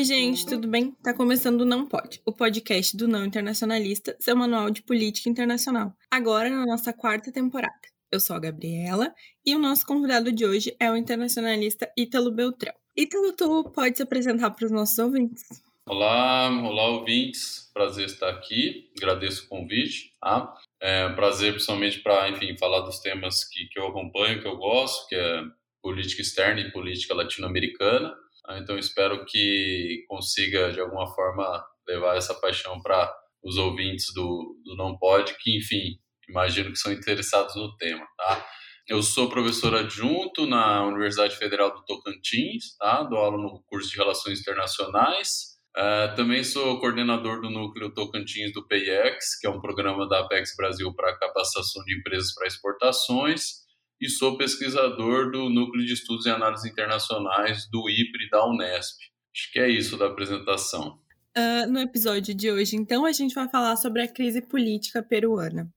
Oi, 0.00 0.04
gente, 0.04 0.46
tudo 0.46 0.66
bem? 0.66 0.92
Tá 1.04 1.12
começando 1.12 1.60
o 1.60 1.64
Não 1.66 1.86
Pode, 1.86 2.22
o 2.24 2.32
podcast 2.32 2.96
do 2.96 3.06
Não 3.06 3.22
Internacionalista, 3.22 4.16
seu 4.18 4.34
manual 4.34 4.70
de 4.70 4.82
política 4.82 5.28
internacional. 5.28 5.92
Agora 6.10 6.48
na 6.48 6.64
nossa 6.64 6.90
quarta 6.90 7.30
temporada. 7.30 7.82
Eu 8.10 8.18
sou 8.18 8.34
a 8.34 8.40
Gabriela 8.40 9.14
e 9.44 9.54
o 9.54 9.58
nosso 9.58 9.84
convidado 9.84 10.32
de 10.32 10.46
hoje 10.46 10.74
é 10.80 10.90
o 10.90 10.96
internacionalista 10.96 11.86
Ítalo 11.94 12.32
Beltrão. 12.32 12.72
Ítalo, 12.96 13.34
tu 13.34 13.64
pode 13.74 13.98
se 13.98 14.02
apresentar 14.02 14.52
para 14.52 14.64
os 14.64 14.72
nossos 14.72 14.98
ouvintes? 14.98 15.42
Olá, 15.86 16.48
olá 16.48 16.88
ouvintes, 16.88 17.70
prazer 17.74 18.06
estar 18.06 18.30
aqui, 18.30 18.90
agradeço 18.96 19.44
o 19.44 19.48
convite, 19.50 20.14
tá? 20.18 20.50
É 20.80 21.08
um 21.08 21.14
prazer 21.14 21.52
principalmente 21.52 21.98
para, 21.98 22.30
enfim, 22.30 22.56
falar 22.56 22.80
dos 22.80 23.00
temas 23.00 23.44
que, 23.44 23.66
que 23.66 23.78
eu 23.78 23.88
acompanho, 23.88 24.40
que 24.40 24.48
eu 24.48 24.56
gosto, 24.56 25.06
que 25.08 25.14
é 25.14 25.42
política 25.82 26.22
externa 26.22 26.62
e 26.62 26.72
política 26.72 27.12
latino-americana. 27.12 28.14
Ah, 28.46 28.58
então 28.58 28.78
espero 28.78 29.24
que 29.26 30.04
consiga 30.08 30.72
de 30.72 30.80
alguma 30.80 31.06
forma 31.14 31.64
levar 31.86 32.16
essa 32.16 32.34
paixão 32.34 32.80
para 32.80 33.12
os 33.42 33.56
ouvintes 33.56 34.12
do, 34.14 34.56
do 34.64 34.76
Não 34.76 34.96
Pode, 34.96 35.36
que 35.38 35.56
enfim, 35.56 35.98
imagino 36.28 36.70
que 36.70 36.78
são 36.78 36.92
interessados 36.92 37.54
no 37.56 37.76
tema, 37.76 38.06
tá? 38.16 38.46
Eu 38.88 39.02
sou 39.02 39.28
professor 39.28 39.74
adjunto 39.74 40.46
na 40.46 40.84
Universidade 40.84 41.36
Federal 41.36 41.72
do 41.72 41.84
Tocantins, 41.84 42.76
tá? 42.76 43.02
Dou 43.04 43.18
aula 43.18 43.38
no 43.38 43.62
curso 43.68 43.90
de 43.90 43.96
Relações 43.96 44.40
Internacionais. 44.40 45.50
Uh, 45.76 46.14
também 46.16 46.42
sou 46.42 46.80
coordenador 46.80 47.40
do 47.40 47.48
núcleo 47.48 47.94
Tocantins 47.94 48.52
do 48.52 48.66
PIEX, 48.66 49.38
que 49.38 49.46
é 49.46 49.50
um 49.50 49.60
programa 49.60 50.08
da 50.08 50.20
Apex 50.20 50.56
Brasil 50.56 50.92
para 50.92 51.16
capacitação 51.16 51.84
de 51.84 51.96
empresas 51.98 52.34
para 52.34 52.48
exportações 52.48 53.59
e 54.00 54.08
sou 54.08 54.38
pesquisador 54.38 55.30
do 55.30 55.50
Núcleo 55.50 55.84
de 55.84 55.92
Estudos 55.92 56.24
e 56.24 56.30
Análises 56.30 56.70
Internacionais 56.70 57.68
do 57.70 57.88
IPRE 57.90 58.30
da 58.30 58.46
Unesp. 58.46 58.96
Acho 59.34 59.52
que 59.52 59.60
é 59.60 59.68
isso 59.68 59.96
da 59.98 60.06
apresentação. 60.06 60.98
Uh, 61.36 61.70
no 61.70 61.78
episódio 61.78 62.34
de 62.34 62.50
hoje, 62.50 62.76
então, 62.76 63.04
a 63.04 63.12
gente 63.12 63.34
vai 63.34 63.48
falar 63.48 63.76
sobre 63.76 64.02
a 64.02 64.08
crise 64.08 64.40
política 64.40 65.02
peruana. 65.02 65.70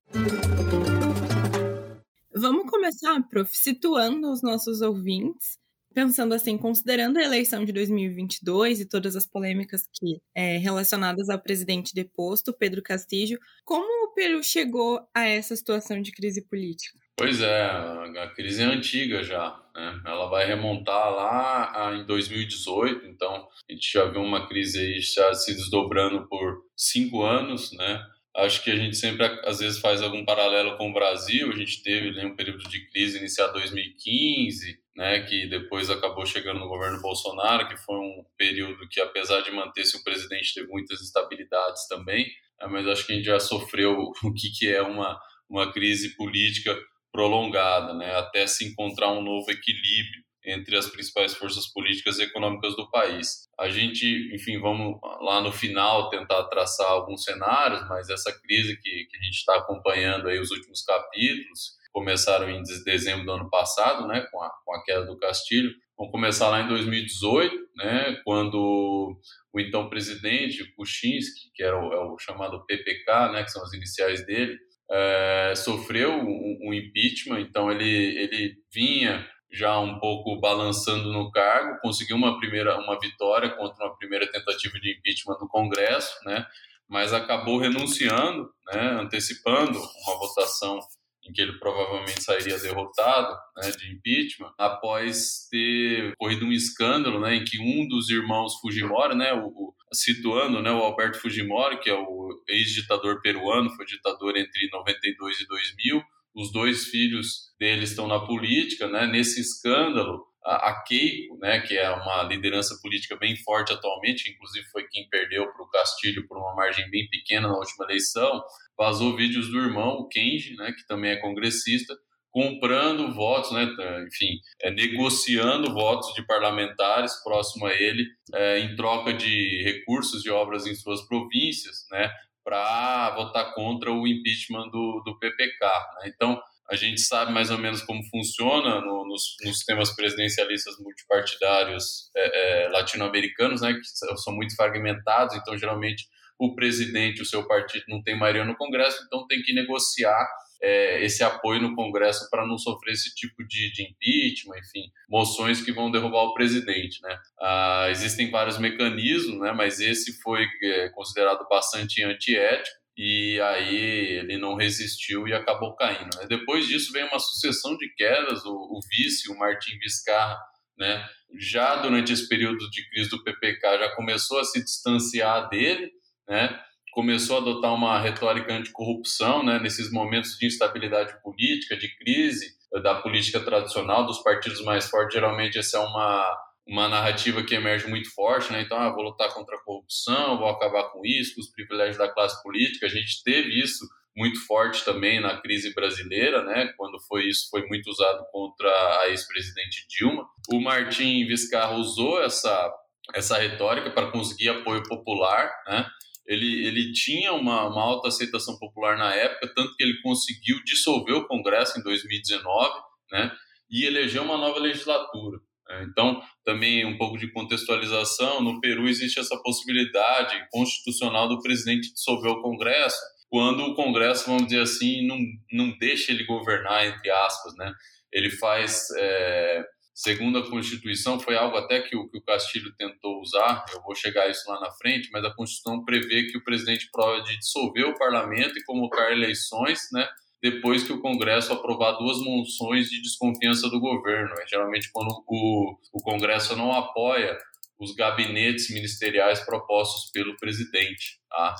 Vamos 2.33 2.69
começar, 2.69 3.21
prof, 3.29 3.55
situando 3.55 4.31
os 4.31 4.41
nossos 4.41 4.81
ouvintes, 4.81 5.59
pensando 5.93 6.33
assim, 6.33 6.57
considerando 6.57 7.17
a 7.17 7.23
eleição 7.23 7.63
de 7.63 7.71
2022 7.71 8.79
e 8.79 8.85
todas 8.85 9.15
as 9.15 9.27
polêmicas 9.27 9.83
que 9.93 10.19
é, 10.33 10.57
relacionadas 10.57 11.29
ao 11.29 11.39
presidente 11.39 11.93
deposto, 11.93 12.51
Pedro 12.51 12.81
Castillo, 12.81 13.37
como 13.63 14.07
o 14.07 14.13
Peru 14.13 14.41
chegou 14.41 15.07
a 15.13 15.27
essa 15.27 15.55
situação 15.55 16.01
de 16.01 16.11
crise 16.11 16.41
política? 16.41 17.02
Pois 17.15 17.41
é, 17.41 17.61
a 17.61 18.31
crise 18.35 18.63
é 18.63 18.65
antiga 18.65 19.23
já, 19.23 19.59
né? 19.75 20.01
Ela 20.05 20.27
vai 20.29 20.47
remontar 20.47 21.11
lá 21.11 21.93
em 21.95 22.05
2018, 22.05 23.05
então 23.05 23.47
a 23.69 23.71
gente 23.71 23.91
já 23.91 24.05
viu 24.05 24.21
uma 24.21 24.47
crise 24.47 24.79
aí 24.79 24.99
já 24.99 25.33
se 25.33 25.53
desdobrando 25.53 26.27
por 26.27 26.65
cinco 26.75 27.23
anos, 27.23 27.71
né? 27.73 28.03
Acho 28.35 28.63
que 28.63 28.71
a 28.71 28.75
gente 28.75 28.95
sempre, 28.95 29.25
às 29.45 29.59
vezes, 29.59 29.79
faz 29.79 30.01
algum 30.01 30.25
paralelo 30.25 30.75
com 30.75 30.89
o 30.89 30.93
Brasil. 30.93 31.51
A 31.51 31.55
gente 31.55 31.83
teve 31.83 32.11
né, 32.13 32.25
um 32.25 32.35
período 32.35 32.67
de 32.67 32.89
crise 32.89 33.19
iniciado 33.19 33.51
em 33.51 33.61
2015, 33.61 34.79
né, 34.95 35.21
que 35.21 35.45
depois 35.45 35.91
acabou 35.91 36.25
chegando 36.25 36.59
no 36.59 36.67
governo 36.67 36.99
Bolsonaro, 36.99 37.67
que 37.67 37.77
foi 37.77 37.95
um 37.95 38.25
período 38.35 38.89
que, 38.89 38.99
apesar 38.99 39.41
de 39.41 39.51
manter-se 39.51 39.97
o 39.97 40.03
presidente, 40.03 40.55
teve 40.55 40.67
muitas 40.67 40.99
instabilidades 40.99 41.87
também. 41.87 42.25
Né, 42.59 42.67
mas 42.71 42.87
acho 42.87 43.05
que 43.05 43.13
a 43.13 43.15
gente 43.15 43.25
já 43.25 43.39
sofreu 43.39 43.99
o 44.23 44.33
que, 44.33 44.49
que 44.49 44.67
é 44.67 44.81
uma, 44.81 45.19
uma 45.47 45.71
crise 45.71 46.15
política 46.15 46.75
prolongada, 47.13 47.93
né, 47.93 48.15
até 48.15 48.47
se 48.47 48.65
encontrar 48.65 49.11
um 49.11 49.21
novo 49.21 49.49
equilíbrio 49.51 50.23
entre 50.45 50.75
as 50.75 50.89
principais 50.89 51.33
forças 51.33 51.67
políticas 51.67 52.19
e 52.19 52.23
econômicas 52.23 52.75
do 52.75 52.89
país. 52.89 53.47
A 53.57 53.69
gente, 53.69 54.29
enfim, 54.33 54.59
vamos 54.59 54.99
lá 55.21 55.39
no 55.39 55.51
final 55.51 56.09
tentar 56.09 56.43
traçar 56.45 56.87
alguns 56.87 57.23
cenários, 57.23 57.87
mas 57.87 58.09
essa 58.09 58.31
crise 58.41 58.75
que, 58.81 59.05
que 59.05 59.17
a 59.17 59.23
gente 59.23 59.35
está 59.35 59.55
acompanhando 59.55 60.27
aí 60.27 60.39
os 60.39 60.51
últimos 60.51 60.83
capítulos 60.83 61.77
começaram 61.93 62.49
em 62.49 62.61
dezembro 62.83 63.25
do 63.25 63.31
ano 63.31 63.49
passado, 63.49 64.07
né, 64.07 64.27
com 64.31 64.41
a, 64.41 64.49
com 64.65 64.75
a 64.75 64.83
queda 64.83 65.05
do 65.05 65.17
Castilho, 65.17 65.71
vão 65.97 66.09
começar 66.09 66.49
lá 66.49 66.61
em 66.61 66.67
2018, 66.67 67.55
né, 67.77 68.19
quando 68.25 69.15
o 69.53 69.59
então 69.59 69.89
presidente 69.89 70.65
Kuczynski, 70.75 71.51
que 71.53 71.63
era 71.63 71.79
o, 71.79 71.93
é 71.93 71.99
o 71.99 72.17
chamado 72.17 72.65
PPK, 72.65 73.31
né, 73.31 73.43
que 73.43 73.51
são 73.51 73.63
as 73.63 73.73
iniciais 73.73 74.25
dele, 74.25 74.57
é, 74.95 75.53
sofreu 75.55 76.11
um, 76.11 76.59
um, 76.61 76.73
impeachment, 76.73 77.39
então 77.39 77.71
ele, 77.71 77.89
ele 77.89 78.55
vinha 78.71 79.27
já 79.51 79.79
um 79.79 79.99
pouco 79.99 80.39
balançando 80.39 81.11
no 81.11 81.31
cargo, 81.31 81.79
conseguiu 81.81 82.15
uma 82.15 82.37
primeira 82.37 82.77
uma 82.77 82.99
vitória 82.99 83.49
contra 83.49 83.85
uma 83.85 83.97
primeira 83.97 84.31
tentativa 84.31 84.79
de 84.79 84.91
impeachment 84.91 85.39
do 85.39 85.47
Congresso, 85.47 86.13
né? 86.25 86.45
Mas 86.87 87.11
acabou 87.11 87.57
renunciando, 87.57 88.51
né? 88.71 88.99
Antecipando 89.01 89.79
uma 89.79 90.17
votação 90.19 90.79
em 91.25 91.31
que 91.31 91.41
ele 91.41 91.53
provavelmente 91.53 92.21
sairia 92.21 92.59
derrotado, 92.59 93.35
né, 93.57 93.71
de 93.71 93.93
impeachment, 93.93 94.53
após 94.57 95.47
ter 95.49 96.13
ocorrido 96.13 96.45
um 96.45 96.51
escândalo, 96.51 97.19
né, 97.19 97.35
em 97.35 97.43
que 97.43 97.59
um 97.59 97.87
dos 97.87 98.09
irmãos 98.09 98.59
Fujimori, 98.59 99.15
né, 99.15 99.33
o, 99.33 99.47
o 99.47 99.73
situando 99.93 100.61
né, 100.61 100.71
o 100.71 100.79
Alberto 100.83 101.19
Fujimori, 101.19 101.79
que 101.79 101.89
é 101.89 101.93
o 101.93 102.43
ex-ditador 102.47 103.21
peruano, 103.21 103.69
foi 103.71 103.85
ditador 103.85 104.35
entre 104.35 104.69
92 104.71 105.39
e 105.39 105.47
2000. 105.47 106.03
Os 106.35 106.51
dois 106.51 106.85
filhos 106.85 107.53
dele 107.59 107.83
estão 107.83 108.07
na 108.07 108.19
política, 108.19 108.87
né? 108.87 109.05
Nesse 109.05 109.39
escândalo, 109.39 110.25
a, 110.43 110.83
Keiko, 110.83 111.37
né, 111.37 111.61
que 111.61 111.77
é 111.77 111.89
uma 111.89 112.23
liderança 112.23 112.77
política 112.81 113.15
bem 113.15 113.35
forte 113.37 113.71
atualmente, 113.71 114.29
inclusive 114.29 114.65
foi 114.71 114.85
quem 114.87 115.07
perdeu 115.09 115.49
para 115.51 115.63
o 115.63 115.69
Castilho 115.69 116.27
por 116.27 116.37
uma 116.37 116.55
margem 116.55 116.89
bem 116.89 117.07
pequena 117.07 117.47
na 117.47 117.57
última 117.57 117.85
eleição, 117.85 118.43
vazou 118.77 119.15
vídeos 119.15 119.49
do 119.49 119.59
irmão, 119.59 119.99
o 119.99 120.07
Kenji, 120.07 120.55
né, 120.55 120.71
que 120.71 120.85
também 120.87 121.11
é 121.11 121.17
congressista, 121.17 121.95
comprando 122.33 123.13
votos, 123.13 123.51
né, 123.51 123.63
enfim, 124.07 124.39
é, 124.61 124.71
negociando 124.71 125.71
votos 125.71 126.13
de 126.15 126.25
parlamentares 126.25 127.13
próximo 127.23 127.67
a 127.67 127.73
ele 127.73 128.07
é, 128.33 128.59
em 128.59 128.75
troca 128.75 129.13
de 129.13 129.61
recursos 129.63 130.23
de 130.23 130.31
obras 130.31 130.65
em 130.65 130.73
suas 130.73 131.05
províncias, 131.07 131.85
né, 131.91 132.11
para 132.43 133.11
votar 133.15 133.53
contra 133.53 133.91
o 133.91 134.07
impeachment 134.07 134.69
do, 134.69 135.01
do 135.05 135.17
PPK. 135.19 135.65
Né? 136.01 136.11
Então, 136.13 136.41
a 136.69 136.75
gente 136.75 137.01
sabe 137.01 137.31
mais 137.31 137.51
ou 137.51 137.57
menos 137.57 137.83
como 137.83 138.03
funciona 138.09 138.81
no, 138.81 139.05
nos, 139.05 139.35
nos 139.43 139.57
sistemas 139.57 139.95
presidencialistas 139.95 140.75
multipartidários 140.79 142.09
é, 142.15 142.65
é, 142.65 142.69
latino-americanos, 142.69 143.61
né, 143.61 143.73
que 143.73 143.85
são 144.17 144.33
muito 144.33 144.55
fragmentados, 144.55 145.35
então 145.35 145.57
geralmente 145.57 146.07
o 146.39 146.55
presidente, 146.55 147.21
o 147.21 147.25
seu 147.25 147.47
partido 147.47 147.85
não 147.87 148.01
tem 148.01 148.17
maioria 148.17 148.45
no 148.45 148.55
Congresso, 148.55 149.03
então 149.05 149.25
tem 149.27 149.41
que 149.41 149.53
negociar 149.53 150.27
é, 150.63 151.03
esse 151.03 151.21
apoio 151.23 151.61
no 151.61 151.75
Congresso 151.75 152.29
para 152.29 152.47
não 152.47 152.57
sofrer 152.57 152.93
esse 152.93 153.13
tipo 153.13 153.45
de, 153.45 153.69
de, 153.73 153.83
impeachment, 153.83 154.57
enfim, 154.59 154.89
moções 155.09 155.61
que 155.61 155.73
vão 155.73 155.91
derrubar 155.91 156.23
o 156.23 156.33
presidente, 156.33 157.01
né? 157.01 157.19
Ah, 157.41 157.87
existem 157.89 158.31
vários 158.31 158.57
mecanismos, 158.57 159.39
né? 159.41 159.51
Mas 159.51 159.81
esse 159.81 160.21
foi 160.21 160.47
é, 160.63 160.89
considerado 160.89 161.45
bastante 161.49 162.01
antiético 162.01 162.77
e 162.95 163.41
aí 163.41 164.19
ele 164.19 164.37
não 164.37 164.55
resistiu 164.55 165.27
e 165.27 165.33
acabou 165.33 165.75
caindo. 165.75 166.15
Né? 166.17 166.27
Depois 166.29 166.67
disso 166.67 166.93
vem 166.93 167.03
uma 167.05 167.19
sucessão 167.19 167.75
de 167.75 167.89
quedas, 167.95 168.45
o, 168.45 168.53
o 168.53 168.79
vice, 168.89 169.31
o 169.31 169.37
Martin 169.37 169.77
Vizcarra, 169.79 170.39
né? 170.77 171.05
Já 171.37 171.75
durante 171.77 172.13
esse 172.13 172.27
período 172.29 172.69
de 172.69 172.87
crise 172.89 173.09
do 173.09 173.21
PPK 173.21 173.79
já 173.79 173.95
começou 173.95 174.39
a 174.39 174.43
se 174.45 174.63
distanciar 174.63 175.49
dele, 175.49 175.91
né? 176.27 176.59
começou 176.93 177.37
a 177.37 177.41
adotar 177.41 177.73
uma 177.73 177.99
retórica 177.99 178.53
anticorrupção, 178.53 179.43
né, 179.43 179.59
nesses 179.59 179.91
momentos 179.91 180.37
de 180.37 180.45
instabilidade 180.45 181.19
política, 181.21 181.75
de 181.75 181.93
crise 181.97 182.55
eh, 182.73 182.79
da 182.79 182.95
política 182.95 183.39
tradicional, 183.39 184.05
dos 184.05 184.21
partidos 184.21 184.63
mais 184.63 184.87
fortes, 184.87 185.13
geralmente 185.13 185.57
essa 185.57 185.77
é 185.77 185.79
uma, 185.79 186.37
uma 186.67 186.87
narrativa 186.87 187.43
que 187.43 187.55
emerge 187.55 187.87
muito 187.87 188.13
forte, 188.13 188.51
né, 188.53 188.61
então, 188.61 188.77
ah, 188.77 188.91
vou 188.91 189.03
lutar 189.03 189.33
contra 189.33 189.55
a 189.55 189.63
corrupção, 189.63 190.37
vou 190.37 190.47
acabar 190.47 190.91
com 190.91 191.01
isso, 191.03 191.35
com 191.35 191.41
os 191.41 191.51
privilégios 191.51 191.97
da 191.97 192.07
classe 192.07 192.41
política, 192.43 192.85
a 192.85 192.89
gente 192.89 193.23
teve 193.23 193.59
isso 193.59 193.85
muito 194.15 194.45
forte 194.45 194.85
também 194.85 195.19
na 195.19 195.41
crise 195.41 195.73
brasileira, 195.73 196.43
né, 196.43 196.71
quando 196.77 196.99
foi 197.07 197.23
isso 197.23 197.49
foi 197.49 197.65
muito 197.65 197.89
usado 197.89 198.23
contra 198.31 198.69
a 198.99 199.09
ex-presidente 199.09 199.87
Dilma. 199.89 200.23
O 200.51 200.61
Martim 200.61 201.25
Vizcarra 201.25 201.73
usou 201.73 202.21
essa 202.21 202.71
essa 203.13 203.37
retórica 203.37 203.91
para 203.91 204.11
conseguir 204.11 204.47
apoio 204.47 204.81
popular, 204.83 205.51
né? 205.67 205.85
Ele, 206.25 206.65
ele 206.65 206.93
tinha 206.93 207.33
uma, 207.33 207.67
uma 207.67 207.81
alta 207.81 208.07
aceitação 208.07 208.57
popular 208.57 208.97
na 208.97 209.13
época, 209.13 209.51
tanto 209.53 209.75
que 209.75 209.83
ele 209.83 210.01
conseguiu 210.01 210.57
dissolver 210.63 211.15
o 211.15 211.27
Congresso 211.27 211.79
em 211.79 211.83
2019, 211.83 212.71
né, 213.11 213.31
e 213.69 213.85
eleger 213.85 214.21
uma 214.21 214.37
nova 214.37 214.59
legislatura. 214.59 215.39
Né. 215.67 215.87
Então, 215.89 216.21
também 216.45 216.85
um 216.85 216.97
pouco 216.97 217.17
de 217.17 217.31
contextualização, 217.31 218.41
no 218.41 218.59
Peru 218.61 218.87
existe 218.87 219.19
essa 219.19 219.37
possibilidade 219.41 220.47
constitucional 220.51 221.27
do 221.27 221.41
presidente 221.41 221.93
dissolver 221.93 222.31
o 222.31 222.41
Congresso, 222.41 222.99
quando 223.33 223.63
o 223.63 223.75
Congresso, 223.75 224.27
vamos 224.27 224.45
dizer 224.45 224.61
assim, 224.61 225.07
não, 225.07 225.17
não 225.51 225.75
deixa 225.79 226.11
ele 226.11 226.23
governar, 226.23 226.85
entre 226.85 227.09
aspas, 227.09 227.55
né? 227.55 227.73
Ele 228.11 228.29
faz, 228.29 228.85
é, 228.95 229.65
segundo 229.93 230.39
a 230.39 230.49
Constituição, 230.49 231.19
foi 231.19 231.35
algo 231.35 231.57
até 231.57 231.81
que 231.81 231.95
o, 231.95 232.09
que 232.09 232.17
o 232.17 232.21
Castilho 232.21 232.73
tentou 232.75 233.21
usar, 233.21 233.65
eu 233.73 233.81
vou 233.81 233.95
chegar 233.95 234.23
a 234.23 234.29
isso 234.29 234.49
lá 234.49 234.59
na 234.59 234.71
frente, 234.71 235.09
mas 235.11 235.23
a 235.23 235.33
Constituição 235.33 235.83
prevê 235.83 236.23
que 236.23 236.37
o 236.37 236.43
presidente 236.43 236.89
pode 236.91 237.37
dissolver 237.37 237.85
o 237.85 237.97
parlamento 237.97 238.57
e 238.57 238.63
convocar 238.63 239.11
eleições, 239.11 239.79
né, 239.91 240.07
depois 240.41 240.83
que 240.83 240.91
o 240.91 240.99
Congresso 240.99 241.53
aprovar 241.53 241.93
duas 241.93 242.17
moções 242.19 242.89
de 242.89 243.01
desconfiança 243.01 243.69
do 243.69 243.79
governo. 243.79 244.33
É, 244.41 244.47
geralmente, 244.47 244.89
quando 244.91 245.23
o, 245.25 245.77
o 245.93 246.03
Congresso 246.03 246.55
não 246.55 246.73
apoia 246.73 247.37
os 247.79 247.95
gabinetes 247.95 248.69
ministeriais 248.69 249.39
propostos 249.41 250.11
pelo 250.11 250.35
presidente. 250.37 251.19
Tá? 251.29 251.55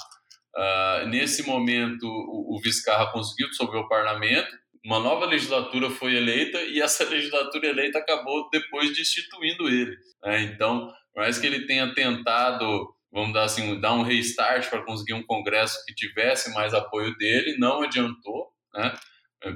Uh, 0.55 1.07
nesse 1.07 1.43
momento, 1.43 2.05
o, 2.05 2.57
o 2.57 3.11
conseguiu 3.11 3.49
dissolver 3.49 3.79
o 3.79 3.87
parlamento, 3.87 4.51
uma 4.83 4.99
nova 4.99 5.25
legislatura 5.25 5.89
foi 5.89 6.15
eleita 6.15 6.61
e 6.61 6.81
essa 6.81 7.03
legislatura 7.09 7.67
eleita 7.67 7.99
acabou 7.99 8.49
depois 8.51 8.95
destituindo 8.95 9.67
ele. 9.69 9.97
Né? 10.23 10.41
Então, 10.41 10.91
mais 11.15 11.37
que 11.37 11.47
ele 11.47 11.65
tenha 11.65 11.93
tentado, 11.93 12.93
vamos 13.11 13.33
dar 13.33 13.43
assim, 13.43 13.79
dar 13.79 13.93
um 13.93 14.03
restart 14.03 14.69
para 14.69 14.83
conseguir 14.83 15.13
um 15.13 15.25
Congresso 15.25 15.83
que 15.85 15.93
tivesse 15.93 16.53
mais 16.53 16.73
apoio 16.73 17.15
dele, 17.17 17.57
não 17.57 17.83
adiantou. 17.83 18.51
Né? 18.73 18.93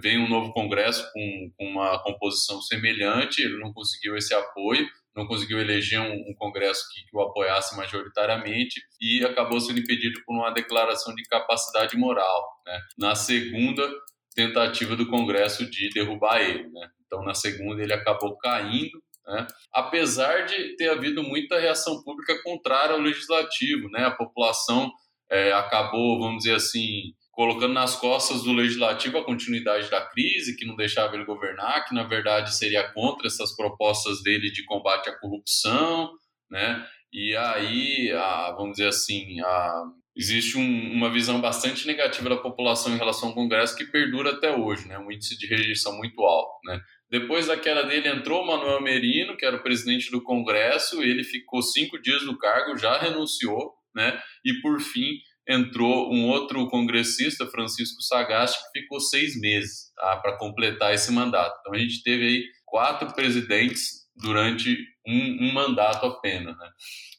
Vem 0.01 0.19
um 0.19 0.29
novo 0.29 0.53
Congresso 0.53 1.09
com, 1.13 1.51
com 1.57 1.65
uma 1.65 2.01
composição 2.03 2.62
semelhante, 2.62 3.41
ele 3.41 3.57
não 3.59 3.73
conseguiu 3.73 4.15
esse 4.15 4.33
apoio 4.33 4.88
não 5.18 5.25
conseguiu 5.25 5.59
eleger 5.59 6.00
um, 6.00 6.30
um 6.30 6.35
Congresso 6.35 6.88
que, 6.94 7.01
que, 7.01 7.18
o 7.18 7.21
apoiasse 7.21 7.75
majoritariamente 7.75 8.80
e 9.01 9.25
acabou 9.25 9.59
sendo 9.59 9.80
impedido 9.80 10.21
por 10.23 10.35
uma 10.35 10.51
declaração 10.51 11.13
de 11.15 11.23
incapacidade 11.23 11.97
moral. 11.97 12.62
Né? 12.63 12.80
Na 13.00 13.15
segunda 13.15 13.91
tentativa 14.38 14.95
do 14.95 15.07
Congresso 15.07 15.68
de 15.68 15.89
derrubar 15.89 16.39
ele. 16.39 16.69
Né? 16.69 16.89
Então, 17.06 17.24
na 17.24 17.34
segunda, 17.34 17.81
ele 17.81 17.92
acabou 17.92 18.38
caindo, 18.38 19.01
né? 19.25 19.48
apesar 19.74 20.45
de 20.45 20.75
ter 20.75 20.89
havido 20.89 21.24
muita 21.24 21.60
reação 21.60 22.04
pública 22.04 22.39
contrária 22.44 22.94
ao 22.94 23.01
legislativo. 23.01 23.89
Né? 23.89 24.06
A 24.06 24.12
população 24.12 24.92
é, 25.31 25.51
acabou, 25.51 26.19
vamos 26.19 26.44
dizer 26.44 26.56
assim, 26.56 27.13
colocando 27.31 27.74
nas 27.74 27.95
costas 27.95 28.44
do 28.44 28.54
legislativo 28.54 29.18
a 29.18 29.25
continuidade 29.25 29.89
da 29.89 30.01
crise, 30.01 30.56
que 30.56 30.66
não 30.66 30.75
deixava 30.75 31.16
ele 31.16 31.25
governar, 31.25 31.86
que 31.86 31.95
na 31.95 32.04
verdade 32.04 32.56
seria 32.56 32.92
contra 32.94 33.25
essas 33.25 33.56
propostas 33.56 34.22
dele 34.22 34.51
de 34.51 34.63
combate 34.66 35.10
à 35.10 35.18
corrupção, 35.19 36.12
né? 36.50 36.88
E 37.12 37.36
aí, 37.36 38.12
a, 38.12 38.51
vamos 38.51 38.78
dizer 38.78 38.90
assim, 38.90 39.40
a, 39.40 39.83
existe 40.18 40.58
um, 40.58 40.92
uma 40.92 41.12
visão 41.12 41.40
bastante 41.40 41.86
negativa 41.86 42.30
da 42.30 42.38
população 42.38 42.94
em 42.94 42.98
relação 42.98 43.30
ao 43.30 43.36
Congresso 43.36 43.78
que 43.78 43.86
perdura 43.86 44.31
até 44.31 44.52
hoje, 44.52 44.88
né? 44.88 44.98
Um 44.98 45.12
índice 45.12 45.38
de 45.38 45.46
rejeição 45.46 45.96
muito 45.96 46.22
alto, 46.24 46.60
né? 46.66 46.81
Depois 47.10 47.46
da 47.46 47.56
queda 47.56 47.84
dele 47.84 48.10
entrou 48.10 48.42
o 48.42 48.48
Manuel 48.48 48.81
Merino, 48.81 49.38
que 49.38 49.46
era 49.46 49.56
o 49.56 49.64
presidente 49.64 50.10
do 50.10 50.22
Congresso, 50.22 51.02
ele 51.04 51.24
ficou 51.24 51.62
cinco 51.62 52.02
dias 52.02 52.25
no 52.25 52.38
cargo, 52.38 52.78
já 52.78 52.98
renunciou, 52.98 53.74
né? 53.96 54.19
E 54.44 54.60
por 54.60 54.81
fim 54.81 55.19
entrou 55.48 56.12
um 56.12 56.28
outro 56.28 56.68
congressista, 56.68 57.46
Francisco 57.46 58.02
Sagasti, 58.02 58.58
que 58.74 58.81
ficou 58.81 59.00
seis 59.00 59.40
meses 59.40 59.94
tá, 59.96 60.18
para 60.18 60.38
completar 60.38 60.94
esse 60.94 61.12
mandato. 61.12 61.58
Então 61.62 61.74
a 61.74 61.78
gente 61.78 62.02
teve 62.02 62.25
aí 62.25 62.44
quatro 62.66 63.14
presidentes 63.14 64.06
durante 64.18 64.78
um, 65.08 65.48
um 65.48 65.54
mandato 65.54 66.06
apenas. 66.06 66.58
Né? 66.58 66.69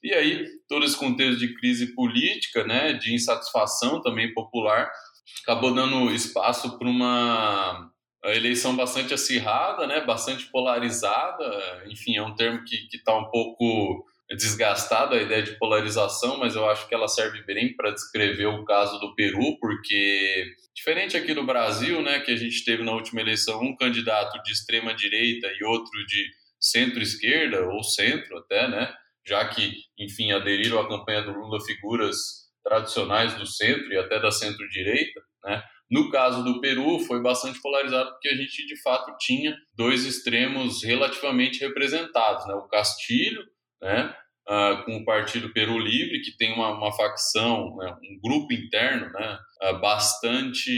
E 0.03 0.13
aí, 0.13 0.47
todo 0.69 0.85
esse 0.85 0.97
contexto 0.97 1.39
de 1.39 1.55
crise 1.55 1.95
política, 1.95 2.65
né, 2.65 2.93
de 2.93 3.15
insatisfação 3.15 4.03
também 4.03 4.33
popular, 4.35 4.91
acabou 5.43 5.75
dando 5.75 6.13
espaço 6.13 6.79
para 6.79 6.89
uma 6.89 7.91
eleição 8.25 8.75
bastante 8.77 9.15
acirrada, 9.15 9.87
né, 9.87 10.01
bastante 10.05 10.47
polarizada. 10.47 11.85
Enfim, 11.91 12.17
é 12.17 12.23
um 12.23 12.35
termo 12.35 12.65
que 12.65 12.89
está 12.93 13.17
um 13.17 13.31
pouco 13.31 14.05
desgastado 14.37 15.15
a 15.15 15.23
ideia 15.23 15.43
de 15.43 15.59
polarização, 15.59 16.39
mas 16.39 16.55
eu 16.55 16.69
acho 16.69 16.87
que 16.87 16.95
ela 16.95 17.09
serve 17.09 17.43
bem 17.45 17.75
para 17.75 17.93
descrever 17.93 18.47
o 18.47 18.65
caso 18.65 18.99
do 18.99 19.15
Peru, 19.15 19.59
porque 19.59 20.45
diferente 20.75 21.17
aqui 21.17 21.33
do 21.33 21.45
Brasil, 21.45 22.03
né, 22.03 22.21
que 22.21 22.31
a 22.31 22.37
gente 22.37 22.63
teve 22.63 22.83
na 22.83 22.93
última 22.93 23.23
eleição 23.23 23.63
um 23.63 23.75
candidato 23.75 24.43
de 24.43 24.53
extrema 24.53 24.95
direita 24.95 25.49
e 25.59 25.65
outro 25.65 26.07
de 26.07 26.27
centro-esquerda 26.61 27.67
ou 27.67 27.83
centro 27.83 28.39
até, 28.39 28.69
né, 28.69 28.93
já 29.27 29.47
que, 29.49 29.73
enfim, 29.99 30.33
aderiram 30.33 30.81
à 30.81 30.89
campanha 30.89 31.23
do 31.23 31.33
Lula 31.33 31.61
figuras 31.65 32.49
tradicionais 32.65 33.35
do 33.35 33.47
centro 33.47 33.93
e 33.93 33.99
até 33.99 34.21
da 34.21 34.31
centro-direita, 34.31 35.21
né? 35.45 35.63
No 35.91 36.11
caso 36.11 36.45
do 36.45 36.61
Peru, 36.61 36.99
foi 37.01 37.23
bastante 37.23 37.61
polarizado 37.63 38.11
porque 38.11 38.29
a 38.29 38.37
gente 38.37 38.67
de 38.67 38.81
fato 38.83 39.17
tinha 39.19 39.57
dois 39.75 40.05
extremos 40.05 40.83
relativamente 40.85 41.61
representados, 41.61 42.47
né? 42.47 42.55
O 42.55 42.69
Castilho, 42.69 43.43
né? 43.81 44.15
Uh, 44.47 44.85
com 44.85 44.97
o 44.97 45.05
Partido 45.05 45.53
Peru 45.53 45.79
Livre, 45.79 46.23
que 46.23 46.35
tem 46.37 46.55
uma, 46.55 46.71
uma 46.71 46.91
facção, 46.93 47.77
né? 47.77 47.95
um 48.03 48.19
grupo 48.23 48.53
interno, 48.53 49.11
né? 49.13 49.39
Uh, 49.63 49.79
bastante 49.81 50.71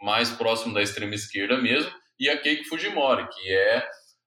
mais 0.00 0.30
próximo 0.30 0.72
da 0.72 0.80
extrema 0.82 1.14
esquerda 1.14 1.60
mesmo, 1.60 1.90
e 2.18 2.28
a 2.28 2.40
Keiko 2.40 2.64
Fujimori, 2.68 3.26
que 3.28 3.52
é 3.52 3.84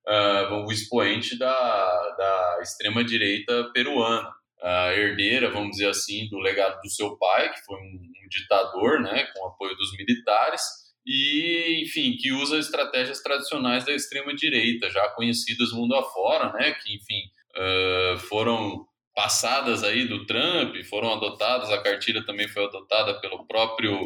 uh, 0.08 0.66
o 0.66 0.72
expoente 0.72 1.38
da, 1.38 2.16
da 2.18 2.60
extrema 2.62 3.04
direita 3.04 3.70
peruana, 3.74 4.32
a 4.62 4.94
herdeira, 4.94 5.50
vamos 5.50 5.72
dizer 5.72 5.90
assim, 5.90 6.30
do 6.30 6.40
legado 6.40 6.80
do 6.82 6.90
seu 6.90 7.18
pai, 7.18 7.52
que 7.52 7.66
foi 7.66 7.78
um, 7.78 8.00
um 8.24 8.30
ditador, 8.30 9.02
né, 9.02 9.26
com 9.34 9.46
apoio 9.46 9.76
dos 9.76 9.92
militares, 9.98 10.62
e, 11.06 11.82
enfim, 11.84 12.16
que 12.16 12.32
usa 12.32 12.58
estratégias 12.58 13.22
tradicionais 13.22 13.84
da 13.84 13.92
extrema 13.92 14.34
direita, 14.34 14.90
já 14.90 15.10
conhecidas 15.10 15.74
mundo 15.74 15.96
afora, 15.96 16.54
né, 16.54 16.72
que, 16.72 16.96
enfim, 16.96 17.24
uh, 17.58 18.18
foram 18.20 18.88
passadas 19.14 19.84
aí 19.84 20.08
do 20.08 20.26
Trump, 20.26 20.76
foram 20.90 21.14
adotadas, 21.14 21.70
a 21.70 21.82
cartilha 21.82 22.26
também 22.26 22.48
foi 22.48 22.64
adotada 22.64 23.20
pelo 23.20 23.46
próprio 23.46 24.00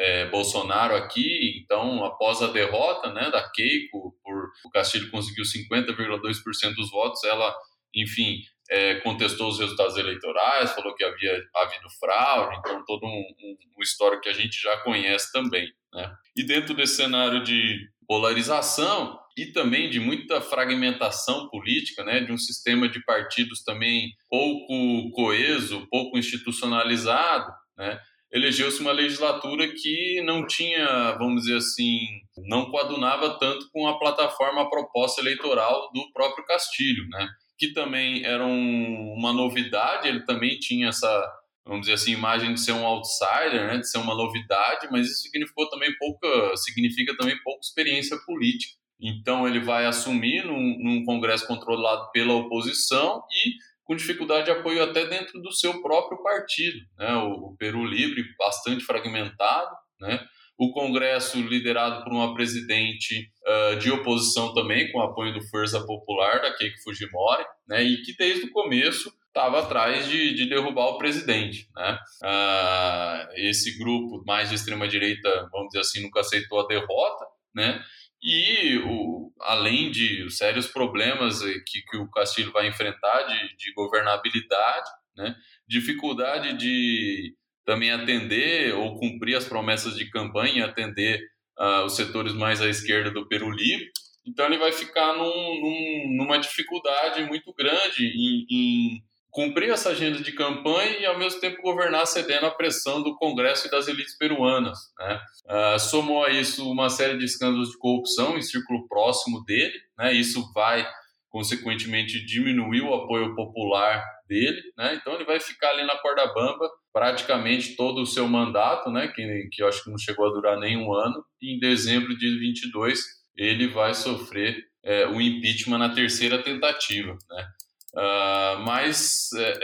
é, 0.00 0.24
Bolsonaro 0.30 0.96
aqui, 0.96 1.60
então 1.62 2.02
após 2.06 2.40
a 2.40 2.46
derrota 2.46 3.12
né, 3.12 3.30
da 3.30 3.46
Keiko, 3.50 4.16
por 4.24 4.48
o 4.64 4.70
Castilho 4.70 5.10
conseguiu 5.10 5.44
50,2% 5.44 6.74
dos 6.74 6.90
votos, 6.90 7.22
ela, 7.24 7.54
enfim, 7.94 8.40
é, 8.70 8.94
contestou 9.00 9.48
os 9.48 9.58
resultados 9.58 9.98
eleitorais, 9.98 10.72
falou 10.72 10.94
que 10.94 11.04
havia 11.04 11.44
havido 11.54 11.90
fraude, 11.98 12.56
então 12.58 12.82
todo 12.86 13.04
um, 13.04 13.08
um, 13.08 13.56
um 13.78 13.82
histórico 13.82 14.22
que 14.22 14.30
a 14.30 14.34
gente 14.34 14.58
já 14.60 14.78
conhece 14.78 15.30
também. 15.32 15.70
Né? 15.92 16.10
E 16.34 16.44
dentro 16.44 16.72
desse 16.72 16.96
cenário 16.96 17.44
de 17.44 17.86
polarização 18.08 19.20
e 19.36 19.46
também 19.46 19.90
de 19.90 20.00
muita 20.00 20.40
fragmentação 20.40 21.48
política, 21.50 22.02
né, 22.04 22.20
de 22.20 22.32
um 22.32 22.38
sistema 22.38 22.88
de 22.88 23.04
partidos 23.04 23.62
também 23.62 24.12
pouco 24.28 25.10
coeso, 25.12 25.86
pouco 25.90 26.18
institucionalizado, 26.18 27.52
né, 27.76 28.00
elegeu-se 28.32 28.80
uma 28.80 28.92
legislatura 28.92 29.68
que 29.68 30.22
não 30.22 30.46
tinha, 30.46 31.12
vamos 31.18 31.42
dizer 31.42 31.56
assim, 31.56 32.00
não 32.46 32.70
coadunava 32.70 33.38
tanto 33.38 33.68
com 33.72 33.86
a 33.86 33.98
plataforma 33.98 34.62
a 34.62 34.68
proposta 34.70 35.20
eleitoral 35.20 35.90
do 35.92 36.10
próprio 36.12 36.44
Castilho, 36.44 37.08
né? 37.08 37.28
que 37.60 37.74
também 37.74 38.24
era 38.24 38.44
um, 38.44 39.12
uma 39.12 39.34
novidade, 39.34 40.08
ele 40.08 40.24
também 40.24 40.58
tinha 40.58 40.88
essa, 40.88 41.30
vamos 41.62 41.82
dizer 41.82 41.92
assim, 41.92 42.12
imagem 42.12 42.54
de 42.54 42.60
ser 42.60 42.72
um 42.72 42.86
outsider, 42.86 43.66
né, 43.66 43.76
de 43.76 43.88
ser 43.88 43.98
uma 43.98 44.14
novidade, 44.14 44.88
mas 44.90 45.06
isso 45.06 45.20
significou 45.20 45.68
também 45.68 45.94
pouca, 45.98 46.56
significa 46.56 47.14
também 47.18 47.36
pouca 47.42 47.60
experiência 47.60 48.16
política. 48.24 48.72
Então 48.98 49.46
ele 49.46 49.60
vai 49.60 49.84
assumir 49.84 50.42
num, 50.44 50.78
num 50.78 51.04
congresso 51.04 51.46
controlado 51.46 52.10
pela 52.12 52.32
oposição 52.32 53.22
e 53.30 53.54
com 53.90 53.96
dificuldade 53.96 54.44
de 54.44 54.52
apoio 54.52 54.84
até 54.84 55.04
dentro 55.06 55.42
do 55.42 55.50
seu 55.50 55.82
próprio 55.82 56.22
partido, 56.22 56.78
né, 56.96 57.12
o, 57.16 57.48
o 57.48 57.56
Peru 57.56 57.84
Livre 57.84 58.22
bastante 58.38 58.84
fragmentado, 58.84 59.74
né, 60.00 60.24
o 60.56 60.70
Congresso 60.70 61.40
liderado 61.40 62.04
por 62.04 62.12
uma 62.12 62.32
presidente 62.32 63.32
uh, 63.44 63.76
de 63.80 63.90
oposição 63.90 64.54
também, 64.54 64.92
com 64.92 65.00
apoio 65.00 65.34
do 65.34 65.44
Força 65.48 65.84
Popular, 65.84 66.40
da 66.40 66.56
Keiko 66.56 66.80
Fujimori, 66.84 67.44
né, 67.66 67.82
e 67.82 68.00
que 68.02 68.14
desde 68.16 68.46
o 68.46 68.52
começo 68.52 69.12
estava 69.26 69.58
atrás 69.58 70.06
de, 70.06 70.34
de, 70.34 70.48
derrubar 70.48 70.90
o 70.90 70.98
presidente. 70.98 71.68
Né? 71.74 71.98
Uh, 72.22 73.32
esse 73.38 73.76
grupo 73.76 74.22
mais 74.24 74.50
de 74.50 74.54
extrema-direita, 74.54 75.48
vamos 75.50 75.66
dizer 75.68 75.80
assim, 75.80 76.02
nunca 76.02 76.20
aceitou 76.20 76.60
a 76.60 76.66
derrota, 76.68 77.26
né? 77.52 77.82
E 78.22 78.78
o, 78.78 79.32
além 79.40 79.90
de 79.90 80.30
sérios 80.30 80.66
problemas 80.66 81.40
que, 81.40 81.82
que 81.88 81.96
o 81.96 82.10
Castilho 82.10 82.52
vai 82.52 82.68
enfrentar 82.68 83.22
de, 83.22 83.56
de 83.56 83.72
governabilidade, 83.72 84.90
né? 85.16 85.34
dificuldade 85.66 86.52
de 86.56 87.34
também 87.64 87.90
atender 87.90 88.74
ou 88.74 88.98
cumprir 88.98 89.36
as 89.36 89.46
promessas 89.46 89.96
de 89.96 90.10
campanha, 90.10 90.66
atender 90.66 91.20
uh, 91.58 91.84
os 91.84 91.94
setores 91.94 92.32
mais 92.32 92.60
à 92.60 92.68
esquerda 92.68 93.10
do 93.10 93.26
Peru 93.28 93.50
Livre. 93.50 93.90
Então 94.26 94.46
ele 94.46 94.58
vai 94.58 94.72
ficar 94.72 95.14
num, 95.14 95.60
num, 95.60 96.16
numa 96.16 96.38
dificuldade 96.38 97.22
muito 97.24 97.52
grande 97.54 98.06
em, 98.06 98.46
em, 98.50 99.02
cumprir 99.30 99.70
essa 99.70 99.90
agenda 99.90 100.20
de 100.20 100.32
campanha 100.32 100.98
e, 100.98 101.06
ao 101.06 101.18
mesmo 101.18 101.40
tempo, 101.40 101.62
governar 101.62 102.06
cedendo 102.06 102.46
à 102.46 102.50
pressão 102.50 103.02
do 103.02 103.16
Congresso 103.16 103.66
e 103.66 103.70
das 103.70 103.88
elites 103.88 104.16
peruanas. 104.16 104.78
Né? 104.98 105.20
Uh, 105.46 105.78
somou 105.78 106.24
a 106.24 106.30
isso 106.30 106.70
uma 106.70 106.88
série 106.88 107.16
de 107.16 107.24
escândalos 107.24 107.70
de 107.70 107.78
corrupção 107.78 108.36
em 108.36 108.42
círculo 108.42 108.86
próximo 108.88 109.44
dele, 109.44 109.78
né? 109.96 110.12
isso 110.12 110.52
vai, 110.52 110.86
consequentemente, 111.28 112.24
diminuir 112.24 112.82
o 112.82 112.94
apoio 112.94 113.34
popular 113.34 114.04
dele, 114.28 114.60
né? 114.76 114.94
então 115.00 115.14
ele 115.14 115.24
vai 115.24 115.40
ficar 115.40 115.70
ali 115.70 115.84
na 115.84 115.96
corda 115.98 116.26
bamba 116.32 116.68
praticamente 116.92 117.76
todo 117.76 118.00
o 118.00 118.06
seu 118.06 118.26
mandato, 118.28 118.90
né? 118.90 119.08
que, 119.08 119.48
que 119.52 119.62
eu 119.62 119.68
acho 119.68 119.84
que 119.84 119.90
não 119.90 119.98
chegou 119.98 120.26
a 120.26 120.32
durar 120.32 120.58
nem 120.58 120.76
um 120.76 120.92
ano, 120.92 121.24
e 121.40 121.54
em 121.54 121.58
dezembro 121.58 122.16
de 122.16 122.38
22 122.38 123.20
ele 123.36 123.68
vai 123.68 123.94
sofrer 123.94 124.70
é, 124.82 125.06
o 125.06 125.20
impeachment 125.20 125.78
na 125.78 125.94
terceira 125.94 126.42
tentativa. 126.42 127.16
Né? 127.30 127.48
Uh, 127.94 128.60
mas 128.64 129.30
é, 129.36 129.58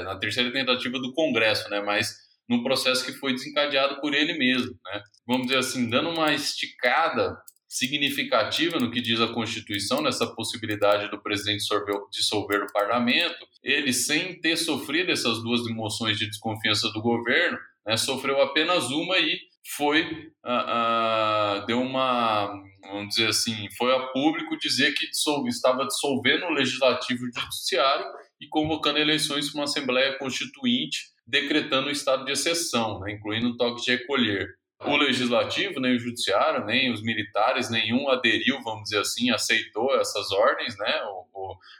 é, 0.00 0.02
na 0.02 0.18
terceira 0.18 0.52
tentativa 0.52 0.98
do 0.98 1.12
Congresso, 1.12 1.68
né? 1.70 1.80
Mas 1.80 2.14
num 2.48 2.62
processo 2.62 3.04
que 3.04 3.12
foi 3.12 3.32
desencadeado 3.32 4.00
por 4.00 4.12
ele 4.12 4.36
mesmo, 4.36 4.76
né? 4.84 5.02
Vamos 5.26 5.46
dizer 5.46 5.58
assim, 5.58 5.88
dando 5.88 6.10
uma 6.10 6.32
esticada 6.32 7.36
significativa 7.68 8.80
no 8.80 8.90
que 8.90 9.00
diz 9.00 9.20
a 9.20 9.32
Constituição, 9.32 10.02
nessa 10.02 10.26
possibilidade 10.26 11.08
do 11.08 11.22
presidente 11.22 11.62
dissolver 12.10 12.64
o 12.64 12.72
parlamento, 12.72 13.46
ele, 13.62 13.92
sem 13.92 14.40
ter 14.40 14.56
sofrido 14.56 15.12
essas 15.12 15.40
duas 15.40 15.62
moções 15.68 16.18
de 16.18 16.26
desconfiança 16.26 16.90
do 16.90 17.00
governo, 17.00 17.56
né, 17.86 17.96
sofreu 17.96 18.42
apenas 18.42 18.90
uma 18.90 19.16
e 19.18 19.38
foi 19.76 20.02
uh, 20.44 21.62
uh, 21.62 21.66
deu 21.66 21.80
uma 21.80 22.52
vamos 22.80 23.14
dizer 23.14 23.28
assim, 23.28 23.68
foi 23.76 23.94
a 23.94 24.06
público 24.08 24.58
dizer 24.58 24.92
que 24.92 25.08
dissolve, 25.10 25.48
estava 25.48 25.86
dissolvendo 25.86 26.46
o 26.46 26.52
legislativo 26.52 27.24
e 27.24 27.28
o 27.28 27.40
judiciário 27.40 28.06
e 28.40 28.48
convocando 28.48 28.98
eleições 28.98 29.50
para 29.50 29.60
uma 29.60 29.64
Assembleia 29.64 30.18
Constituinte, 30.18 31.10
decretando 31.26 31.88
o 31.88 31.92
estado 31.92 32.24
de 32.24 32.32
exceção, 32.32 33.00
né, 33.00 33.12
incluindo 33.12 33.48
o 33.48 33.56
toque 33.56 33.84
de 33.84 33.90
recolher. 33.92 34.48
O 34.82 34.96
legislativo, 34.96 35.78
nem 35.78 35.94
o 35.94 35.98
judiciário, 35.98 36.64
nem 36.64 36.90
os 36.90 37.02
militares, 37.02 37.70
nenhum 37.70 38.08
aderiu, 38.08 38.62
vamos 38.62 38.84
dizer 38.84 39.00
assim, 39.00 39.30
aceitou 39.30 39.94
essas 40.00 40.32
ordens, 40.32 40.76
né, 40.78 41.00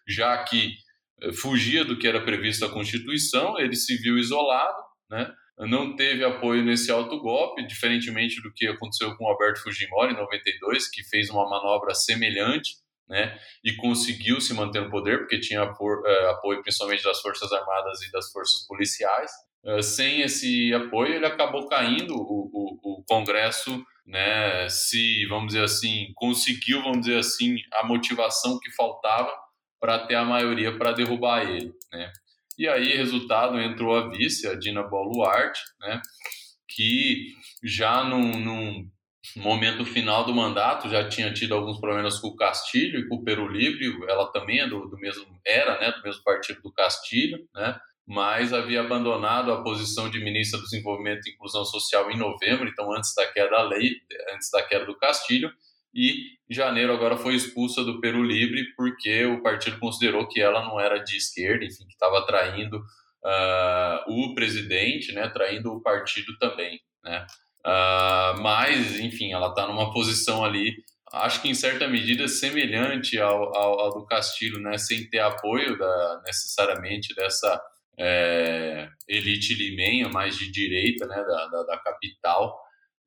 já 0.07 0.45
que 0.45 0.75
eh, 1.23 1.33
fugia 1.33 1.85
do 1.85 1.99
que 1.99 2.07
era 2.07 2.23
previsto 2.23 2.67
na 2.67 2.73
Constituição, 2.73 3.59
ele 3.59 3.75
se 3.75 3.97
viu 3.97 4.19
isolado, 4.19 4.83
né, 5.11 5.33
não 5.67 5.95
teve 5.95 6.25
apoio 6.25 6.65
nesse 6.65 6.91
autogolpe, 6.91 7.67
diferentemente 7.67 8.41
do 8.43 8.53
que 8.53 8.67
aconteceu 8.67 9.15
com 9.17 9.25
o 9.25 9.29
Alberto 9.29 9.63
Fujimori 9.63 10.13
em 10.13 10.17
92, 10.17 10.89
que 10.89 11.03
fez 11.05 11.29
uma 11.31 11.49
manobra 11.49 11.95
semelhante, 11.95 12.77
né, 13.09 13.37
e 13.65 13.75
conseguiu 13.75 14.41
se 14.41 14.55
manter 14.55 14.81
no 14.83 14.91
poder, 14.91 15.19
porque 15.19 15.41
tinha 15.41 15.63
apoio, 15.63 16.07
é, 16.07 16.31
apoio 16.31 16.63
principalmente 16.63 17.03
das 17.03 17.21
Forças 17.21 17.53
Armadas 17.53 18.01
e 18.03 18.13
das 18.13 18.31
Forças 18.31 18.65
Policiais. 18.69 19.31
É, 19.65 19.83
sem 19.83 20.21
esse 20.21 20.73
apoio, 20.73 21.15
ele 21.15 21.27
acabou 21.27 21.69
caindo, 21.69 22.15
o, 22.15 22.51
o, 22.53 23.01
o 23.01 23.05
Congresso 23.09 23.85
né, 24.07 24.69
se, 24.69 25.27
vamos 25.27 25.49
dizer 25.49 25.65
assim, 25.65 26.13
conseguiu, 26.15 26.83
vamos 26.83 27.01
dizer 27.01 27.19
assim, 27.19 27.57
a 27.75 27.87
motivação 27.87 28.59
que 28.61 28.71
faltava 28.73 29.33
para 29.81 30.07
ter 30.07 30.15
a 30.15 30.25
maioria 30.25 30.77
para 30.77 30.93
derrubar 30.93 31.43
ele, 31.43 31.73
né. 31.93 32.13
E 32.61 32.69
aí, 32.69 32.95
resultado, 32.95 33.59
entrou 33.59 33.97
a 33.97 34.11
vice, 34.11 34.47
a 34.47 34.55
Dina 34.55 34.83
Boluarte, 34.83 35.63
né, 35.81 36.03
que 36.69 37.29
já 37.65 38.05
num, 38.05 38.39
num, 38.39 38.91
momento 39.37 39.83
final 39.83 40.27
do 40.27 40.35
mandato 40.35 40.87
já 40.91 41.09
tinha 41.09 41.33
tido 41.33 41.55
alguns 41.55 41.81
problemas 41.81 42.19
com 42.19 42.29
o 42.29 42.37
Castilho 42.37 43.01
e 43.01 43.09
com 43.09 43.15
o 43.15 43.25
Peru 43.25 43.49
Livre, 43.49 43.87
ela 44.07 44.31
também 44.31 44.61
é 44.61 44.69
do, 44.69 44.87
do 44.89 44.99
mesmo, 44.99 45.25
era 45.47 45.81
né, 45.81 45.91
do 45.91 46.03
mesmo 46.03 46.23
partido 46.23 46.61
do 46.61 46.71
Castilho, 46.71 47.49
né, 47.55 47.81
mas 48.07 48.53
havia 48.53 48.83
abandonado 48.83 49.51
a 49.53 49.63
posição 49.63 50.11
de 50.11 50.23
ministra 50.23 50.59
do 50.59 50.65
Desenvolvimento 50.65 51.27
e 51.27 51.33
Inclusão 51.33 51.65
Social 51.65 52.11
em 52.11 52.19
novembro, 52.19 52.69
então 52.69 52.93
antes 52.93 53.15
da 53.15 53.27
queda 53.27 53.53
da 53.53 53.63
lei, 53.63 53.91
antes 54.35 54.51
da 54.51 54.63
queda 54.63 54.85
do 54.85 54.99
Castilho, 54.99 55.51
e 55.95 56.39
em 56.49 56.55
janeiro 56.55 56.93
agora 56.93 57.17
foi 57.17 57.35
expulsa 57.35 57.85
do 57.85 58.01
Peru 58.01 58.23
Livre 58.23 58.65
porque 58.77 59.25
o 59.25 59.43
partido 59.43 59.79
considerou 59.79 60.29
que 60.29 60.41
ela 60.41 60.65
não 60.65 60.81
era 60.81 60.99
de 60.99 61.17
esquerda, 61.17 61.65
enfim, 61.65 61.87
que 61.87 61.93
estava 61.93 62.25
traindo 62.27 62.77
uh, 62.79 64.13
o 64.13 64.35
presidente, 64.35 65.13
né, 65.13 65.29
traindo 65.29 65.73
o 65.73 65.83
partido 65.83 66.37
também, 66.39 66.81
né. 67.05 67.27
Uh, 67.61 68.41
mas, 68.41 68.99
enfim, 68.99 69.33
ela 69.33 69.49
está 69.49 69.67
numa 69.67 69.93
posição 69.93 70.43
ali, 70.43 70.77
acho 71.13 71.43
que 71.43 71.49
em 71.49 71.55
certa 71.55 71.87
medida 71.87 72.27
semelhante 72.27 73.19
ao, 73.19 73.55
ao, 73.55 73.81
ao 73.81 73.91
do 73.91 74.07
Castilho, 74.07 74.59
né, 74.61 74.79
sem 74.79 75.09
ter 75.11 75.19
apoio 75.19 75.77
da, 75.77 76.23
necessariamente 76.25 77.15
dessa 77.15 77.61
é, 77.99 78.89
elite 79.07 79.55
limenha 79.55 80.09
mais 80.09 80.37
de 80.39 80.51
direita, 80.51 81.07
né, 81.07 81.17
da, 81.17 81.47
da, 81.49 81.63
da 81.65 81.79
capital, 81.79 82.59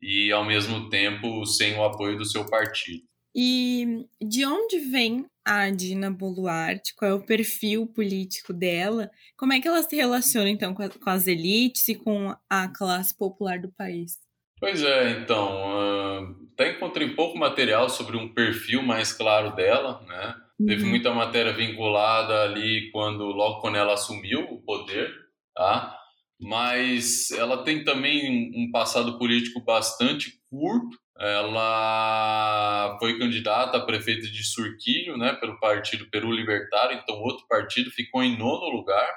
e, 0.03 0.31
ao 0.31 0.45
mesmo 0.45 0.89
tempo, 0.89 1.45
sem 1.45 1.75
o 1.75 1.83
apoio 1.83 2.17
do 2.17 2.25
seu 2.25 2.45
partido. 2.45 3.03
E 3.36 4.05
de 4.22 4.45
onde 4.45 4.79
vem 4.79 5.25
a 5.45 5.69
Dina 5.69 6.12
Boluarte? 6.12 6.93
Qual 6.95 7.10
é 7.10 7.13
o 7.13 7.25
perfil 7.25 7.88
político 7.88 8.53
dela? 8.53 9.10
Como 9.38 9.53
é 9.53 9.60
que 9.60 9.67
ela 9.67 9.81
se 9.81 9.95
relaciona, 9.95 10.50
então, 10.50 10.74
com, 10.74 10.83
a, 10.83 10.89
com 10.89 11.10
as 11.10 11.25
elites 11.25 11.88
e 11.88 11.95
com 11.95 12.36
a 12.50 12.67
classe 12.67 13.17
popular 13.17 13.60
do 13.60 13.72
país? 13.72 14.17
Pois 14.60 14.83
é, 14.83 15.12
então, 15.12 15.50
uh, 15.50 16.48
até 16.53 16.72
encontrei 16.72 17.10
pouco 17.15 17.38
material 17.38 17.89
sobre 17.89 18.15
um 18.15 18.33
perfil 18.33 18.83
mais 18.83 19.12
claro 19.12 19.55
dela, 19.55 20.01
né? 20.07 20.36
Uhum. 20.60 20.67
Teve 20.67 20.86
muita 20.86 21.12
matéria 21.12 21.51
vinculada 21.51 22.43
ali 22.43 22.91
quando, 22.91 23.25
logo 23.25 23.60
quando 23.60 23.75
ela 23.75 23.93
assumiu 23.93 24.41
o 24.41 24.62
poder, 24.62 25.12
tá? 25.55 25.98
Mas 26.40 27.32
ela 27.32 27.63
tem 27.63 27.84
também 27.84 28.52
um 28.56 28.72
passado 28.72 29.18
político 29.18 29.63
bastante 29.63 30.34
curto. 30.50 30.98
Ela 31.20 32.98
foi 33.00 33.18
candidata 33.18 33.78
a 33.78 33.86
prefeita 33.86 34.28
de 34.28 34.44
Surquilho, 34.44 35.16
né, 35.18 35.34
pelo 35.34 35.60
partido 35.60 36.10
Peru 36.10 36.32
Libertário, 36.32 36.98
então 36.98 37.22
outro 37.22 37.46
partido 37.48 37.92
ficou 37.92 38.24
em 38.24 38.38
nono 38.38 38.70
lugar, 38.70 39.08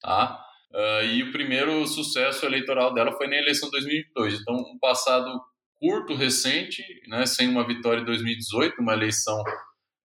tá? 0.00 0.42
Uh, 0.72 1.04
e 1.06 1.22
o 1.22 1.32
primeiro 1.32 1.86
sucesso 1.86 2.44
eleitoral 2.44 2.92
dela 2.92 3.12
foi 3.12 3.26
na 3.28 3.36
eleição 3.36 3.70
de 3.70 3.78
2002. 3.78 4.40
Então, 4.40 4.54
um 4.54 4.78
passado 4.78 5.40
curto, 5.80 6.14
recente, 6.14 6.82
né, 7.08 7.24
sem 7.24 7.48
uma 7.48 7.66
vitória 7.66 8.00
em 8.00 8.04
2018, 8.04 8.80
uma 8.80 8.92
eleição 8.92 9.42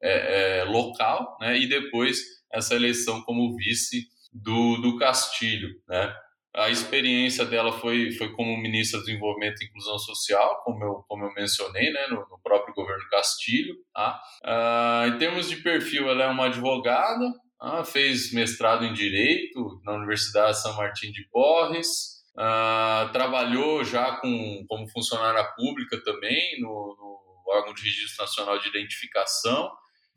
é, 0.02 0.60
é, 0.60 0.64
local, 0.64 1.38
né, 1.42 1.58
e 1.58 1.68
depois 1.68 2.22
essa 2.52 2.76
eleição 2.76 3.22
como 3.24 3.56
vice 3.56 4.08
do, 4.32 4.78
do 4.78 4.98
Castilho, 4.98 5.70
né. 5.88 6.14
A 6.54 6.70
experiência 6.70 7.46
dela 7.46 7.72
foi, 7.72 8.12
foi 8.12 8.34
como 8.34 8.58
ministra 8.58 9.00
do 9.00 9.06
Desenvolvimento 9.06 9.62
e 9.62 9.66
Inclusão 9.66 9.98
Social, 9.98 10.62
como 10.66 10.84
eu, 10.84 11.06
como 11.08 11.26
eu 11.26 11.34
mencionei, 11.34 11.92
né, 11.92 12.08
no, 12.08 12.18
no 12.30 12.40
próprio 12.44 12.74
governo 12.74 13.08
Castilho. 13.10 13.76
Tá? 13.94 14.20
Ah, 14.44 15.06
em 15.08 15.18
termos 15.18 15.50
de 15.50 15.58
perfil, 15.58 16.10
ela 16.10 16.24
é 16.24 16.28
uma 16.28 16.48
advogada, 16.48 17.34
ah, 17.60 17.86
fez 17.86 18.34
mestrado 18.34 18.84
em 18.84 18.94
Direito 18.94 19.80
na 19.86 19.94
Universidade 19.94 20.62
São 20.62 20.76
Martin 20.76 21.12
de 21.12 21.26
Porres, 21.30 22.22
ah, 22.38 23.10
trabalhou 23.14 23.84
já 23.84 24.18
com, 24.18 24.66
como 24.68 24.90
funcionária 24.90 25.44
pública 25.56 26.02
também 26.04 26.60
no, 26.60 26.68
no 26.68 27.22
órgão 27.48 27.74
de 27.74 27.84
Registro 27.84 28.24
Nacional 28.24 28.60
de 28.60 28.68
Identificação 28.68 29.72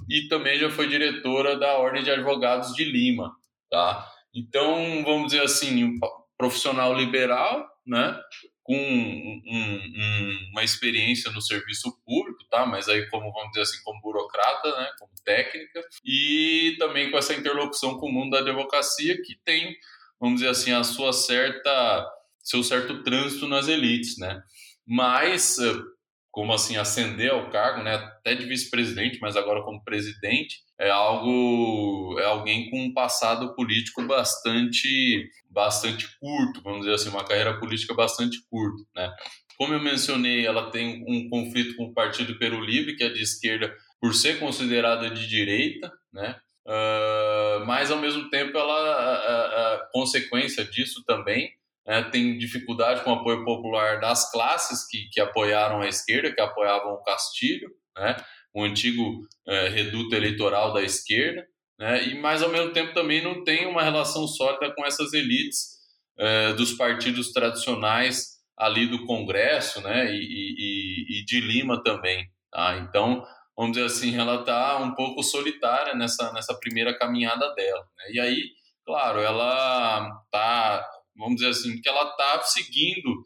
e 0.09 0.27
também 0.29 0.59
já 0.59 0.71
foi 0.71 0.89
diretora 0.89 1.57
da 1.57 1.79
Ordem 1.79 2.03
de 2.03 2.11
Advogados 2.11 2.75
de 2.75 2.85
Lima. 2.85 3.33
Tá? 3.71 4.09
Então, 4.35 5.03
vamos 5.05 5.27
dizer 5.29 5.43
assim, 5.43 5.95
profissional 6.45 6.95
liberal, 6.95 7.67
né? 7.87 8.21
Com 8.63 8.77
um, 8.77 9.43
um, 9.47 10.51
uma 10.53 10.63
experiência 10.63 11.31
no 11.33 11.41
serviço 11.41 11.91
público, 12.05 12.45
tá? 12.51 12.67
Mas 12.67 12.87
aí, 12.87 13.09
como 13.09 13.33
vamos 13.33 13.51
dizer 13.51 13.63
assim, 13.63 13.83
como 13.83 14.01
burocrata, 14.03 14.79
né? 14.79 14.91
Como 14.99 15.11
técnica, 15.25 15.83
e 16.05 16.77
também 16.79 17.11
com 17.11 17.17
essa 17.17 17.33
interlocução 17.35 17.99
com 17.99 18.09
o 18.09 18.13
mundo 18.13 18.33
da 18.33 18.41
advocacia, 18.41 19.17
que 19.23 19.37
tem, 19.43 19.75
vamos 20.21 20.41
dizer 20.41 20.51
assim, 20.51 20.73
a 20.73 20.85
sua 20.85 21.15
certa, 21.15 22.07
seu 22.41 22.63
certo 22.63 23.03
trânsito 23.03 23.49
nas 23.49 23.69
elites, 23.69 24.19
né? 24.19 24.43
Mas 24.87 25.57
como 26.31 26.53
assim 26.53 26.77
ascender 26.77 27.33
ao 27.33 27.49
cargo, 27.49 27.83
né, 27.83 27.97
até 28.25 28.35
de 28.35 28.47
vice-presidente, 28.47 29.19
mas 29.21 29.37
agora 29.37 29.63
como 29.63 29.85
presidente, 29.85 30.63
é 30.81 30.89
algo 30.89 32.19
é 32.19 32.25
alguém 32.25 32.71
com 32.71 32.81
um 32.83 32.95
passado 32.95 33.55
político 33.55 34.03
bastante 34.03 35.29
bastante 35.51 36.09
curto, 36.19 36.63
vamos 36.63 36.81
dizer 36.81 36.95
assim, 36.95 37.11
uma 37.11 37.25
carreira 37.25 37.61
política 37.61 37.95
bastante 37.95 38.39
curta, 38.51 38.83
né? 38.97 39.13
Como 39.57 39.73
eu 39.73 39.81
mencionei, 39.81 40.45
ela 40.45 40.71
tem 40.71 41.05
um 41.07 41.29
conflito 41.29 41.77
com 41.77 41.85
o 41.85 41.95
Partido 41.95 42.37
Peru 42.39 42.61
Livre, 42.61 42.97
que 42.97 43.05
é 43.05 43.09
de 43.09 43.23
esquerda, 43.23 43.73
por 44.01 44.13
ser 44.13 44.41
considerada 44.41 45.09
de 45.11 45.29
direita, 45.29 45.93
né? 46.13 46.37
Uh, 46.67 47.65
mas 47.67 47.91
ao 47.91 47.99
mesmo 47.99 48.31
tempo 48.31 48.57
ela 48.57 48.75
a, 48.75 49.75
a, 49.75 49.91
consequência 49.93 50.65
disso 50.65 51.05
também 51.05 51.53
né, 51.87 52.03
tem 52.05 52.39
dificuldade 52.39 53.05
com 53.05 53.11
o 53.11 53.15
apoio 53.17 53.45
popular 53.45 54.01
das 54.01 54.33
classes 54.33 54.89
que, 54.89 55.11
que 55.13 55.21
apoiaram 55.21 55.83
a 55.83 55.89
esquerda, 55.89 56.35
que 56.35 56.41
apoiavam 56.41 56.95
o 56.95 57.03
Castilho, 57.03 57.69
né, 57.97 58.17
o 58.55 58.63
antigo 58.63 59.27
é, 59.47 59.69
reduto 59.69 60.15
eleitoral 60.15 60.73
da 60.73 60.83
esquerda, 60.83 61.45
né? 61.79 62.07
e 62.09 62.21
mais 62.21 62.43
ao 62.43 62.51
mesmo 62.51 62.73
tempo 62.73 62.95
também 62.95 63.23
não 63.23 63.43
tem 63.43 63.67
uma 63.67 63.83
relação 63.83 64.27
sólida 64.29 64.73
com 64.75 64.87
essas 64.87 65.13
elites 65.13 65.75
é, 66.17 66.53
dos 66.53 66.73
partidos 66.73 67.33
tradicionais 67.33 68.35
ali 68.57 68.87
do 68.87 69.05
Congresso 69.05 69.81
né? 69.81 70.15
e, 70.15 70.19
e, 70.19 71.19
e 71.19 71.25
de 71.25 71.41
Lima 71.41 71.83
também. 71.83 72.29
Tá? 72.53 72.79
Então, 72.79 73.25
vamos 73.57 73.73
dizer 73.73 73.87
assim, 73.87 74.17
ela 74.17 74.41
está 74.41 74.79
um 74.79 74.95
pouco 74.95 75.23
solitária 75.25 75.95
nessa, 75.95 76.33
nessa 76.33 76.55
primeira 76.55 76.97
caminhada 76.97 77.53
dela. 77.55 77.85
Né? 77.99 78.05
E 78.13 78.21
aí, 78.21 78.45
claro, 78.87 79.19
ela 79.19 80.09
está, 80.25 80.89
vamos 81.17 81.37
dizer 81.37 81.49
assim, 81.49 81.81
que 81.81 81.89
ela 81.89 82.11
está 82.11 82.41
seguindo, 82.43 83.25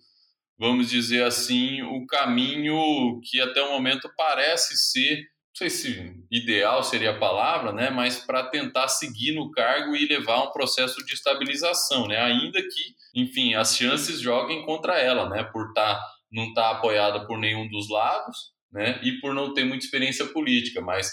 vamos 0.59 0.91
dizer 0.91 1.25
assim, 1.25 1.83
o 1.83 2.07
caminho 2.07 3.21
que 3.23 3.41
até 3.41 3.63
o 3.63 3.71
momento 3.71 4.11
parece 4.17 4.77
ser 4.77 5.25
sei 5.59 5.71
se 5.71 6.15
ideal 6.31 6.85
seria 6.85 7.11
a 7.11 7.19
palavra, 7.19 7.73
né, 7.73 7.91
mas 7.91 8.17
para 8.17 8.45
tentar 8.45 8.87
seguir 8.87 9.33
no 9.33 9.51
cargo 9.51 9.97
e 9.97 10.07
levar 10.07 10.45
um 10.45 10.53
processo 10.53 11.05
de 11.05 11.15
estabilização, 11.15 12.07
né, 12.07 12.17
ainda 12.17 12.63
que, 12.63 12.95
enfim, 13.13 13.55
as 13.55 13.77
chances 13.77 14.21
joguem 14.21 14.65
contra 14.65 14.99
ela, 15.01 15.29
né, 15.29 15.43
por 15.43 15.73
tá, 15.73 16.01
não 16.31 16.45
estar 16.45 16.63
tá 16.63 16.71
apoiada 16.71 17.27
por 17.27 17.39
nenhum 17.39 17.69
dos 17.69 17.91
lados, 17.91 18.53
né, 18.71 19.01
e 19.03 19.21
por 19.21 19.35
não 19.35 19.53
ter 19.53 19.65
muita 19.65 19.85
experiência 19.85 20.27
política, 20.27 20.81
mas 20.81 21.11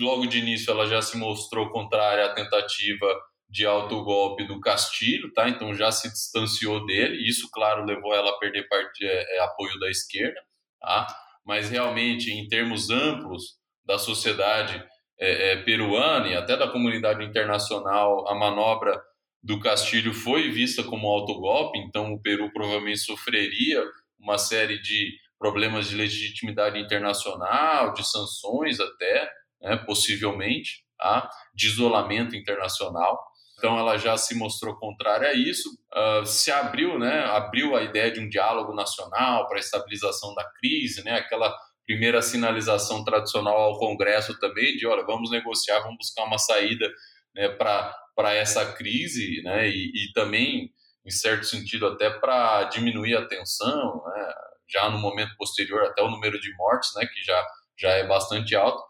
logo 0.00 0.26
de 0.26 0.38
início 0.38 0.70
ela 0.70 0.86
já 0.86 1.02
se 1.02 1.18
mostrou 1.18 1.68
contrária 1.68 2.24
à 2.24 2.32
tentativa 2.32 3.06
de 3.54 3.64
autogolpe 3.64 4.44
do 4.48 4.60
Castilho, 4.60 5.32
tá? 5.32 5.48
Então 5.48 5.72
já 5.72 5.92
se 5.92 6.10
distanciou 6.10 6.84
dele. 6.84 7.24
Isso, 7.24 7.48
claro, 7.52 7.84
levou 7.84 8.12
ela 8.12 8.30
a 8.30 8.38
perder 8.38 8.66
parte, 8.68 9.06
é, 9.06 9.36
é, 9.36 9.40
apoio 9.44 9.78
da 9.78 9.88
esquerda, 9.88 10.40
tá? 10.80 11.06
Mas 11.46 11.70
realmente, 11.70 12.32
em 12.32 12.48
termos 12.48 12.90
amplos, 12.90 13.56
da 13.86 13.96
sociedade 13.96 14.84
é, 15.20 15.52
é, 15.52 15.56
peruana 15.62 16.26
e 16.26 16.34
até 16.34 16.56
da 16.56 16.66
comunidade 16.66 17.24
internacional, 17.24 18.26
a 18.26 18.34
manobra 18.34 19.00
do 19.40 19.60
Castilho 19.60 20.12
foi 20.12 20.50
vista 20.50 20.82
como 20.82 21.06
autogolpe, 21.06 21.78
então 21.78 22.12
o 22.12 22.20
Peru 22.20 22.52
provavelmente 22.52 22.98
sofreria 22.98 23.84
uma 24.18 24.36
série 24.36 24.80
de 24.80 25.12
problemas 25.38 25.88
de 25.88 25.94
legitimidade 25.94 26.80
internacional, 26.80 27.92
de 27.92 28.04
sanções 28.04 28.80
até, 28.80 29.30
né, 29.60 29.76
possivelmente, 29.76 30.82
tá? 30.98 31.30
de 31.54 31.68
isolamento 31.68 32.34
internacional. 32.34 33.22
Então 33.56 33.78
ela 33.78 33.96
já 33.96 34.16
se 34.16 34.34
mostrou 34.34 34.76
contrária 34.76 35.28
a 35.28 35.34
isso, 35.34 35.70
uh, 35.92 36.26
se 36.26 36.50
abriu, 36.50 36.98
né, 36.98 37.24
abriu 37.24 37.76
a 37.76 37.82
ideia 37.82 38.10
de 38.10 38.20
um 38.20 38.28
diálogo 38.28 38.74
nacional 38.74 39.46
para 39.48 39.56
a 39.56 39.60
estabilização 39.60 40.34
da 40.34 40.44
crise, 40.44 41.02
né, 41.04 41.12
aquela 41.12 41.54
primeira 41.86 42.20
sinalização 42.22 43.04
tradicional 43.04 43.56
ao 43.56 43.78
Congresso 43.78 44.38
também 44.38 44.76
de, 44.76 44.86
olha, 44.86 45.04
vamos 45.04 45.30
negociar, 45.30 45.80
vamos 45.80 45.98
buscar 45.98 46.24
uma 46.24 46.38
saída 46.38 46.90
né, 47.34 47.48
para 47.48 48.34
essa 48.34 48.72
crise, 48.72 49.42
né, 49.42 49.68
e, 49.68 49.90
e, 49.94 50.12
também, 50.12 50.72
em 51.04 51.10
certo 51.10 51.44
sentido, 51.44 51.86
até 51.86 52.10
para 52.10 52.64
diminuir 52.64 53.16
a 53.16 53.26
tensão, 53.26 54.02
né, 54.06 54.32
já 54.68 54.88
no 54.88 54.98
momento 54.98 55.36
posterior, 55.36 55.84
até 55.84 56.02
o 56.02 56.10
número 56.10 56.40
de 56.40 56.54
mortes, 56.56 56.90
né, 56.96 57.06
que 57.06 57.22
já, 57.22 57.46
já 57.76 57.90
é 57.90 58.06
bastante 58.06 58.54
alto. 58.54 58.82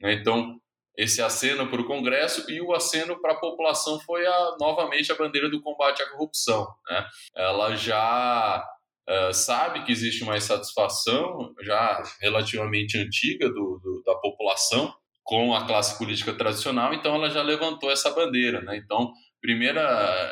Né, 0.00 0.14
então, 0.14 0.60
esse 1.00 1.22
aceno 1.22 1.66
para 1.66 1.80
o 1.80 1.86
Congresso 1.86 2.50
e 2.50 2.60
o 2.60 2.74
aceno 2.74 3.18
para 3.22 3.32
a 3.32 3.40
população 3.40 3.98
foi 4.00 4.26
a, 4.26 4.56
novamente 4.60 5.10
a 5.10 5.14
bandeira 5.14 5.48
do 5.48 5.62
combate 5.62 6.02
à 6.02 6.10
corrupção. 6.10 6.66
Né? 6.86 7.06
Ela 7.34 7.74
já 7.74 8.62
uh, 9.08 9.32
sabe 9.32 9.82
que 9.84 9.92
existe 9.92 10.22
uma 10.22 10.36
insatisfação 10.36 11.54
já 11.62 12.02
relativamente 12.20 12.98
antiga 12.98 13.48
do, 13.48 13.80
do, 13.82 14.02
da 14.04 14.14
população 14.16 14.92
com 15.24 15.54
a 15.54 15.66
classe 15.66 15.96
política 15.96 16.34
tradicional, 16.34 16.92
então 16.92 17.14
ela 17.14 17.30
já 17.30 17.42
levantou 17.42 17.90
essa 17.90 18.10
bandeira. 18.10 18.60
Né? 18.60 18.76
Então, 18.76 19.10
primeira, 19.40 19.80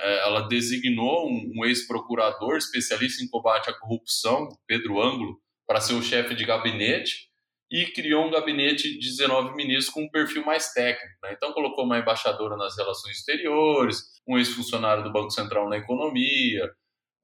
eh, 0.02 0.22
ela 0.26 0.48
designou 0.48 1.28
um, 1.30 1.52
um 1.54 1.64
ex-procurador 1.64 2.56
especialista 2.56 3.22
em 3.22 3.28
combate 3.28 3.70
à 3.70 3.72
corrupção, 3.72 4.48
Pedro 4.66 5.00
Ângulo, 5.00 5.40
para 5.66 5.80
ser 5.80 5.94
o 5.94 6.02
chefe 6.02 6.34
de 6.34 6.44
gabinete 6.44 7.27
e 7.70 7.86
criou 7.86 8.26
um 8.26 8.30
gabinete 8.30 8.98
de 8.98 9.08
19 9.10 9.54
ministros 9.54 9.92
com 9.92 10.02
um 10.02 10.10
perfil 10.10 10.44
mais 10.44 10.72
técnico. 10.72 11.18
Né? 11.22 11.32
Então, 11.32 11.52
colocou 11.52 11.84
uma 11.84 11.98
embaixadora 11.98 12.56
nas 12.56 12.76
relações 12.76 13.18
exteriores, 13.18 14.02
um 14.26 14.38
ex-funcionário 14.38 15.04
do 15.04 15.12
Banco 15.12 15.30
Central 15.30 15.68
na 15.68 15.76
economia, 15.76 16.70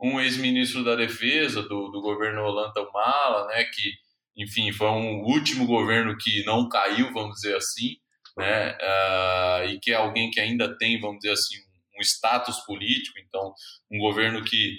um 0.00 0.20
ex-ministro 0.20 0.84
da 0.84 0.94
Defesa 0.94 1.62
do, 1.62 1.88
do 1.88 2.00
governo 2.00 2.42
Olanta 2.42 2.80
Humala, 2.80 3.46
né, 3.46 3.64
que, 3.64 3.92
enfim, 4.36 4.70
foi 4.72 4.88
um 4.88 5.22
último 5.22 5.66
governo 5.66 6.16
que 6.18 6.44
não 6.44 6.68
caiu, 6.68 7.12
vamos 7.12 7.36
dizer 7.36 7.56
assim, 7.56 7.96
né, 8.36 8.72
uh, 8.72 9.64
e 9.70 9.78
que 9.80 9.92
é 9.92 9.94
alguém 9.94 10.30
que 10.30 10.40
ainda 10.40 10.76
tem, 10.76 11.00
vamos 11.00 11.20
dizer 11.20 11.32
assim, 11.32 11.56
um 11.96 12.02
status 12.02 12.58
político, 12.66 13.18
então, 13.18 13.54
um 13.90 13.98
governo 13.98 14.44
que 14.44 14.74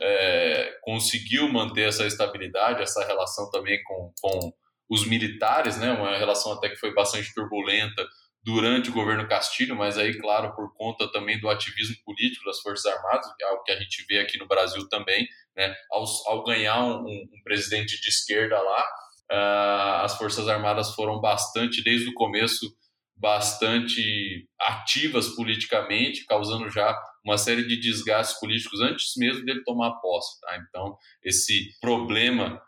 é, 0.00 0.78
conseguiu 0.82 1.48
manter 1.48 1.88
essa 1.88 2.06
estabilidade, 2.06 2.82
essa 2.82 3.04
relação 3.04 3.50
também 3.50 3.82
com, 3.82 4.12
com 4.20 4.52
os 4.88 5.06
militares, 5.06 5.76
né, 5.78 5.92
uma 5.92 6.16
relação 6.16 6.52
até 6.52 6.68
que 6.68 6.76
foi 6.76 6.94
bastante 6.94 7.32
turbulenta 7.34 8.06
durante 8.42 8.88
o 8.88 8.94
governo 8.94 9.28
Castilho, 9.28 9.76
mas 9.76 9.98
aí, 9.98 10.18
claro, 10.18 10.54
por 10.54 10.72
conta 10.74 11.10
também 11.12 11.38
do 11.38 11.50
ativismo 11.50 11.96
político 12.04 12.44
das 12.46 12.60
Forças 12.60 12.86
Armadas, 12.86 13.30
que 13.36 13.44
é 13.44 13.48
algo 13.48 13.62
que 13.62 13.72
a 13.72 13.78
gente 13.78 14.04
vê 14.08 14.20
aqui 14.20 14.38
no 14.38 14.46
Brasil 14.46 14.88
também, 14.88 15.28
né? 15.56 15.74
ao, 15.90 16.04
ao 16.26 16.44
ganhar 16.44 16.82
um, 16.82 17.04
um, 17.04 17.42
presidente 17.44 18.00
de 18.00 18.08
esquerda 18.08 18.58
lá, 18.58 18.84
uh, 19.30 20.04
as 20.04 20.16
Forças 20.16 20.48
Armadas 20.48 20.94
foram 20.94 21.20
bastante, 21.20 21.82
desde 21.82 22.08
o 22.08 22.14
começo, 22.14 22.74
bastante 23.14 24.48
ativas 24.60 25.28
politicamente, 25.30 26.24
causando 26.24 26.70
já 26.70 26.96
uma 27.24 27.36
série 27.36 27.66
de 27.66 27.78
desgastes 27.78 28.38
políticos 28.38 28.80
antes 28.80 29.12
mesmo 29.16 29.44
dele 29.44 29.62
tomar 29.64 30.00
posse. 30.00 30.40
Tá? 30.40 30.56
Então, 30.56 30.96
esse 31.22 31.76
problema 31.80 32.62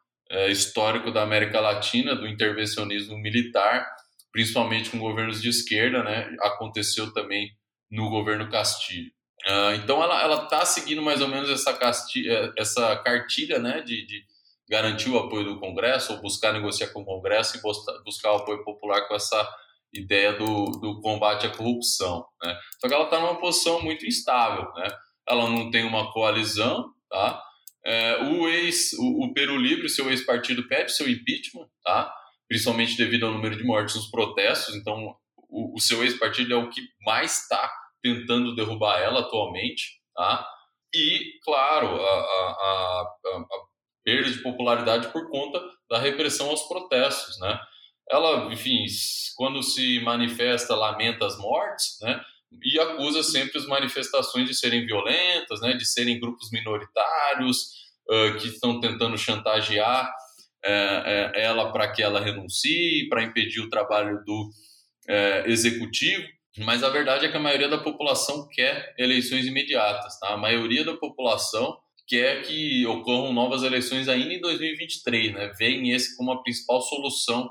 histórico 0.48 1.10
da 1.10 1.22
América 1.22 1.60
Latina, 1.60 2.14
do 2.14 2.26
intervencionismo 2.26 3.16
militar, 3.18 3.86
principalmente 4.32 4.90
com 4.90 4.98
governos 4.98 5.42
de 5.42 5.48
esquerda, 5.48 6.02
né? 6.04 6.34
Aconteceu 6.40 7.12
também 7.12 7.50
no 7.90 8.08
governo 8.08 8.48
Castilho. 8.48 9.10
Uh, 9.46 9.74
então 9.76 10.02
ela 10.02 10.44
está 10.44 10.64
seguindo 10.66 11.00
mais 11.00 11.22
ou 11.22 11.28
menos 11.28 11.48
essa, 11.48 11.72
castilha, 11.72 12.52
essa 12.58 12.94
cartilha 12.96 13.58
né, 13.58 13.80
de, 13.80 14.04
de, 14.04 14.22
garantir 14.68 15.08
o 15.08 15.18
apoio 15.18 15.44
do 15.44 15.58
Congresso, 15.58 16.12
ou 16.12 16.20
buscar 16.20 16.52
negociar 16.52 16.88
com 16.92 17.00
o 17.00 17.04
Congresso 17.04 17.56
e 17.56 17.60
buscar 18.04 18.32
o 18.32 18.36
apoio 18.36 18.62
popular 18.62 19.08
com 19.08 19.14
essa 19.14 19.48
ideia 19.92 20.34
do, 20.34 20.66
do 20.78 21.00
combate 21.00 21.46
à 21.46 21.50
corrupção. 21.50 22.24
Né? 22.40 22.56
Só 22.78 22.86
que 22.86 22.94
ela 22.94 23.04
está 23.04 23.18
numa 23.18 23.40
posição 23.40 23.82
muito 23.82 24.06
instável. 24.06 24.70
Né? 24.74 24.88
Ela 25.28 25.48
não 25.48 25.70
tem 25.70 25.84
uma 25.84 26.12
coalizão, 26.12 26.92
tá? 27.08 27.42
É, 27.84 28.22
o 28.24 28.48
ex, 28.48 28.92
o, 28.94 29.24
o 29.24 29.32
Peru 29.32 29.56
Livre, 29.56 29.88
seu 29.88 30.10
ex-partido, 30.10 30.68
pede 30.68 30.92
seu 30.92 31.08
impeachment, 31.08 31.68
tá? 31.82 32.14
principalmente 32.50 32.96
devido 32.96 33.26
ao 33.26 33.32
número 33.32 33.56
de 33.56 33.62
mortes 33.62 33.94
nos 33.94 34.10
protestos. 34.10 34.74
Então, 34.74 35.16
o, 35.48 35.76
o 35.76 35.80
seu 35.80 36.02
ex-partido 36.02 36.52
é 36.52 36.56
o 36.56 36.68
que 36.68 36.82
mais 37.06 37.42
está 37.42 37.72
tentando 38.02 38.56
derrubar 38.56 38.98
ela 38.98 39.20
atualmente, 39.20 40.00
tá? 40.14 40.44
E, 40.92 41.38
claro, 41.44 41.86
a, 41.86 42.10
a, 42.10 42.52
a, 42.60 43.36
a, 43.38 43.44
perda 44.04 44.30
de 44.30 44.42
popularidade 44.42 45.08
por 45.12 45.30
conta 45.30 45.62
da 45.88 45.98
repressão 45.98 46.50
aos 46.50 46.62
protestos, 46.62 47.38
né? 47.38 47.60
Ela, 48.10 48.52
enfim, 48.52 48.84
quando 49.36 49.62
se 49.62 50.00
manifesta, 50.00 50.74
lamenta 50.74 51.26
as 51.26 51.38
mortes, 51.38 51.98
né? 52.00 52.20
E 52.62 52.78
acusa 52.80 53.22
sempre 53.22 53.58
as 53.58 53.66
manifestações 53.66 54.48
de 54.48 54.54
serem 54.54 54.84
violentas, 54.84 55.60
né? 55.60 55.72
De 55.74 55.86
serem 55.86 56.18
grupos 56.18 56.50
minoritários 56.50 57.70
uh, 58.08 58.38
que 58.38 58.48
estão 58.48 58.80
tentando 58.80 59.16
chantagear 59.16 60.12
é, 60.62 61.32
é, 61.34 61.44
ela 61.44 61.72
para 61.72 61.90
que 61.90 62.02
ela 62.02 62.20
renuncie, 62.20 63.08
para 63.08 63.22
impedir 63.22 63.60
o 63.60 63.70
trabalho 63.70 64.22
do 64.24 64.50
executivo. 65.46 66.22
Mas 66.58 66.82
a 66.84 66.88
verdade 66.88 67.24
é 67.24 67.30
que 67.30 67.36
a 67.36 67.40
maioria 67.40 67.68
da 67.68 67.78
população 67.78 68.46
quer 68.48 68.94
eleições 68.98 69.46
imediatas. 69.46 70.18
Tá? 70.18 70.34
A 70.34 70.36
maioria 70.36 70.84
da 70.84 70.96
população 70.96 71.78
quer 72.06 72.42
que 72.42 72.84
ocorram 72.86 73.32
novas 73.32 73.62
eleições 73.62 74.08
ainda 74.08 74.34
em 74.34 74.40
2023. 74.40 75.32
Né? 75.32 75.52
Vem 75.56 75.90
esse 75.92 76.16
como 76.16 76.32
a 76.32 76.42
principal 76.42 76.80
solução 76.82 77.48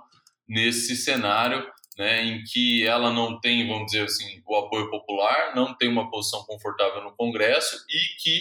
nesse 0.47 0.97
cenário 0.97 1.65
né, 1.99 2.23
em 2.23 2.43
que 2.45 2.87
ela 2.87 3.11
não 3.11 3.41
tem, 3.41 3.67
vamos 3.67 3.87
dizer 3.87 4.05
assim, 4.05 4.41
o 4.47 4.55
apoio 4.55 4.89
popular, 4.89 5.53
não 5.53 5.75
tem 5.75 5.89
uma 5.89 6.09
posição 6.09 6.45
confortável 6.45 7.03
no 7.03 7.11
Congresso 7.11 7.75
e 7.89 8.21
que 8.21 8.39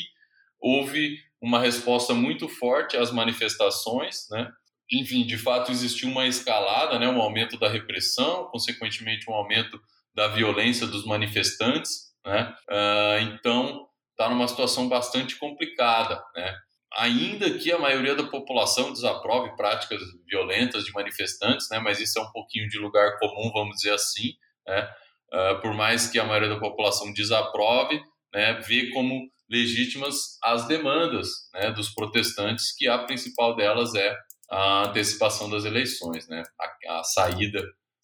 houve 0.61 1.19
uma 1.43 1.59
resposta 1.59 2.15
muito 2.15 2.49
forte 2.49 2.97
às 2.97 3.11
manifestações, 3.11 4.29
né? 4.31 4.49
Enfim, 4.91 5.27
de 5.27 5.37
fato 5.37 5.73
existiu 5.73 6.09
uma 6.09 6.27
escalada, 6.29 7.01
né? 7.01 7.09
Um 7.09 7.21
aumento 7.21 7.59
da 7.59 7.69
repressão, 7.69 8.45
consequentemente 8.45 9.29
um 9.29 9.35
aumento 9.35 9.81
da 10.15 10.29
violência 10.29 10.87
dos 10.87 11.05
manifestantes, 11.05 12.13
né? 12.25 12.55
Uh, 12.71 13.35
então 13.35 13.89
está 14.13 14.29
numa 14.31 14.47
situação 14.47 14.89
bastante 14.89 15.35
complicada, 15.35 16.23
né? 16.35 16.55
Ainda 16.99 17.51
que 17.59 17.71
a 17.73 17.79
maioria 17.79 18.15
da 18.15 18.25
população 18.25 18.93
desaprove 18.93 19.57
práticas 19.57 20.01
violentas 20.27 20.85
de 20.85 20.93
manifestantes, 20.93 21.69
né? 21.71 21.79
Mas 21.79 22.01
isso 22.01 22.19
é 22.19 22.23
um 22.23 22.31
pouquinho 22.33 22.69
de 22.69 22.79
lugar 22.79 23.19
comum, 23.19 23.51
vamos 23.53 23.77
dizer 23.77 23.93
assim, 23.93 24.33
né? 24.67 24.89
uh, 25.33 25.61
por 25.61 25.75
mais 25.75 26.09
que 26.09 26.19
a 26.19 26.25
maioria 26.25 26.49
da 26.49 26.61
população 26.61 27.13
desaprove, 27.13 28.01
né, 28.33 28.55
vê 28.61 28.91
como 28.91 29.31
legítimas 29.49 30.39
as 30.43 30.67
demandas 30.67 31.29
né, 31.55 31.71
dos 31.73 31.91
protestantes, 31.91 32.75
que 32.77 32.87
a 32.87 32.99
principal 33.05 33.57
delas 33.57 33.95
é 33.95 34.17
a 34.51 34.89
antecipação 34.89 35.49
das 35.49 35.65
eleições, 35.65 36.29
né, 36.29 36.43
a, 36.61 36.99
a 36.99 37.05
saída 37.05 37.63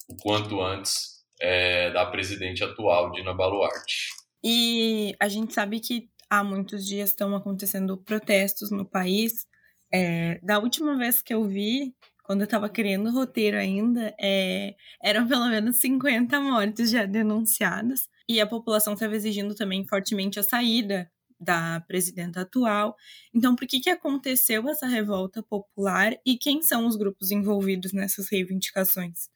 o 0.09 0.17
quanto 0.17 0.61
antes 0.61 1.25
é, 1.41 1.91
da 1.91 2.05
presidente 2.07 2.63
atual, 2.63 3.11
Dina 3.13 3.33
Baluarte. 3.33 4.09
E 4.43 5.15
a 5.19 5.29
gente 5.29 5.55
sabe 5.55 5.81
que 5.81 6.11
há 6.31 6.43
muitos 6.45 6.87
dias 6.87 7.11
estão 7.11 7.35
acontecendo 7.35 7.97
protestos 7.99 8.71
no 8.71 8.85
país. 8.85 9.47
É, 9.93 10.41
da 10.43 10.59
última 10.59 10.97
vez 10.97 11.23
que 11.23 11.33
eu 11.33 11.45
vi, 11.45 11.95
quando 12.25 12.41
eu 12.41 12.47
estava 12.47 12.69
criando 12.69 13.09
o 13.09 13.13
roteiro 13.13 13.57
ainda, 13.57 14.15
é, 14.21 14.75
eram 15.03 15.27
pelo 15.29 15.47
menos 15.49 15.77
50 15.77 16.41
mortes 16.41 16.91
já 16.91 17.05
denunciadas. 17.05 18.09
E 18.29 18.41
a 18.41 18.47
população 18.47 18.95
estava 18.95 19.15
exigindo 19.15 19.55
também 19.55 19.87
fortemente 19.87 20.41
a 20.41 20.43
saída 20.43 21.11
da 21.39 21.81
presidenta 21.87 22.41
atual. 22.41 22.97
Então, 23.35 23.55
por 23.55 23.67
que, 23.67 23.81
que 23.81 23.91
aconteceu 23.91 24.69
essa 24.69 24.87
revolta 24.87 25.43
popular 25.43 26.15
e 26.25 26.39
quem 26.39 26.63
são 26.63 26.87
os 26.87 26.97
grupos 26.97 27.31
envolvidos 27.31 27.93
nessas 27.93 28.29
reivindicações? 28.31 29.29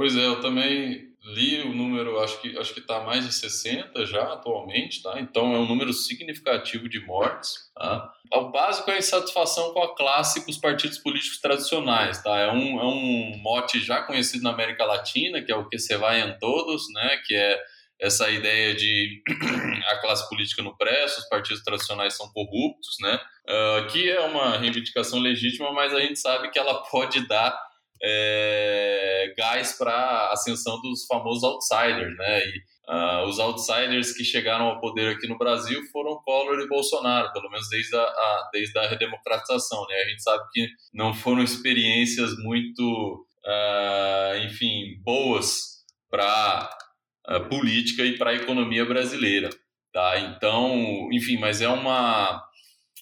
Pois 0.00 0.16
é, 0.16 0.24
eu 0.24 0.40
também 0.40 1.10
li 1.22 1.60
o 1.60 1.74
número, 1.74 2.18
acho 2.20 2.40
que 2.40 2.56
acho 2.56 2.72
que 2.72 2.80
está 2.80 3.00
mais 3.00 3.26
de 3.26 3.34
60 3.34 4.06
já 4.06 4.32
atualmente, 4.32 5.02
tá? 5.02 5.20
Então 5.20 5.54
é 5.54 5.58
um 5.58 5.68
número 5.68 5.92
significativo 5.92 6.88
de 6.88 7.04
mortes, 7.04 7.70
tá? 7.74 8.10
O 8.32 8.48
básico 8.48 8.90
é 8.90 8.94
a 8.94 8.98
insatisfação 8.98 9.74
com 9.74 9.82
a 9.82 9.94
classe 9.94 10.38
e 10.38 10.42
com 10.42 10.50
os 10.50 10.56
partidos 10.56 10.96
políticos 10.96 11.38
tradicionais, 11.38 12.22
tá? 12.22 12.34
É 12.38 12.50
um, 12.50 12.80
é 12.80 12.84
um 12.86 13.36
mote 13.42 13.78
já 13.78 14.00
conhecido 14.00 14.42
na 14.42 14.52
América 14.52 14.86
Latina, 14.86 15.42
que 15.42 15.52
é 15.52 15.54
o 15.54 15.68
que 15.68 15.78
se 15.78 15.94
vai 15.98 16.22
em 16.22 16.38
todos, 16.38 16.90
né? 16.94 17.18
Que 17.26 17.34
é 17.34 17.60
essa 18.00 18.30
ideia 18.30 18.74
de 18.74 19.22
a 19.86 19.96
classe 19.98 20.26
política 20.30 20.62
não 20.62 20.74
presta, 20.78 21.20
os 21.20 21.28
partidos 21.28 21.62
tradicionais 21.62 22.16
são 22.16 22.32
corruptos, 22.32 22.96
né? 23.02 23.20
Uh, 23.46 23.86
que 23.88 24.08
é 24.08 24.20
uma 24.20 24.56
reivindicação 24.56 25.18
legítima, 25.18 25.70
mas 25.74 25.92
a 25.92 26.00
gente 26.00 26.18
sabe 26.18 26.48
que 26.50 26.58
ela 26.58 26.82
pode 26.84 27.28
dar 27.28 27.68
é, 28.02 29.34
gás 29.36 29.76
para 29.76 29.92
a 29.92 30.32
ascensão 30.32 30.80
dos 30.80 31.04
famosos 31.06 31.42
outsiders, 31.44 32.16
né? 32.16 32.40
E 32.46 32.58
uh, 32.88 33.28
os 33.28 33.38
outsiders 33.38 34.12
que 34.12 34.24
chegaram 34.24 34.66
ao 34.66 34.80
poder 34.80 35.14
aqui 35.14 35.28
no 35.28 35.36
Brasil 35.36 35.82
foram 35.92 36.20
Collor 36.22 36.60
e 36.60 36.68
Bolsonaro, 36.68 37.32
pelo 37.32 37.50
menos 37.50 37.68
desde 37.68 37.94
a, 37.96 38.02
a 38.02 38.50
desde 38.52 38.78
a 38.78 38.88
redemocratização, 38.88 39.86
né? 39.88 39.96
A 39.96 40.08
gente 40.08 40.22
sabe 40.22 40.44
que 40.52 40.68
não 40.92 41.12
foram 41.12 41.42
experiências 41.42 42.36
muito, 42.38 43.26
uh, 43.44 44.38
enfim, 44.46 44.98
boas 45.02 45.84
para 46.10 46.70
a 47.26 47.36
uh, 47.36 47.48
política 47.48 48.02
e 48.02 48.16
para 48.16 48.30
a 48.30 48.34
economia 48.34 48.84
brasileira, 48.84 49.50
tá? 49.92 50.18
Então, 50.18 51.08
enfim, 51.12 51.38
mas 51.38 51.60
é 51.60 51.68
uma 51.68 52.42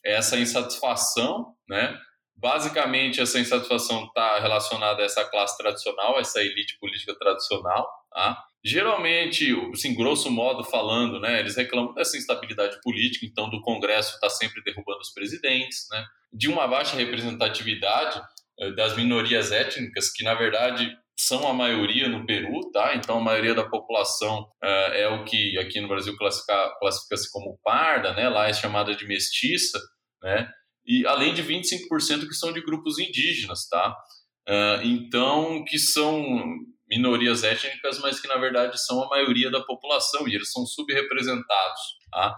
essa 0.04 0.38
insatisfação, 0.38 1.54
né? 1.68 1.98
Basicamente, 2.40 3.20
essa 3.20 3.40
insatisfação 3.40 4.04
está 4.04 4.38
relacionada 4.38 5.02
a 5.02 5.04
essa 5.04 5.24
classe 5.24 5.58
tradicional, 5.58 6.20
essa 6.20 6.40
elite 6.40 6.78
política 6.78 7.12
tradicional. 7.18 7.88
Tá? 8.12 8.38
Geralmente, 8.64 9.52
assim, 9.72 9.94
grosso 9.94 10.30
modo 10.30 10.62
falando, 10.62 11.18
né, 11.18 11.40
eles 11.40 11.56
reclamam 11.56 11.92
dessa 11.94 12.16
instabilidade 12.16 12.80
política, 12.80 13.26
então 13.26 13.50
do 13.50 13.60
Congresso 13.60 14.14
está 14.14 14.30
sempre 14.30 14.62
derrubando 14.62 15.00
os 15.00 15.12
presidentes, 15.12 15.86
né, 15.90 16.04
de 16.32 16.48
uma 16.48 16.66
baixa 16.68 16.96
representatividade 16.96 18.20
eh, 18.60 18.72
das 18.72 18.96
minorias 18.96 19.50
étnicas, 19.50 20.12
que 20.12 20.22
na 20.22 20.34
verdade 20.34 20.96
são 21.18 21.48
a 21.48 21.52
maioria 21.52 22.08
no 22.08 22.24
Peru, 22.24 22.70
tá? 22.70 22.94
Então 22.94 23.18
a 23.18 23.20
maioria 23.20 23.52
da 23.52 23.68
população 23.68 24.42
uh, 24.62 24.92
é 24.92 25.08
o 25.08 25.24
que 25.24 25.58
aqui 25.58 25.80
no 25.80 25.88
Brasil 25.88 26.16
classifica-se 26.16 27.32
como 27.32 27.58
parda, 27.64 28.12
né? 28.14 28.28
Lá 28.28 28.46
é 28.46 28.52
chamada 28.52 28.94
de 28.94 29.04
mestiça, 29.04 29.80
né? 30.22 30.48
E 30.88 31.06
além 31.06 31.34
de 31.34 31.44
25% 31.44 32.26
que 32.26 32.34
são 32.34 32.50
de 32.50 32.62
grupos 32.62 32.98
indígenas, 32.98 33.68
tá? 33.68 33.94
Uh, 34.48 34.82
então, 34.82 35.62
que 35.66 35.78
são 35.78 36.24
minorias 36.88 37.44
étnicas, 37.44 37.98
mas 37.98 38.18
que 38.18 38.26
na 38.26 38.38
verdade 38.38 38.82
são 38.82 39.02
a 39.04 39.08
maioria 39.08 39.50
da 39.50 39.60
população 39.60 40.26
e 40.26 40.34
eles 40.34 40.50
são 40.50 40.64
subrepresentados, 40.64 41.80
tá? 42.10 42.34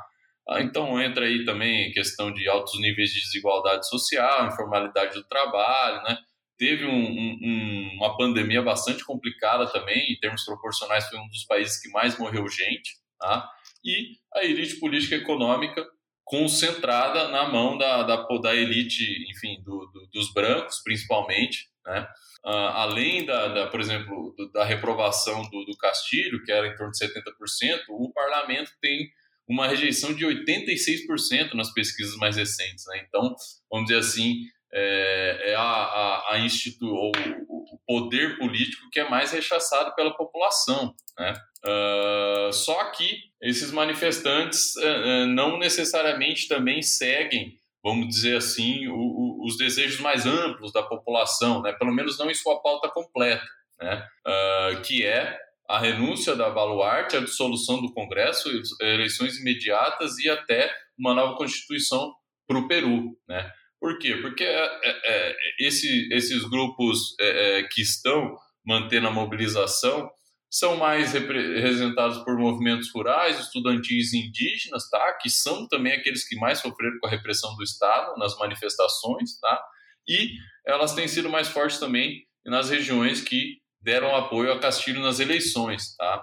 Ah, 0.48 0.60
então 0.60 1.00
entra 1.00 1.26
aí 1.26 1.44
também 1.44 1.92
questão 1.92 2.32
de 2.32 2.48
altos 2.48 2.76
níveis 2.80 3.10
de 3.10 3.20
desigualdade 3.20 3.88
social, 3.88 4.48
informalidade 4.48 5.14
do 5.14 5.22
trabalho, 5.28 6.02
né? 6.02 6.18
Teve 6.58 6.86
um, 6.86 6.90
um, 6.90 7.90
uma 7.94 8.16
pandemia 8.16 8.60
bastante 8.60 9.04
complicada 9.04 9.66
também, 9.68 10.12
em 10.12 10.18
termos 10.18 10.44
proporcionais, 10.44 11.08
foi 11.08 11.20
um 11.20 11.28
dos 11.28 11.44
países 11.44 11.80
que 11.80 11.88
mais 11.90 12.18
morreu 12.18 12.48
gente, 12.48 12.96
tá? 13.20 13.48
E 13.84 14.16
a 14.34 14.44
elite 14.44 14.80
política 14.80 15.14
e 15.14 15.18
econômica 15.18 15.86
concentrada 16.30 17.26
na 17.26 17.48
mão 17.48 17.76
da, 17.76 18.04
da, 18.04 18.24
da 18.40 18.54
elite, 18.54 19.04
enfim, 19.28 19.60
do, 19.64 19.90
do, 19.92 20.08
dos 20.12 20.32
brancos, 20.32 20.80
principalmente, 20.80 21.68
né? 21.84 22.06
Uh, 22.46 22.48
além 22.48 23.26
da, 23.26 23.48
da, 23.48 23.66
por 23.66 23.80
exemplo, 23.80 24.32
do, 24.38 24.50
da 24.52 24.64
reprovação 24.64 25.42
do, 25.50 25.64
do 25.64 25.76
Castilho, 25.76 26.42
que 26.44 26.52
era 26.52 26.68
em 26.68 26.76
torno 26.76 26.92
de 26.92 27.04
70%, 27.04 27.80
o 27.88 28.12
parlamento 28.12 28.70
tem 28.80 29.10
uma 29.48 29.66
rejeição 29.66 30.14
de 30.14 30.24
86% 30.24 31.54
nas 31.54 31.72
pesquisas 31.74 32.14
mais 32.16 32.36
recentes. 32.36 32.84
Né? 32.86 33.04
Então, 33.08 33.34
vamos 33.68 33.88
dizer 33.88 33.98
assim, 33.98 34.36
é, 34.72 35.50
é 35.50 35.54
a, 35.54 35.60
a, 35.60 36.34
a 36.34 36.38
institu 36.38 36.86
ou 36.86 37.12
o 37.48 37.78
poder 37.86 38.38
político 38.38 38.88
que 38.90 39.00
é 39.00 39.08
mais 39.08 39.32
rechaçado 39.32 39.94
pela 39.94 40.14
população. 40.14 40.94
Né? 41.18 41.34
Uh, 41.64 42.52
só 42.52 42.90
que 42.92 43.24
esses 43.40 43.70
manifestantes 43.70 44.74
uh, 44.76 45.26
não 45.26 45.58
necessariamente 45.58 46.48
também 46.48 46.82
seguem, 46.82 47.58
vamos 47.82 48.08
dizer 48.08 48.36
assim, 48.36 48.86
o, 48.88 48.94
o, 48.94 49.44
os 49.44 49.56
desejos 49.56 50.00
mais 50.00 50.26
amplos 50.26 50.72
da 50.72 50.82
população, 50.82 51.62
né? 51.62 51.72
pelo 51.72 51.92
menos 51.92 52.18
não 52.18 52.30
em 52.30 52.34
sua 52.34 52.62
pauta 52.62 52.88
completa, 52.88 53.44
né? 53.80 54.06
Uh, 54.26 54.82
que 54.82 55.04
é 55.04 55.38
a 55.68 55.78
renúncia 55.78 56.34
da 56.34 56.50
Baluarte, 56.50 57.16
a 57.16 57.20
dissolução 57.20 57.80
do 57.80 57.92
Congresso, 57.92 58.50
eleições 58.80 59.38
imediatas 59.38 60.18
e 60.18 60.28
até 60.28 60.68
uma 60.98 61.14
nova 61.14 61.36
Constituição 61.36 62.12
para 62.46 62.58
o 62.58 62.66
Peru. 62.66 63.16
Né? 63.28 63.48
Por 63.80 63.98
quê? 63.98 64.16
Porque 64.16 64.44
é, 64.44 64.80
é, 64.84 65.00
é 65.04 65.36
esse, 65.58 66.08
esses 66.12 66.42
grupos 66.42 67.16
é, 67.18 67.62
que 67.72 67.80
estão 67.80 68.36
mantendo 68.64 69.08
a 69.08 69.10
mobilização 69.10 70.10
são 70.50 70.76
mais 70.76 71.12
representados 71.12 72.18
por 72.24 72.36
movimentos 72.36 72.90
rurais, 72.92 73.38
estudantis 73.38 74.12
indígenas, 74.12 74.90
tá? 74.90 75.16
que 75.22 75.30
são 75.30 75.66
também 75.68 75.92
aqueles 75.92 76.28
que 76.28 76.36
mais 76.36 76.58
sofreram 76.58 76.98
com 77.00 77.06
a 77.06 77.10
repressão 77.10 77.54
do 77.54 77.62
Estado 77.62 78.18
nas 78.18 78.36
manifestações, 78.36 79.38
tá? 79.38 79.62
e 80.08 80.32
elas 80.66 80.92
têm 80.92 81.06
sido 81.06 81.30
mais 81.30 81.48
fortes 81.48 81.78
também 81.78 82.24
nas 82.44 82.68
regiões 82.68 83.20
que 83.20 83.58
deram 83.80 84.14
apoio 84.14 84.52
a 84.52 84.58
Castilho 84.58 85.00
nas 85.00 85.20
eleições. 85.20 85.94
Tá? 85.96 86.20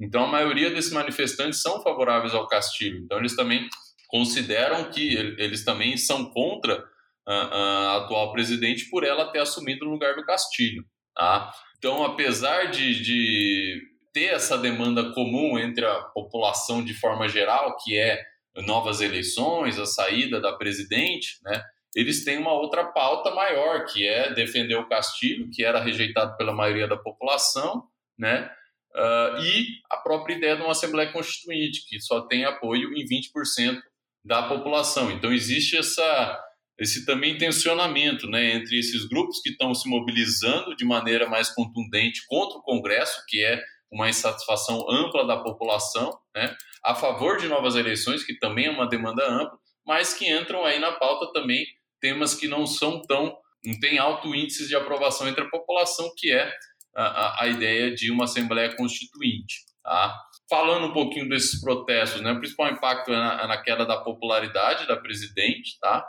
Então, 0.00 0.24
a 0.24 0.28
maioria 0.28 0.70
desses 0.70 0.92
manifestantes 0.92 1.62
são 1.62 1.80
favoráveis 1.80 2.34
ao 2.34 2.48
Castilho, 2.48 2.98
então 2.98 3.18
eles 3.18 3.36
também 3.36 3.68
consideram 4.08 4.90
que 4.90 5.14
eles 5.14 5.64
também 5.64 5.96
são 5.96 6.24
contra 6.30 6.84
a, 7.28 7.96
atual 7.98 8.32
presidente 8.32 8.88
por 8.88 9.04
ela 9.04 9.30
ter 9.30 9.40
assumido 9.40 9.86
o 9.86 9.90
lugar 9.90 10.14
do 10.14 10.24
Castilho. 10.24 10.84
Tá? 11.14 11.52
Então, 11.76 12.04
apesar 12.04 12.70
de, 12.70 13.02
de 13.02 13.82
ter 14.12 14.34
essa 14.34 14.56
demanda 14.56 15.12
comum 15.12 15.58
entre 15.58 15.84
a 15.84 16.00
população 16.14 16.84
de 16.84 16.94
forma 16.94 17.28
geral, 17.28 17.76
que 17.76 17.96
é 17.96 18.20
novas 18.66 19.00
eleições, 19.00 19.78
a 19.78 19.86
saída 19.86 20.40
da 20.40 20.52
presidente, 20.52 21.38
né? 21.44 21.62
Eles 21.94 22.24
têm 22.24 22.38
uma 22.38 22.52
outra 22.52 22.84
pauta 22.84 23.30
maior, 23.34 23.84
que 23.86 24.06
é 24.06 24.32
defender 24.32 24.76
o 24.76 24.88
Castilho, 24.88 25.48
que 25.50 25.64
era 25.64 25.80
rejeitado 25.80 26.36
pela 26.36 26.52
maioria 26.52 26.86
da 26.86 26.96
população, 26.96 27.84
né? 28.16 28.50
Uh, 28.94 29.42
e 29.42 29.66
a 29.90 29.96
própria 29.98 30.34
ideia 30.34 30.56
de 30.56 30.62
uma 30.62 30.72
Assembleia 30.72 31.12
Constituinte, 31.12 31.86
que 31.88 32.00
só 32.00 32.22
tem 32.22 32.44
apoio 32.44 32.92
em 32.94 33.04
20% 33.04 33.80
da 34.24 34.42
população. 34.42 35.10
Então, 35.10 35.32
existe 35.32 35.76
essa, 35.76 36.40
esse 36.78 37.04
também 37.04 37.36
tensionamento 37.36 38.28
né, 38.28 38.54
entre 38.54 38.78
esses 38.78 39.06
grupos 39.08 39.40
que 39.42 39.50
estão 39.50 39.74
se 39.74 39.88
mobilizando 39.88 40.76
de 40.76 40.84
maneira 40.84 41.28
mais 41.28 41.50
contundente 41.50 42.22
contra 42.28 42.58
o 42.58 42.62
Congresso, 42.62 43.22
que 43.26 43.44
é 43.44 43.60
uma 43.90 44.08
insatisfação 44.08 44.88
ampla 44.88 45.26
da 45.26 45.38
população, 45.38 46.16
né, 46.34 46.54
a 46.84 46.94
favor 46.94 47.38
de 47.38 47.48
novas 47.48 47.74
eleições, 47.74 48.24
que 48.24 48.38
também 48.38 48.66
é 48.66 48.70
uma 48.70 48.88
demanda 48.88 49.26
ampla, 49.28 49.58
mas 49.84 50.14
que 50.14 50.30
entram 50.30 50.64
aí 50.64 50.78
na 50.78 50.92
pauta 50.92 51.32
também 51.32 51.66
temas 52.00 52.34
que 52.34 52.46
não 52.46 52.66
são 52.66 53.02
tão, 53.02 53.36
não 53.64 53.80
tem 53.80 53.98
alto 53.98 54.34
índice 54.34 54.68
de 54.68 54.76
aprovação 54.76 55.26
entre 55.26 55.42
a 55.42 55.48
população, 55.48 56.08
que 56.16 56.32
é 56.32 56.52
a, 56.94 57.42
a 57.42 57.48
ideia 57.48 57.92
de 57.92 58.10
uma 58.12 58.24
Assembleia 58.24 58.76
Constituinte. 58.76 59.66
Tá? 59.82 60.16
Falando 60.48 60.86
um 60.86 60.92
pouquinho 60.92 61.28
desses 61.28 61.60
protestos, 61.60 62.20
né, 62.20 62.32
o 62.32 62.38
principal 62.38 62.70
impacto 62.70 63.12
é 63.12 63.16
na, 63.16 63.42
é 63.42 63.46
na 63.46 63.62
queda 63.62 63.84
da 63.84 63.96
popularidade 63.96 64.86
da 64.86 64.96
presidente, 64.96 65.78
tá? 65.80 66.06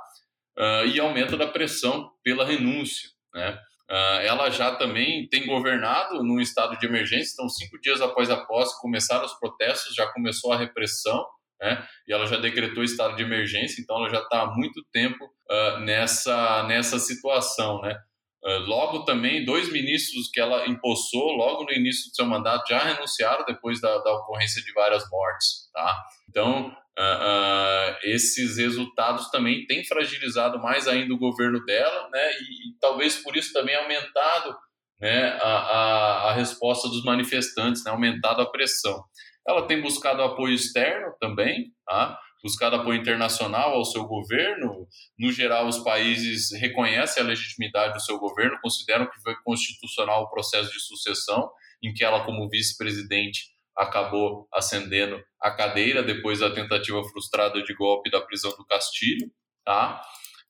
Uh, 0.60 0.86
e 0.86 1.00
aumento 1.00 1.38
da 1.38 1.48
pressão 1.48 2.12
pela 2.24 2.46
renúncia. 2.46 3.10
Né? 3.34 3.58
Uh, 3.90 4.22
ela 4.22 4.50
já 4.50 4.76
também 4.76 5.28
tem 5.30 5.48
governado 5.48 6.22
num 6.24 6.40
estado 6.40 6.78
de 6.78 6.86
emergência, 6.86 7.34
então, 7.34 7.50
cinco 7.50 7.80
dias 7.80 8.02
após 8.02 8.30
a 8.30 8.46
posse, 8.46 8.80
começaram 8.82 9.26
os 9.26 9.34
protestos, 9.40 9.96
já 9.96 10.06
começou 10.08 10.52
a 10.52 10.58
repressão, 10.58 11.26
né? 11.60 11.86
E 12.08 12.14
ela 12.14 12.26
já 12.26 12.38
decretou 12.38 12.84
estado 12.84 13.16
de 13.16 13.24
emergência, 13.24 13.82
então 13.82 13.98
ela 13.98 14.10
já 14.10 14.20
está 14.20 14.44
há 14.44 14.56
muito 14.56 14.82
tempo 14.94 15.26
uh, 15.26 15.80
nessa, 15.80 16.64
nessa 16.64 17.00
situação, 17.00 17.82
né? 17.82 17.98
Uh, 18.44 18.60
logo 18.66 19.04
também, 19.04 19.44
dois 19.44 19.70
ministros 19.70 20.30
que 20.32 20.40
ela 20.40 20.66
empossou 20.68 21.32
logo 21.32 21.66
no 21.66 21.74
início 21.74 22.10
do 22.10 22.16
seu 22.16 22.26
mandato 22.26 22.70
já 22.70 22.80
renunciaram 22.80 23.44
depois 23.46 23.82
da, 23.82 23.98
da 23.98 24.14
ocorrência 24.14 24.62
de 24.64 24.72
várias 24.72 25.04
mortes, 25.10 25.70
tá? 25.74 26.02
Então, 26.30 26.74
Uh, 27.00 27.96
esses 28.04 28.58
resultados 28.58 29.32
também 29.32 29.66
têm 29.66 29.86
fragilizado 29.86 30.60
mais 30.60 30.86
ainda 30.86 31.14
o 31.14 31.18
governo 31.18 31.64
dela, 31.64 32.10
né, 32.12 32.32
e, 32.34 32.70
e 32.70 32.80
talvez 32.82 33.16
por 33.16 33.38
isso 33.38 33.54
também 33.54 33.74
aumentado 33.74 34.54
né, 35.00 35.30
a, 35.42 35.48
a, 35.48 36.30
a, 36.30 36.34
resposta 36.34 36.90
dos 36.90 37.02
manifestantes, 37.06 37.86
né, 37.86 37.92
aumentado 37.92 38.42
a 38.42 38.52
pressão. 38.52 39.02
Ela 39.48 39.66
tem 39.66 39.82
buscado 39.82 40.22
apoio 40.22 40.54
externo 40.54 41.14
também, 41.22 41.72
tá? 41.86 42.20
buscado 42.44 42.76
apoio 42.76 43.00
internacional 43.00 43.74
ao 43.74 43.86
seu 43.86 44.06
governo. 44.06 44.88
No 45.18 45.32
geral, 45.32 45.68
os 45.68 45.80
países 45.80 46.52
reconhecem 46.60 47.24
a 47.24 47.26
legitimidade 47.26 47.94
do 47.94 48.02
seu 48.02 48.18
governo, 48.20 48.60
consideram 48.62 49.10
que 49.10 49.22
foi 49.22 49.36
constitucional 49.44 50.24
o 50.24 50.30
processo 50.30 50.72
de 50.72 50.80
sucessão, 50.80 51.50
em 51.84 51.94
que 51.94 52.04
ela, 52.04 52.26
como 52.26 52.50
vice-presidente, 52.50 53.48
acabou 53.80 54.46
ascendendo 54.54 55.24
a 55.42 55.52
cadeira 55.52 56.04
depois 56.04 56.40
da 56.40 56.52
tentativa 56.52 57.02
frustrada 57.06 57.64
de 57.64 57.74
golpe 57.74 58.12
da 58.12 58.20
prisão 58.20 58.52
do 58.52 58.66
Castilho, 58.66 59.32
tá? 59.64 60.02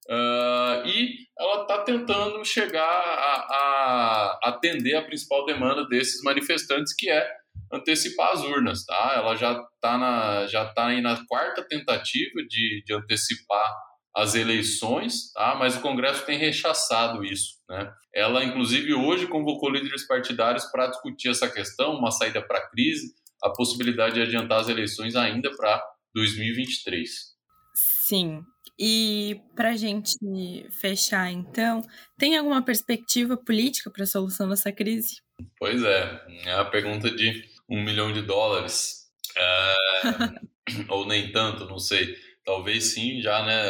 Uh, 0.09 0.87
e 0.87 1.27
ela 1.37 1.61
está 1.61 1.83
tentando 1.83 2.43
chegar 2.43 2.81
a, 2.81 3.45
a, 3.51 4.39
atender 4.45 4.95
a 4.95 5.03
principal 5.03 5.45
demanda 5.45 5.87
desses 5.87 6.23
manifestantes, 6.23 6.95
que 6.97 7.07
é 7.07 7.31
antecipar 7.71 8.31
as 8.31 8.41
urnas, 8.41 8.83
tá? 8.83 9.13
Ela 9.15 9.35
já 9.35 9.51
está 9.75 9.97
na 9.99 10.47
já 10.47 10.65
tá 10.65 10.87
aí 10.87 10.99
na 10.99 11.23
quarta 11.27 11.63
tentativa 11.63 12.41
de, 12.49 12.83
de 12.83 12.93
antecipar 12.93 13.71
as 14.15 14.33
eleições, 14.33 15.31
tá? 15.33 15.53
Mas 15.53 15.77
o 15.77 15.81
Congresso 15.81 16.25
tem 16.25 16.39
rechaçado 16.39 17.23
isso, 17.23 17.58
né? 17.69 17.93
Ela 18.13 18.43
inclusive 18.43 18.93
hoje 18.93 19.27
convocou 19.27 19.69
líderes 19.69 20.07
partidários 20.07 20.65
para 20.65 20.87
discutir 20.87 21.29
essa 21.29 21.47
questão, 21.47 21.93
uma 21.93 22.11
saída 22.11 22.41
para 22.41 22.57
a 22.57 22.67
crise, 22.67 23.13
a 23.43 23.49
possibilidade 23.51 24.15
de 24.15 24.21
adiantar 24.21 24.59
as 24.59 24.67
eleições 24.67 25.15
ainda 25.15 25.55
para 25.55 25.81
2023. 26.15 27.09
Sim. 28.07 28.41
E 28.77 29.41
para 29.55 29.71
a 29.71 29.77
gente 29.77 30.17
fechar, 30.71 31.29
então, 31.31 31.83
tem 32.17 32.37
alguma 32.37 32.63
perspectiva 32.63 33.37
política 33.37 33.91
para 33.91 34.03
a 34.03 34.07
solução 34.07 34.49
dessa 34.49 34.71
crise? 34.71 35.17
Pois 35.57 35.83
é, 35.83 36.21
é 36.45 36.53
a 36.53 36.65
pergunta 36.65 37.11
de 37.11 37.43
um 37.69 37.83
milhão 37.83 38.11
de 38.11 38.21
dólares. 38.21 39.09
É, 39.37 39.73
ou 40.89 41.05
nem 41.05 41.31
tanto, 41.31 41.65
não 41.65 41.77
sei. 41.77 42.15
Talvez 42.45 42.93
sim, 42.93 43.21
já, 43.21 43.45
né? 43.45 43.69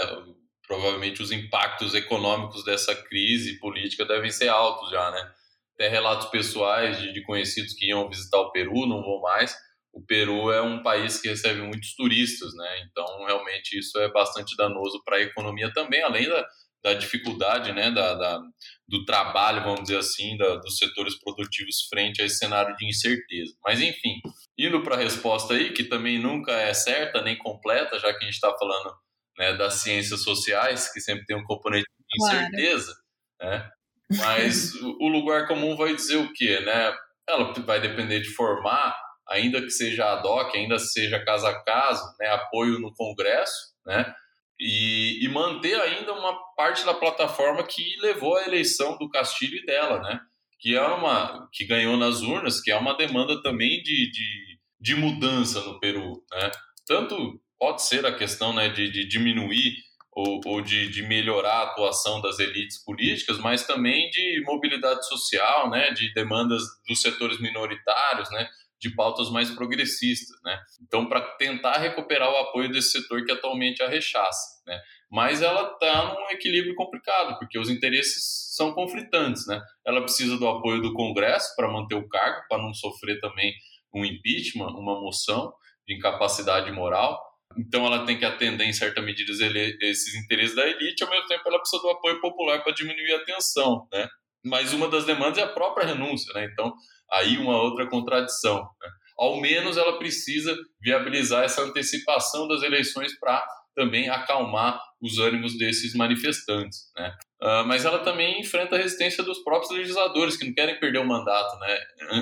Provavelmente 0.70 1.22
os 1.22 1.34
impactos 1.34 1.94
econômicos 1.94 2.64
dessa 2.64 2.96
crise 2.96 3.60
política 3.60 4.06
devem 4.06 4.32
ser 4.32 4.48
altos 4.48 4.90
já, 4.90 5.12
né? 5.12 5.34
até 5.80 5.88
relatos 5.88 6.28
pessoais 6.28 7.00
de, 7.00 7.14
de, 7.14 7.24
conhecidos 7.24 7.74
que 7.74 7.88
iam 7.88 8.10
visitar 8.10 8.38
o 8.38 8.52
Peru, 8.52 8.86
não 8.86 9.02
vão 9.02 9.22
mais. 9.22 9.56
O 9.94 10.06
Peru 10.06 10.52
é 10.52 10.62
um 10.62 10.84
país 10.84 11.22
que 11.22 11.30
recebe 11.30 11.62
muitos 11.62 11.96
turistas, 11.96 12.54
né? 12.54 12.82
Então, 12.86 13.06
realmente, 13.26 13.80
isso 13.80 13.98
é 13.98 14.12
bastante 14.12 14.56
danoso 14.58 15.02
para 15.06 15.18
a 15.18 15.22
economia 15.22 15.72
também, 15.74 16.04
além 16.04 16.28
da, 16.28 16.46
da 16.84 16.94
dificuldade, 16.94 17.72
né? 17.72 17.90
Da, 17.90 18.14
da, 18.14 18.40
do 18.88 19.06
trabalho, 19.06 19.64
vamos 19.64 19.84
dizer 19.84 19.98
assim, 19.98 20.38
da, 20.38 20.58
dos 20.58 20.78
setores 20.78 21.18
produtivos 21.18 21.88
frente 21.90 22.22
a 22.22 22.26
esse 22.26 22.38
cenário 22.38 22.76
de 22.76 22.86
incerteza. 22.86 23.54
Mas, 23.64 23.82
enfim, 23.82 24.20
indo 24.58 24.84
para 24.84 24.96
a 24.96 25.00
resposta 25.00 25.54
aí, 25.54 25.72
que 25.72 25.86
também 25.86 26.20
nunca 26.20 26.52
é 26.52 26.74
certa 26.74 27.22
nem 27.22 27.38
completa, 27.38 27.98
já 27.98 28.12
que 28.12 28.24
a 28.24 28.26
gente 28.26 28.36
está 28.36 28.54
falando 28.58 28.94
né, 29.40 29.54
das 29.56 29.76
ciências 29.76 30.22
sociais, 30.22 30.92
que 30.92 31.00
sempre 31.00 31.26
tem 31.26 31.38
um 31.38 31.46
componente 31.46 31.88
de 31.98 32.26
incerteza, 32.26 32.94
claro. 33.40 33.56
né? 33.56 33.72
Mas 34.12 34.74
o 34.76 35.08
lugar 35.08 35.48
comum 35.48 35.78
vai 35.78 35.96
dizer 35.96 36.18
o 36.18 36.34
quê, 36.34 36.60
né? 36.62 36.94
Ela 37.28 37.54
vai 37.54 37.80
depender 37.80 38.20
de 38.20 38.34
formar, 38.34 38.96
ainda 39.28 39.62
que 39.62 39.70
seja 39.70 40.14
ad 40.14 40.28
hoc, 40.28 40.54
ainda 40.56 40.76
que 40.76 40.82
seja 40.82 41.24
caso 41.24 41.46
a 41.46 41.64
caso, 41.64 42.04
né? 42.20 42.28
apoio 42.30 42.80
no 42.80 42.94
Congresso, 42.94 43.76
né? 43.86 44.14
E, 44.60 45.24
e, 45.24 45.30
manter 45.30 45.80
ainda 45.80 46.12
uma 46.12 46.36
parte 46.56 46.84
da 46.84 46.94
plataforma 46.94 47.64
que 47.64 47.96
levou 48.02 48.36
à 48.36 48.44
eleição 48.44 48.98
do 48.98 49.10
Castilho 49.10 49.58
e 49.58 49.66
dela, 49.66 50.02
né? 50.02 50.20
Que 50.60 50.76
é 50.76 50.82
uma 50.82 51.48
que 51.54 51.66
ganhou 51.66 51.96
nas 51.96 52.22
urnas, 52.22 52.60
que 52.60 52.70
é 52.70 52.76
uma 52.76 52.98
demanda 52.98 53.42
também 53.42 53.82
de, 53.84 54.12
de, 54.12 54.60
de 54.82 54.96
mudança 54.96 55.62
no 55.62 55.80
Peru, 55.80 56.26
né? 56.32 56.52
Tanto 56.86 57.40
pode 57.60 57.84
ser 57.84 58.06
a 58.06 58.16
questão 58.16 58.54
né, 58.54 58.70
de, 58.70 58.90
de 58.90 59.06
diminuir 59.06 59.76
ou, 60.12 60.42
ou 60.46 60.62
de, 60.62 60.90
de, 60.90 61.04
melhorar 61.04 61.54
a 61.54 61.64
atuação 61.64 62.22
das 62.22 62.40
elites 62.40 62.84
políticas, 62.84 63.38
mas 63.38 63.66
também 63.68 64.10
de 64.10 64.42
mobilidade 64.46 65.08
social, 65.08 65.70
né, 65.70 65.92
de 65.92 66.14
demandas 66.14 66.64
dos 66.88 67.02
setores 67.02 67.40
minoritários, 67.40 68.30
né, 68.32 68.50
de 68.80 68.90
pautas 68.96 69.30
mais 69.30 69.52
progressistas, 69.52 70.36
né. 70.44 70.60
Então, 70.82 71.08
para 71.08 71.22
tentar 71.38 71.78
recuperar 71.78 72.32
o 72.32 72.38
apoio 72.38 72.72
desse 72.72 72.92
setor 72.92 73.24
que 73.24 73.32
atualmente 73.32 73.84
a 73.84 73.90
rechaça, 73.90 74.62
né. 74.66 74.82
Mas 75.12 75.42
ela 75.42 75.74
está 75.74 76.14
num 76.14 76.30
equilíbrio 76.32 76.76
complicado, 76.76 77.38
porque 77.40 77.58
os 77.58 77.70
interesses 77.70 78.56
são 78.56 78.74
conflitantes, 78.74 79.46
né. 79.48 79.62
Ela 79.86 80.02
precisa 80.02 80.38
do 80.38 80.48
apoio 80.48 80.82
do 80.82 80.94
Congresso 80.94 81.56
para 81.56 81.72
manter 81.72 81.96
o 81.96 82.08
cargo, 82.08 82.42
para 82.48 82.62
não 82.62 82.74
sofrer 82.74 83.20
também 83.20 83.54
um 83.94 84.06
impeachment, 84.06 84.70
uma 84.70 85.00
moção 85.00 85.54
de 85.88 85.96
incapacidade 85.96 86.72
moral, 86.72 87.29
então 87.58 87.86
ela 87.86 88.06
tem 88.06 88.18
que 88.18 88.26
atender 88.26 88.66
em 88.66 88.74
certa 88.74 89.02
medida 89.02 89.32
esses 89.32 90.16
interesses 90.16 90.56
da 90.56 90.68
elite, 90.68 91.04
ao 91.04 91.10
mesmo 91.10 91.28
tempo 91.28 91.44
ela 91.48 91.60
precisa 91.60 91.82
do 91.82 91.90
apoio 91.90 92.22
popular 92.22 92.64
para 92.64 92.74
diminuir 92.74 93.14
a 93.14 93.26
tensão, 93.26 93.88
né? 93.92 94.08
Mas 94.46 94.72
uma 94.72 94.88
das 94.88 95.06
demandas 95.06 95.38
é 95.38 95.44
a 95.44 95.54
própria 95.54 95.88
renúncia, 95.88 96.34
né? 96.34 96.48
Então 96.52 96.74
aí 97.12 97.38
uma 97.38 97.62
outra 97.62 97.88
contradição. 97.88 98.58
Né? 98.58 98.90
Ao 99.18 99.42
menos 99.42 99.78
ela 99.78 99.98
precisa 99.98 100.56
viabilizar 100.80 101.44
essa 101.44 101.62
antecipação 101.62 102.48
das 102.48 102.62
eleições 102.62 103.18
para 103.20 103.46
também 103.76 104.10
acalmar 104.10 104.80
os 105.02 105.20
ânimos 105.20 105.58
desses 105.58 105.94
manifestantes, 105.96 106.92
né? 106.96 107.16
Uh, 107.42 107.66
mas 107.66 107.86
ela 107.86 108.00
também 108.00 108.42
enfrenta 108.42 108.76
a 108.76 108.78
resistência 108.78 109.24
dos 109.24 109.40
próprios 109.44 109.72
legisladores 109.72 110.36
que 110.36 110.46
não 110.46 110.54
querem 110.54 110.78
perder 110.80 111.00
o 111.00 111.08
mandato, 111.08 111.58
né? 111.60 111.80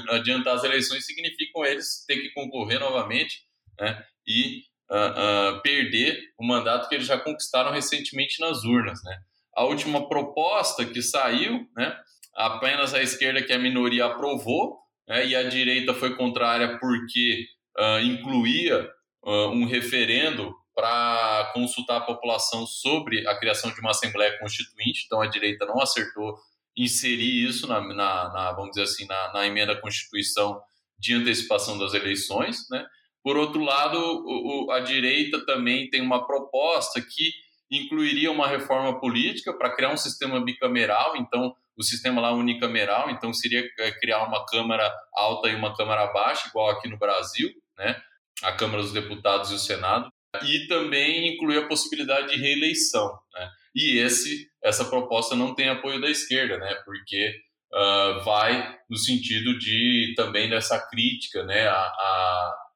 Adiantar 0.09 0.55
as 0.55 0.63
eleições 0.63 1.05
significam 1.05 1.65
eles 1.65 2.05
ter 2.07 2.17
que 2.17 2.31
concorrer 2.33 2.79
novamente, 2.79 3.41
né? 3.79 4.03
E 4.27 4.61
uh, 4.89 5.62
perder 5.62 6.19
o 6.38 6.45
mandato 6.45 6.88
que 6.88 6.95
eles 6.95 7.08
já 7.08 7.17
conquistaram 7.17 7.71
recentemente 7.71 8.39
nas 8.39 8.63
urnas. 8.63 9.04
Né? 9.04 9.17
A 9.56 9.63
última 9.63 10.08
proposta 10.08 10.86
que 10.86 11.02
saiu, 11.02 11.67
né, 11.76 11.97
apenas 12.36 12.93
a 12.93 13.02
esquerda, 13.02 13.41
que 13.41 13.54
a 13.54 13.60
minoria 13.60 14.06
aprovou, 14.06 14.80
né, 15.08 15.26
e 15.26 15.36
a 15.36 15.43
direita 15.43 15.93
foi 15.93 16.15
contrária 16.15 16.78
porque 16.80 17.45
uh, 17.78 18.00
incluía 18.00 18.89
um 19.23 19.65
referendo 19.65 20.56
para 20.73 21.52
consultar 21.54 21.97
a 21.97 22.02
população 22.02 22.65
sobre 22.65 23.28
a 23.28 23.36
criação 23.38 23.73
de 23.73 23.82
uma 23.82 23.91
Assembleia 23.91 24.38
Constituinte, 24.39 25.04
então 25.06 25.19
a 25.19 25.28
direita 25.28 25.65
não 25.65 25.82
acertou 25.82 26.38
inserir 26.78 27.45
isso 27.45 27.67
na, 27.67 27.82
na, 27.82 27.93
na 28.32 28.52
vamos 28.54 28.69
dizer 28.69 28.84
assim, 28.84 29.06
na, 29.08 29.34
na 29.34 29.47
emenda 29.47 29.73
à 29.73 29.82
Constituição 29.82 30.62
de 31.00 31.15
antecipação 31.15 31.78
das 31.78 31.93
eleições, 31.93 32.69
né? 32.69 32.86
Por 33.27 33.35
outro 33.35 33.61
lado, 33.61 33.99
o, 34.25 34.71
a 34.71 34.79
direita 34.79 35.45
também 35.45 35.89
tem 35.89 35.99
uma 35.99 36.25
proposta 36.25 37.01
que 37.01 37.33
incluiria 37.69 38.31
uma 38.31 38.47
reforma 38.47 39.01
política 39.01 39.51
para 39.51 39.75
criar 39.75 39.91
um 39.91 39.97
sistema 39.97 40.39
bicameral, 40.39 41.17
então 41.17 41.53
o 41.75 41.83
sistema 41.83 42.21
lá 42.21 42.31
unicameral, 42.31 43.09
então 43.09 43.33
seria 43.33 43.69
é, 43.79 43.91
criar 43.91 44.23
uma 44.23 44.45
Câmara 44.45 44.89
alta 45.13 45.49
e 45.49 45.55
uma 45.55 45.75
Câmara 45.75 46.07
baixa, 46.13 46.47
igual 46.47 46.69
aqui 46.69 46.87
no 46.87 46.97
Brasil, 46.97 47.51
né? 47.77 48.01
A 48.43 48.53
Câmara 48.53 48.81
dos 48.81 48.93
Deputados 48.93 49.51
e 49.51 49.55
o 49.55 49.59
Senado, 49.59 50.09
e 50.45 50.65
também 50.67 51.33
incluir 51.33 51.57
a 51.57 51.67
possibilidade 51.67 52.29
de 52.29 52.39
reeleição, 52.39 53.11
né? 53.33 53.49
E 53.75 53.97
esse, 53.97 54.47
essa 54.63 54.85
proposta 54.85 55.35
não 55.35 55.53
tem 55.53 55.67
apoio 55.67 55.99
da 55.99 56.09
esquerda, 56.09 56.57
né? 56.59 56.75
Porque 56.85 57.35
uh, 57.73 58.23
vai 58.23 58.73
no 58.89 58.97
sentido 58.97 59.59
de 59.59 60.13
também 60.15 60.49
dessa 60.49 60.79
crítica, 60.87 61.43
né? 61.43 61.67
a, 61.67 61.75
a 61.75 62.66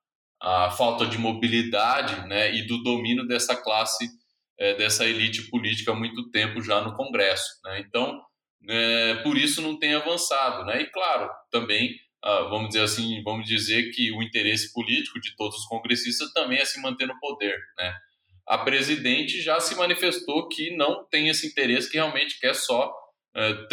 a 0.42 0.72
falta 0.72 1.06
de 1.06 1.18
mobilidade 1.18 2.28
né, 2.28 2.54
e 2.56 2.66
do 2.66 2.82
domínio 2.82 3.28
dessa 3.28 3.56
classe, 3.56 4.10
é, 4.60 4.74
dessa 4.76 5.06
elite 5.06 5.50
política 5.50 5.92
há 5.92 5.96
muito 5.96 6.30
tempo 6.32 6.62
já 6.62 6.82
no 6.82 6.96
Congresso. 6.96 7.60
Né? 7.64 7.80
Então, 7.82 8.20
é, 8.68 9.16
por 9.24 9.38
isso 9.38 9.62
não 9.62 9.78
tem 9.78 9.94
avançado. 9.94 10.66
Né? 10.66 10.82
E, 10.82 10.86
claro, 10.88 11.30
também, 11.52 11.96
ah, 12.24 12.48
vamos 12.50 12.70
dizer 12.70 12.84
assim, 12.84 13.22
vamos 13.24 13.48
dizer 13.48 13.92
que 13.92 14.12
o 14.12 14.22
interesse 14.24 14.74
político 14.74 15.20
de 15.20 15.36
todos 15.36 15.58
os 15.58 15.66
congressistas 15.66 16.32
também 16.34 16.60
é 16.60 16.66
se 16.66 16.82
manter 16.82 17.08
no 17.08 17.20
poder. 17.20 17.58
Né? 17.78 17.94
A 18.48 18.58
presidente 18.58 19.42
já 19.42 19.60
se 19.60 19.76
manifestou 19.76 20.48
que 20.48 20.76
não 20.76 21.06
tem 21.08 21.30
esse 21.30 21.48
interesse, 21.48 21.90
que 21.90 21.98
realmente 21.98 22.40
quer 22.40 22.56
só 22.56 22.92
é, 23.36 23.68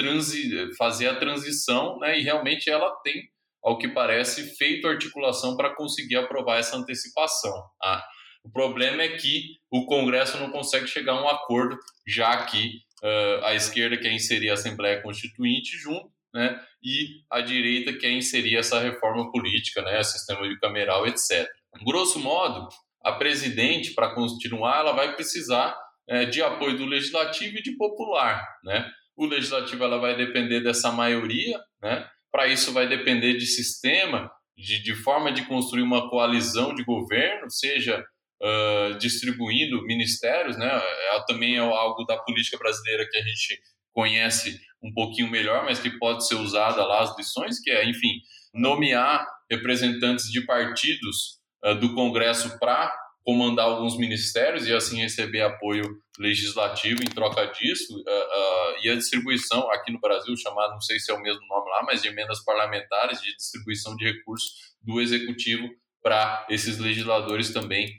fazer 0.76 1.08
a 1.08 1.16
transição, 1.16 1.98
né? 1.98 2.18
E 2.18 2.22
realmente 2.22 2.70
ela 2.70 2.94
tem, 3.02 3.28
ao 3.68 3.76
que 3.76 3.86
parece, 3.86 4.56
feito 4.56 4.88
articulação 4.88 5.54
para 5.54 5.74
conseguir 5.74 6.16
aprovar 6.16 6.58
essa 6.58 6.74
antecipação. 6.74 7.52
Ah, 7.82 8.02
o 8.42 8.50
problema 8.50 9.02
é 9.02 9.16
que 9.16 9.58
o 9.70 9.84
Congresso 9.84 10.38
não 10.38 10.50
consegue 10.50 10.86
chegar 10.86 11.12
a 11.12 11.22
um 11.22 11.28
acordo, 11.28 11.78
já 12.06 12.46
que 12.46 12.78
uh, 13.02 13.44
a 13.44 13.54
esquerda 13.54 13.98
quer 13.98 14.10
inserir 14.10 14.48
a 14.48 14.54
Assembleia 14.54 15.02
Constituinte 15.02 15.76
junto, 15.76 16.10
né? 16.32 16.58
E 16.82 17.20
a 17.30 17.42
direita 17.42 17.92
quer 17.92 18.10
inserir 18.10 18.56
essa 18.56 18.80
reforma 18.80 19.30
política, 19.30 19.82
né? 19.82 20.02
Sistema 20.02 20.48
bicameral, 20.48 21.06
etc. 21.06 21.46
Grosso 21.84 22.18
modo, 22.18 22.68
a 23.04 23.12
presidente, 23.12 23.92
para 23.92 24.14
continuar, 24.14 24.80
ela 24.80 24.92
vai 24.92 25.14
precisar 25.14 25.76
é, 26.08 26.24
de 26.24 26.42
apoio 26.42 26.78
do 26.78 26.86
legislativo 26.86 27.58
e 27.58 27.62
de 27.62 27.76
popular, 27.76 28.46
né? 28.64 28.90
O 29.14 29.26
legislativo 29.26 29.84
ela 29.84 29.98
vai 29.98 30.16
depender 30.16 30.62
dessa 30.62 30.90
maioria, 30.90 31.60
né? 31.82 32.08
Para 32.30 32.46
isso 32.48 32.72
vai 32.72 32.88
depender 32.88 33.34
de 33.34 33.46
sistema, 33.46 34.30
de, 34.56 34.82
de 34.82 34.94
forma 34.94 35.32
de 35.32 35.46
construir 35.46 35.82
uma 35.82 36.10
coalizão 36.10 36.74
de 36.74 36.84
governo, 36.84 37.50
seja 37.50 38.04
uh, 38.42 38.98
distribuindo 38.98 39.82
ministérios, 39.84 40.56
né? 40.56 40.68
É, 40.68 41.24
também 41.26 41.56
é 41.56 41.58
algo 41.58 42.04
da 42.04 42.16
política 42.18 42.58
brasileira 42.58 43.08
que 43.10 43.16
a 43.16 43.22
gente 43.22 43.60
conhece 43.92 44.60
um 44.82 44.92
pouquinho 44.92 45.30
melhor, 45.30 45.64
mas 45.64 45.80
que 45.80 45.90
pode 45.98 46.26
ser 46.26 46.36
usada 46.36 46.84
lá 46.84 47.02
as 47.02 47.16
lições, 47.16 47.60
que 47.60 47.70
é, 47.70 47.88
enfim, 47.88 48.20
nomear 48.54 49.26
representantes 49.50 50.30
de 50.30 50.44
partidos 50.44 51.38
uh, 51.64 51.74
do 51.74 51.94
Congresso 51.94 52.58
para 52.58 52.94
comandar 53.24 53.66
alguns 53.66 53.98
ministérios 53.98 54.66
e 54.66 54.74
assim 54.74 55.00
receber 55.00 55.42
apoio 55.42 55.84
legislativo 56.18 57.02
em 57.02 57.10
troca 57.10 57.44
disso, 57.46 57.94
uh, 57.94 58.00
uh, 58.00 58.74
e 58.82 58.90
a 58.90 58.94
distribuição 58.94 59.70
aqui 59.70 59.92
no 59.92 60.00
Brasil, 60.00 60.34
chamado, 60.36 60.72
não 60.72 60.80
sei 60.80 60.98
se 60.98 61.10
é 61.10 61.14
o 61.14 61.20
mesmo 61.20 61.46
nome 61.46 61.70
lá, 61.70 61.82
mas 61.84 62.02
de 62.02 62.08
emendas 62.08 62.42
parlamentares, 62.44 63.20
de 63.20 63.36
distribuição 63.36 63.94
de 63.96 64.04
recursos 64.04 64.50
do 64.82 65.00
executivo 65.00 65.68
para 66.02 66.46
esses 66.48 66.78
legisladores 66.78 67.52
também 67.52 67.92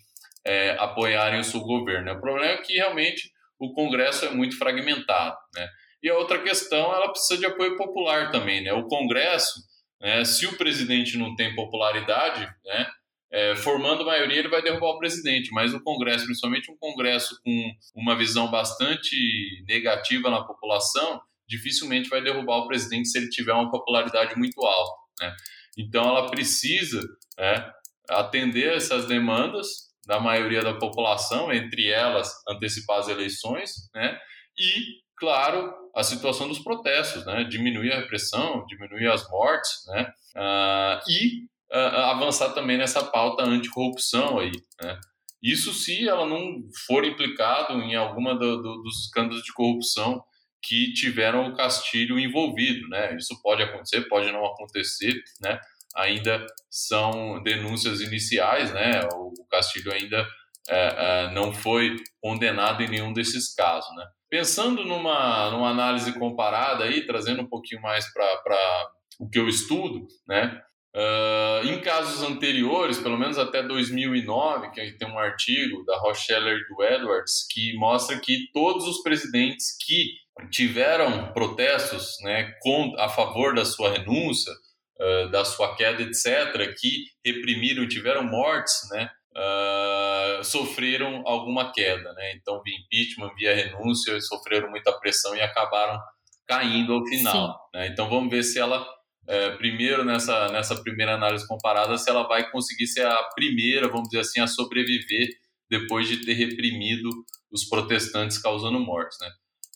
é, 0.45 0.71
apoiarem 0.79 1.39
o 1.39 1.43
seu 1.43 1.59
governo. 1.59 2.11
O 2.11 2.19
problema 2.19 2.53
é 2.53 2.57
que 2.57 2.73
realmente 2.73 3.31
o 3.59 3.73
Congresso 3.73 4.25
é 4.25 4.31
muito 4.31 4.57
fragmentado, 4.57 5.37
né? 5.53 5.67
E 6.01 6.09
a 6.09 6.17
outra 6.17 6.41
questão, 6.41 6.93
ela 6.93 7.09
precisa 7.09 7.37
de 7.37 7.45
apoio 7.45 7.75
popular 7.75 8.31
também, 8.31 8.63
né? 8.63 8.71
O 8.71 8.87
Congresso, 8.87 9.59
né, 10.01 10.23
se 10.23 10.45
o 10.47 10.57
presidente 10.57 11.17
não 11.17 11.35
tem 11.35 11.53
popularidade, 11.53 12.49
né, 12.65 12.87
é, 13.31 13.55
formando 13.55 14.05
maioria, 14.05 14.39
ele 14.39 14.49
vai 14.49 14.61
derrubar 14.61 14.89
o 14.89 14.97
presidente, 14.97 15.51
mas 15.51 15.73
o 15.73 15.81
Congresso, 15.81 16.25
principalmente 16.25 16.71
um 16.71 16.77
Congresso 16.77 17.39
com 17.43 17.71
uma 17.95 18.17
visão 18.17 18.49
bastante 18.49 19.63
negativa 19.67 20.29
na 20.29 20.43
população, 20.43 21.21
dificilmente 21.47 22.09
vai 22.09 22.21
derrubar 22.21 22.57
o 22.57 22.67
presidente 22.67 23.09
se 23.09 23.17
ele 23.17 23.29
tiver 23.29 23.53
uma 23.53 23.69
popularidade 23.69 24.35
muito 24.35 24.59
alta. 24.65 24.97
Né? 25.21 25.35
Então, 25.77 26.03
ela 26.03 26.29
precisa 26.29 27.01
né, 27.37 27.71
atender 28.09 28.75
essas 28.75 29.05
demandas 29.05 29.89
da 30.07 30.19
maioria 30.19 30.61
da 30.61 30.73
população, 30.73 31.53
entre 31.53 31.87
elas 31.87 32.31
antecipar 32.47 32.97
as 32.97 33.09
eleições, 33.09 33.73
né? 33.93 34.17
e, 34.57 35.01
claro, 35.15 35.71
a 35.95 36.03
situação 36.03 36.47
dos 36.47 36.59
protestos, 36.59 37.25
né? 37.27 37.43
diminuir 37.43 37.91
a 37.91 37.99
repressão, 37.99 38.65
diminuir 38.65 39.07
as 39.07 39.29
mortes, 39.29 39.85
né? 39.87 40.13
Uh, 40.35 41.11
e 41.11 41.49
uh, 41.71 41.97
avançar 42.11 42.53
também 42.53 42.77
nessa 42.77 43.03
pauta 43.03 43.43
anticorrupção 43.43 44.39
aí, 44.39 44.51
né? 44.81 44.99
Isso 45.41 45.73
se 45.73 46.07
ela 46.07 46.25
não 46.25 46.63
for 46.85 47.05
implicado 47.05 47.73
em 47.81 47.95
alguma 47.95 48.35
do, 48.35 48.61
do, 48.61 48.81
dos 48.81 49.05
escândalos 49.05 49.41
de 49.41 49.53
corrupção 49.53 50.21
que 50.61 50.91
tiveram 50.93 51.47
o 51.47 51.55
Castilho 51.55 52.19
envolvido, 52.19 52.87
né? 52.89 53.15
Isso 53.15 53.41
pode 53.41 53.63
acontecer, 53.63 54.01
pode 54.09 54.31
não 54.31 54.45
acontecer, 54.45 55.13
né? 55.41 55.59
Ainda 55.95 56.45
são 56.69 57.41
denúncias 57.41 58.01
iniciais, 58.01 58.73
né? 58.73 59.01
O 59.13 59.47
Castilho 59.49 59.93
ainda 59.93 60.27
é, 60.69 60.95
é, 61.27 61.31
não 61.31 61.53
foi 61.53 61.95
condenado 62.21 62.83
em 62.83 62.89
nenhum 62.89 63.13
desses 63.13 63.53
casos, 63.55 63.95
né? 63.95 64.05
Pensando 64.29 64.85
numa, 64.85 65.49
numa 65.49 65.69
análise 65.69 66.11
comparada 66.13 66.83
aí, 66.83 67.05
trazendo 67.05 67.41
um 67.41 67.47
pouquinho 67.47 67.81
mais 67.81 68.11
para 68.13 68.91
o 69.19 69.29
que 69.29 69.39
eu 69.39 69.47
estudo, 69.47 70.05
né? 70.27 70.61
Uh, 70.95 71.67
em 71.67 71.81
casos 71.81 72.23
anteriores, 72.23 72.97
pelo 72.97 73.17
menos 73.17 73.37
até 73.37 73.61
2009, 73.61 74.71
que 74.71 74.97
tem 74.97 75.07
um 75.07 75.19
artigo 75.19 75.85
da 75.85 75.95
Rocheller 75.99 76.57
e 76.57 76.67
do 76.67 76.83
Edwards 76.83 77.45
que 77.51 77.75
mostra 77.75 78.19
que 78.19 78.51
todos 78.51 78.87
os 78.87 79.03
presidentes 79.03 79.77
que 79.85 80.13
tiveram 80.49 81.31
protestos 81.31 82.17
né, 82.23 82.53
a 82.97 83.07
favor 83.07 83.53
da 83.53 83.65
sua 83.65 83.91
renúncia, 83.91 84.51
uh, 84.99 85.29
da 85.29 85.45
sua 85.45 85.75
queda, 85.75 86.01
etc., 86.01 86.73
que 86.79 87.05
reprimiram, 87.23 87.87
tiveram 87.87 88.23
mortes, 88.23 88.73
né, 88.89 89.11
uh, 89.37 90.43
sofreram 90.43 91.21
alguma 91.27 91.71
queda. 91.71 92.13
Né? 92.13 92.33
Então, 92.35 92.63
via 92.63 92.75
impeachment, 92.75 93.31
via 93.35 93.53
renúncia, 93.53 94.19
sofreram 94.21 94.71
muita 94.71 94.91
pressão 94.99 95.35
e 95.35 95.41
acabaram 95.41 95.99
caindo 96.47 96.93
ao 96.93 97.05
final. 97.05 97.69
Né? 97.75 97.87
Então, 97.87 98.09
vamos 98.09 98.31
ver 98.31 98.41
se 98.41 98.57
ela 98.57 98.83
é, 99.29 99.51
primeiro 99.51 100.03
nessa, 100.03 100.49
nessa 100.49 100.75
primeira 100.81 101.13
análise 101.13 101.47
comparada 101.47 101.95
se 101.97 102.09
ela 102.09 102.27
vai 102.27 102.49
conseguir 102.49 102.87
ser 102.87 103.05
a 103.05 103.23
primeira, 103.35 103.87
vamos 103.87 104.09
dizer 104.09 104.21
assim, 104.21 104.39
a 104.39 104.47
sobreviver 104.47 105.27
depois 105.69 106.07
de 106.07 106.25
ter 106.25 106.33
reprimido 106.33 107.07
os 107.51 107.63
protestantes 107.65 108.39
causando 108.39 108.79
mortes, 108.79 109.17
né? 109.21 109.29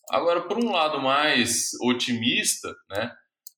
Agora, 0.09 0.41
por 0.41 0.57
um 0.57 0.71
lado 0.71 0.99
mais 0.99 1.69
otimista, 1.81 2.73
né? 2.89 3.11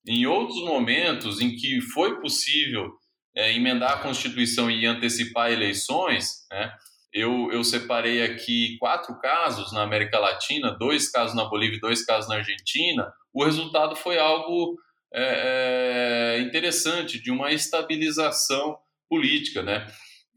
Em 0.06 0.26
outros 0.26 0.62
momentos 0.62 1.40
em 1.40 1.56
que 1.56 1.80
foi 1.80 2.20
possível 2.20 2.92
é, 3.34 3.54
emendar 3.54 3.92
a 3.92 3.98
Constituição 4.00 4.70
e 4.70 4.84
antecipar 4.84 5.50
eleições, 5.50 6.46
né? 6.50 6.72
Eu, 7.10 7.50
eu 7.50 7.64
separei 7.64 8.22
aqui 8.22 8.76
quatro 8.78 9.18
casos 9.18 9.72
na 9.72 9.82
América 9.82 10.18
Latina, 10.18 10.76
dois 10.78 11.10
casos 11.10 11.34
na 11.34 11.46
Bolívia 11.46 11.78
e 11.78 11.80
dois 11.80 12.04
casos 12.04 12.28
na 12.28 12.36
Argentina. 12.36 13.10
O 13.32 13.42
resultado 13.42 13.96
foi 13.96 14.18
algo 14.18 14.76
é, 15.12 16.36
é 16.36 16.40
interessante 16.40 17.20
de 17.20 17.30
uma 17.30 17.52
estabilização 17.52 18.76
política, 19.08 19.62
né? 19.62 19.86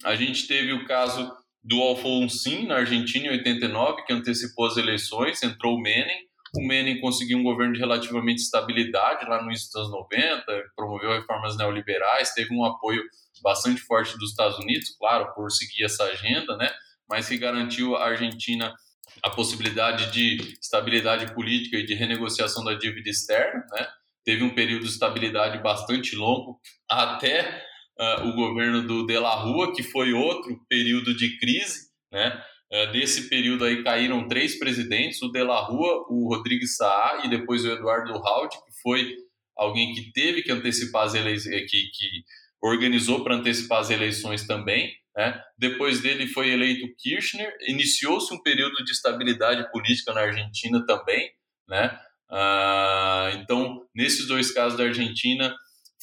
A 0.03 0.15
gente 0.15 0.47
teve 0.47 0.71
o 0.73 0.85
caso 0.85 1.31
do 1.63 1.81
Alfonsin 1.81 2.65
na 2.65 2.77
Argentina 2.77 3.27
em 3.27 3.31
89, 3.31 4.05
que 4.05 4.13
antecipou 4.13 4.65
as 4.67 4.77
eleições, 4.77 5.43
entrou 5.43 5.75
o 5.75 5.81
Menem. 5.81 6.27
O 6.55 6.65
Menem 6.65 6.99
conseguiu 6.99 7.37
um 7.37 7.43
governo 7.43 7.73
de 7.73 7.79
relativamente 7.79 8.41
estabilidade 8.41 9.25
lá 9.29 9.41
no 9.41 9.49
início 9.49 9.67
dos 9.67 9.75
anos 9.75 9.91
90, 9.91 10.45
promoveu 10.75 11.11
reformas 11.11 11.55
neoliberais, 11.57 12.33
teve 12.33 12.55
um 12.55 12.65
apoio 12.65 13.03
bastante 13.43 13.81
forte 13.81 14.17
dos 14.17 14.31
Estados 14.31 14.57
Unidos, 14.57 14.95
claro, 14.97 15.33
por 15.35 15.51
seguir 15.51 15.83
essa 15.83 16.03
agenda, 16.05 16.57
né? 16.57 16.71
Mas 17.07 17.27
que 17.27 17.37
garantiu 17.37 17.95
à 17.95 18.07
Argentina 18.07 18.73
a 19.21 19.29
possibilidade 19.29 20.11
de 20.11 20.57
estabilidade 20.61 21.33
política 21.33 21.77
e 21.77 21.85
de 21.85 21.93
renegociação 21.93 22.63
da 22.63 22.73
dívida 22.73 23.09
externa, 23.09 23.65
né? 23.71 23.87
Teve 24.29 24.43
um 24.43 24.53
período 24.53 24.83
de 24.83 24.91
estabilidade 24.91 25.57
bastante 25.57 26.15
longo, 26.15 26.61
até 26.87 27.65
uh, 27.99 28.27
o 28.27 28.33
governo 28.35 28.85
do 28.85 29.03
De 29.03 29.17
La 29.17 29.33
Rua, 29.33 29.73
que 29.73 29.81
foi 29.81 30.13
outro 30.13 30.55
período 30.69 31.17
de 31.17 31.39
crise, 31.39 31.89
né? 32.11 32.39
Uh, 32.71 32.91
desse 32.91 33.27
período 33.27 33.65
aí 33.65 33.83
caíram 33.83 34.27
três 34.27 34.59
presidentes, 34.59 35.19
o 35.23 35.31
De 35.31 35.41
La 35.43 35.59
Rua, 35.61 36.05
o 36.11 36.31
Rodrigues 36.31 36.75
Saá 36.75 37.23
e 37.25 37.27
depois 37.27 37.65
o 37.65 37.71
Eduardo 37.71 38.19
Raut, 38.19 38.55
que 38.55 38.81
foi 38.83 39.15
alguém 39.57 39.95
que 39.95 40.11
teve 40.11 40.43
que 40.43 40.51
antecipar 40.51 41.05
as 41.05 41.15
eleições, 41.15 41.61
que, 41.67 41.89
que 41.89 42.23
organizou 42.61 43.23
para 43.23 43.33
antecipar 43.33 43.79
as 43.79 43.89
eleições 43.89 44.45
também. 44.45 44.93
Né? 45.17 45.41
Depois 45.57 46.01
dele 46.01 46.27
foi 46.27 46.51
eleito 46.51 46.87
Kirchner, 46.99 47.51
iniciou-se 47.67 48.31
um 48.31 48.43
período 48.43 48.85
de 48.85 48.91
estabilidade 48.91 49.71
política 49.71 50.13
na 50.13 50.21
Argentina 50.21 50.85
também, 50.85 51.31
né? 51.67 51.99
Ah, 52.31 53.31
então, 53.35 53.85
nesses 53.93 54.27
dois 54.27 54.51
casos 54.51 54.77
da 54.77 54.85
Argentina, 54.85 55.55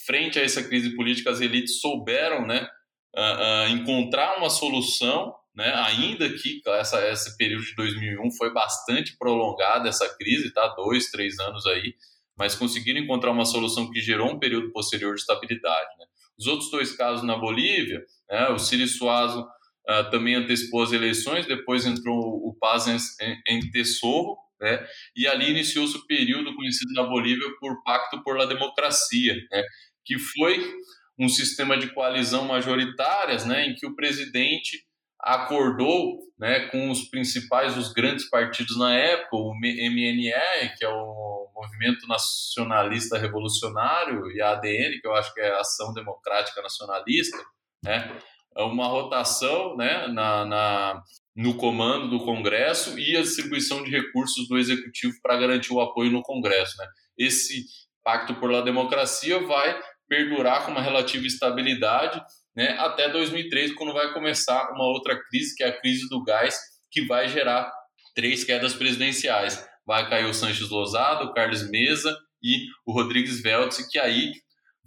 frente 0.05 0.39
a 0.39 0.43
essa 0.43 0.63
crise 0.63 0.95
política, 0.97 1.31
as 1.31 1.41
elites 1.41 1.81
souberam 1.81 2.47
né, 2.47 2.69
ah, 3.17 3.65
ah, 3.65 3.69
encontrar 3.71 4.39
uma 4.39 4.51
solução, 4.51 5.35
né, 5.55 5.73
ainda 5.75 6.29
que 6.29 6.61
essa, 6.67 7.09
esse 7.11 7.37
período 7.37 7.65
de 7.65 7.75
2001 7.77 8.31
foi 8.33 8.53
bastante 8.53 9.17
prolongada, 9.17 9.89
essa 9.89 10.09
crise, 10.17 10.53
tá? 10.53 10.67
dois, 10.77 11.11
três 11.11 11.39
anos 11.39 11.65
aí, 11.67 11.95
mas 12.37 12.55
conseguiram 12.55 13.01
encontrar 13.01 13.31
uma 13.31 13.47
solução 13.47 13.91
que 13.91 14.01
gerou 14.01 14.33
um 14.33 14.39
período 14.39 14.71
posterior 14.71 15.15
de 15.15 15.21
estabilidade. 15.21 15.89
Né? 15.99 16.07
Os 16.39 16.47
outros 16.47 16.71
dois 16.71 16.95
casos 16.95 17.25
na 17.25 17.37
Bolívia, 17.39 18.05
né, 18.29 18.49
o 18.49 18.59
Ciri 18.59 18.87
Suazo 18.87 19.47
também 20.11 20.35
antecipou 20.35 20.83
as 20.83 20.91
eleições, 20.91 21.47
depois 21.47 21.87
entrou 21.87 22.19
o 22.19 22.53
Paz 22.59 22.89
em, 22.89 22.97
em, 23.25 23.41
em 23.57 23.71
né? 24.61 24.87
E 25.15 25.27
ali 25.27 25.51
iniciou-se 25.51 25.97
o 25.97 26.07
período 26.07 26.55
conhecido 26.55 26.93
na 26.93 27.03
Bolívia 27.03 27.49
por 27.61 27.83
Pacto 27.83 28.23
por 28.23 28.37
la 28.37 28.47
Democracia, 28.47 29.35
né? 29.51 29.63
que 30.07 30.19
foi 30.19 30.77
um 31.19 31.29
sistema 31.29 31.77
de 31.77 31.93
coalizão 31.93 32.45
majoritárias, 32.45 33.45
né, 33.45 33.67
em 33.67 33.75
que 33.75 33.87
o 33.87 33.95
presidente 33.95 34.85
acordou, 35.19 36.19
né, 36.39 36.69
com 36.69 36.91
os 36.91 37.09
principais, 37.09 37.77
os 37.77 37.93
grandes 37.93 38.29
partidos 38.29 38.79
na 38.79 38.95
época, 38.95 39.37
o 39.37 39.55
MNR, 39.55 40.77
que 40.77 40.85
é 40.85 40.89
o 40.89 41.51
Movimento 41.55 42.07
Nacionalista 42.07 43.19
Revolucionário 43.19 44.31
e 44.31 44.43
a 44.43 44.51
ADN, 44.51 45.01
que 45.01 45.07
eu 45.07 45.15
acho 45.15 45.33
que 45.33 45.41
é 45.41 45.51
a 45.51 45.61
Ação 45.61 45.93
Democrática 45.95 46.61
Nacionalista, 46.61 47.39
né? 47.83 48.15
É 48.55 48.63
uma 48.63 48.87
rotação 48.87 49.77
né, 49.77 50.07
na, 50.09 50.45
na, 50.45 51.03
no 51.37 51.55
comando 51.55 52.09
do 52.09 52.25
Congresso 52.25 52.99
e 52.99 53.15
a 53.15 53.21
distribuição 53.21 53.85
de 53.85 53.91
recursos 53.91 54.49
do 54.49 54.57
Executivo 54.57 55.15
para 55.23 55.37
garantir 55.37 55.73
o 55.73 55.81
apoio 55.81 56.11
no 56.11 56.23
Congresso. 56.23 56.77
Né? 56.79 56.87
Esse 57.19 57.65
Pacto 58.03 58.37
por 58.37 58.51
la 58.51 58.63
Democracia 58.63 59.39
vai 59.47 59.79
perdurar 60.09 60.65
com 60.65 60.71
uma 60.71 60.81
relativa 60.81 61.27
estabilidade 61.27 62.23
né, 62.57 62.71
até 62.79 63.11
2003, 63.11 63.75
quando 63.75 63.93
vai 63.93 64.15
começar 64.15 64.71
uma 64.73 64.85
outra 64.85 65.21
crise, 65.29 65.55
que 65.55 65.63
é 65.63 65.69
a 65.69 65.79
crise 65.79 66.09
do 66.09 66.23
gás, 66.25 66.59
que 66.91 67.05
vai 67.05 67.29
gerar 67.29 67.71
três 68.15 68.45
quedas 68.45 68.73
presidenciais. 68.73 69.69
Vai 69.85 70.09
cair 70.09 70.25
o 70.25 70.33
Sanches 70.33 70.71
Lozado, 70.71 71.27
o 71.27 71.35
Carlos 71.35 71.69
Mesa 71.69 72.17
e 72.43 72.67
o 72.87 72.93
Rodrigues 72.93 73.43
Veltz, 73.43 73.87
que 73.91 73.99
aí 73.99 74.33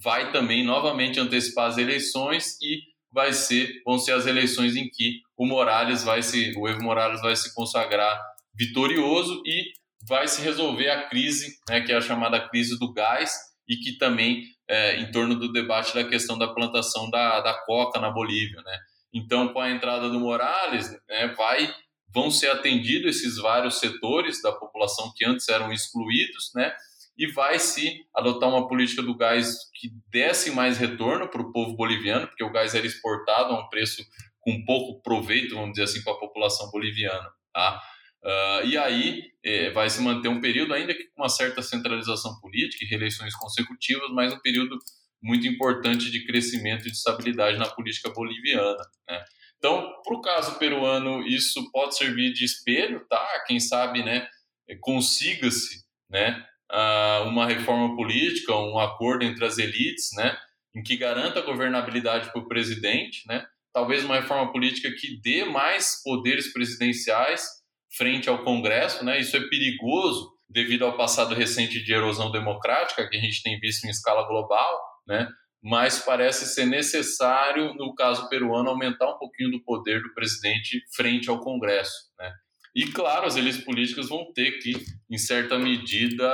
vai 0.01 0.31
também 0.31 0.65
novamente 0.65 1.19
antecipar 1.19 1.67
as 1.67 1.77
eleições 1.77 2.57
e 2.61 2.79
vai 3.11 3.33
ser 3.33 3.81
vão 3.85 3.97
ser 3.97 4.13
as 4.13 4.25
eleições 4.25 4.75
em 4.75 4.89
que 4.89 5.21
o 5.37 5.45
Morales 5.45 6.03
vai 6.03 6.21
se 6.21 6.53
o 6.57 6.67
Evo 6.67 6.83
Morales 6.83 7.21
vai 7.21 7.35
se 7.35 7.53
consagrar 7.53 8.19
vitorioso 8.53 9.41
e 9.45 9.71
vai 10.07 10.27
se 10.27 10.41
resolver 10.41 10.89
a 10.89 11.09
crise, 11.09 11.57
né, 11.69 11.81
que 11.81 11.91
é 11.91 11.95
a 11.95 12.01
chamada 12.01 12.47
crise 12.49 12.77
do 12.79 12.93
gás 12.93 13.31
e 13.67 13.75
que 13.77 13.97
também 13.97 14.43
é, 14.67 14.99
em 14.99 15.11
torno 15.11 15.35
do 15.35 15.51
debate 15.51 15.93
da 15.93 16.03
questão 16.03 16.37
da 16.37 16.47
plantação 16.47 17.09
da, 17.09 17.41
da 17.41 17.53
coca 17.65 17.99
na 17.99 18.09
Bolívia, 18.09 18.61
né? 18.61 18.79
Então, 19.13 19.51
com 19.51 19.59
a 19.59 19.71
entrada 19.71 20.09
do 20.09 20.19
Morales, 20.19 20.91
né, 21.07 21.33
vai 21.35 21.73
vão 22.13 22.31
ser 22.31 22.49
atendidos 22.49 23.17
esses 23.17 23.37
vários 23.37 23.79
setores 23.79 24.41
da 24.41 24.51
população 24.51 25.11
que 25.15 25.25
antes 25.25 25.47
eram 25.47 25.71
excluídos, 25.71 26.51
né? 26.55 26.73
E 27.19 27.27
vai 27.33 27.59
se 27.59 28.05
adotar 28.15 28.49
uma 28.49 28.67
política 28.67 29.03
do 29.03 29.15
gás 29.15 29.57
que 29.75 29.89
desse 30.09 30.51
mais 30.51 30.77
retorno 30.77 31.27
para 31.27 31.41
o 31.41 31.51
povo 31.51 31.75
boliviano, 31.75 32.27
porque 32.27 32.43
o 32.43 32.51
gás 32.51 32.73
era 32.73 32.87
exportado 32.87 33.53
a 33.53 33.59
um 33.59 33.69
preço 33.69 34.01
com 34.39 34.63
pouco 34.63 35.01
proveito, 35.01 35.55
vamos 35.55 35.71
dizer 35.71 35.83
assim, 35.83 36.01
para 36.01 36.13
a 36.13 36.19
população 36.19 36.71
boliviana, 36.71 37.29
tá? 37.53 37.81
Uh, 38.23 38.65
e 38.65 38.77
aí 38.77 39.23
eh, 39.43 39.69
vai 39.71 39.89
se 39.89 40.01
manter 40.01 40.27
um 40.27 40.41
período, 40.41 40.73
ainda 40.73 40.93
que 40.93 41.05
com 41.05 41.21
uma 41.21 41.29
certa 41.29 41.61
centralização 41.61 42.37
política 42.41 42.83
e 42.83 42.87
reeleições 42.87 43.33
consecutivas, 43.35 44.09
mas 44.11 44.33
um 44.33 44.39
período 44.39 44.77
muito 45.21 45.47
importante 45.47 46.09
de 46.09 46.25
crescimento 46.25 46.87
e 46.87 46.91
de 46.91 46.97
estabilidade 46.97 47.57
na 47.57 47.69
política 47.69 48.09
boliviana. 48.09 48.83
Né? 49.09 49.25
Então, 49.57 49.93
para 50.03 50.15
o 50.15 50.21
caso 50.21 50.57
peruano, 50.57 51.25
isso 51.27 51.69
pode 51.71 51.97
servir 51.97 52.31
de 52.33 52.45
espelho, 52.45 53.05
tá? 53.09 53.43
Quem 53.45 53.59
sabe, 53.59 54.03
né, 54.03 54.27
consiga-se, 54.79 55.83
né, 56.09 56.45
uma 57.27 57.47
reforma 57.47 57.95
política, 57.95 58.55
um 58.55 58.79
acordo 58.79 59.23
entre 59.23 59.43
as 59.45 59.57
elites, 59.57 60.09
né, 60.15 60.37
em 60.75 60.83
que 60.83 60.97
garanta 60.97 61.39
a 61.39 61.45
governabilidade 61.45 62.31
para 62.31 62.41
o 62.41 62.47
presidente, 62.47 63.27
né? 63.27 63.45
Talvez 63.73 64.03
uma 64.03 64.15
reforma 64.15 64.51
política 64.51 64.91
que 64.91 65.19
dê 65.21 65.45
mais 65.45 66.01
poderes 66.03 66.51
presidenciais 66.51 67.43
frente 67.95 68.29
ao 68.29 68.43
Congresso, 68.43 69.03
né? 69.03 69.19
Isso 69.19 69.35
é 69.35 69.47
perigoso 69.47 70.31
devido 70.49 70.85
ao 70.85 70.97
passado 70.97 71.35
recente 71.35 71.83
de 71.83 71.93
erosão 71.93 72.31
democrática 72.31 73.07
que 73.07 73.17
a 73.17 73.19
gente 73.19 73.43
tem 73.43 73.59
visto 73.59 73.85
em 73.85 73.89
escala 73.89 74.27
global, 74.27 74.79
né? 75.07 75.27
mas 75.61 75.99
parece 75.99 76.45
ser 76.47 76.65
necessário, 76.65 77.73
no 77.75 77.93
caso 77.93 78.29
peruano, 78.29 78.69
aumentar 78.69 79.13
um 79.13 79.17
pouquinho 79.17 79.51
do 79.51 79.61
poder 79.63 80.01
do 80.01 80.13
presidente 80.13 80.81
frente 80.95 81.29
ao 81.29 81.39
Congresso. 81.39 82.09
Né? 82.17 82.33
E, 82.75 82.85
claro, 82.91 83.25
as 83.25 83.35
elites 83.35 83.63
políticas 83.63 84.09
vão 84.09 84.31
ter 84.33 84.59
que, 84.59 84.73
em 85.09 85.17
certa 85.17 85.57
medida, 85.57 86.27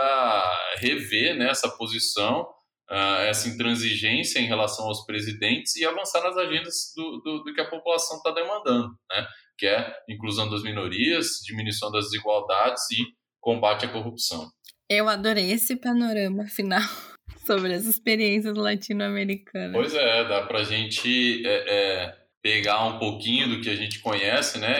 rever 0.77 1.35
né, 1.35 1.49
essa 1.49 1.69
posição, 1.69 2.41
uh, 2.89 3.21
essa 3.27 3.47
intransigência 3.47 4.39
em 4.39 4.45
relação 4.45 4.85
aos 4.85 5.05
presidentes 5.05 5.75
e 5.75 5.85
avançar 5.85 6.21
nas 6.21 6.37
agendas 6.37 6.93
do, 6.95 7.21
do, 7.21 7.43
do 7.43 7.53
que 7.53 7.61
a 7.61 7.69
população 7.69 8.17
está 8.17 8.31
demandando, 8.31 8.89
né? 9.09 9.27
que 9.57 9.65
é 9.65 9.95
inclusão 10.09 10.49
das 10.49 10.63
minorias, 10.63 11.39
diminuição 11.45 11.91
das 11.91 12.05
desigualdades 12.05 12.83
e 12.91 13.05
combate 13.39 13.85
à 13.85 13.89
corrupção. 13.89 14.49
Eu 14.89 15.07
adorei 15.07 15.51
esse 15.51 15.75
panorama 15.75 16.45
final 16.47 16.81
sobre 17.45 17.73
as 17.73 17.85
experiências 17.85 18.55
latino-americanas. 18.55 19.71
Pois 19.71 19.93
é, 19.93 20.27
dá 20.27 20.45
para 20.45 20.59
a 20.59 20.63
gente 20.63 21.45
é, 21.45 21.73
é, 21.73 22.17
pegar 22.41 22.85
um 22.85 22.99
pouquinho 22.99 23.49
do 23.49 23.61
que 23.61 23.69
a 23.69 23.75
gente 23.75 23.99
conhece, 23.99 24.59
né? 24.59 24.75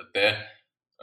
Até 0.00 0.53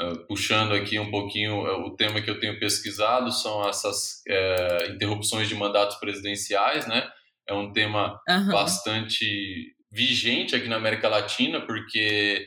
uh, 0.02 0.28
puxando 0.28 0.74
aqui 0.74 1.00
um 1.00 1.12
pouquinho 1.12 1.64
uh, 1.64 1.88
o 1.88 1.96
tema 1.96 2.22
que 2.22 2.30
eu 2.30 2.40
tenho 2.40 2.60
pesquisado 2.60 3.32
são 3.32 3.68
essas 3.68 4.22
uh, 4.28 4.92
interrupções 4.92 5.48
de 5.48 5.56
mandatos 5.56 5.98
presidenciais, 5.98 6.88
né? 6.88 7.08
É 7.48 7.54
um 7.54 7.72
tema 7.72 8.20
uhum. 8.28 8.48
bastante 8.52 9.76
vigente 9.92 10.56
aqui 10.56 10.68
na 10.68 10.78
América 10.78 11.10
Latina, 11.10 11.60
porque 11.62 12.46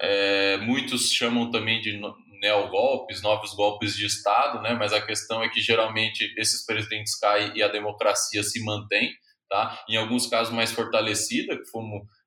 é, 0.00 0.56
muitos 0.58 1.10
chamam 1.10 1.50
também 1.50 1.80
de 1.80 2.00
neogolpes, 2.40 3.22
novos 3.22 3.54
golpes 3.54 3.96
de 3.96 4.06
Estado, 4.06 4.60
né? 4.62 4.74
mas 4.74 4.92
a 4.92 5.00
questão 5.00 5.42
é 5.42 5.48
que 5.48 5.60
geralmente 5.60 6.32
esses 6.36 6.64
presidentes 6.64 7.18
caem 7.18 7.52
e 7.54 7.62
a 7.62 7.68
democracia 7.68 8.42
se 8.42 8.62
mantém, 8.64 9.12
tá? 9.48 9.82
em 9.88 9.96
alguns 9.96 10.26
casos 10.26 10.52
mais 10.54 10.72
fortalecida, 10.72 11.56
que 11.56 11.68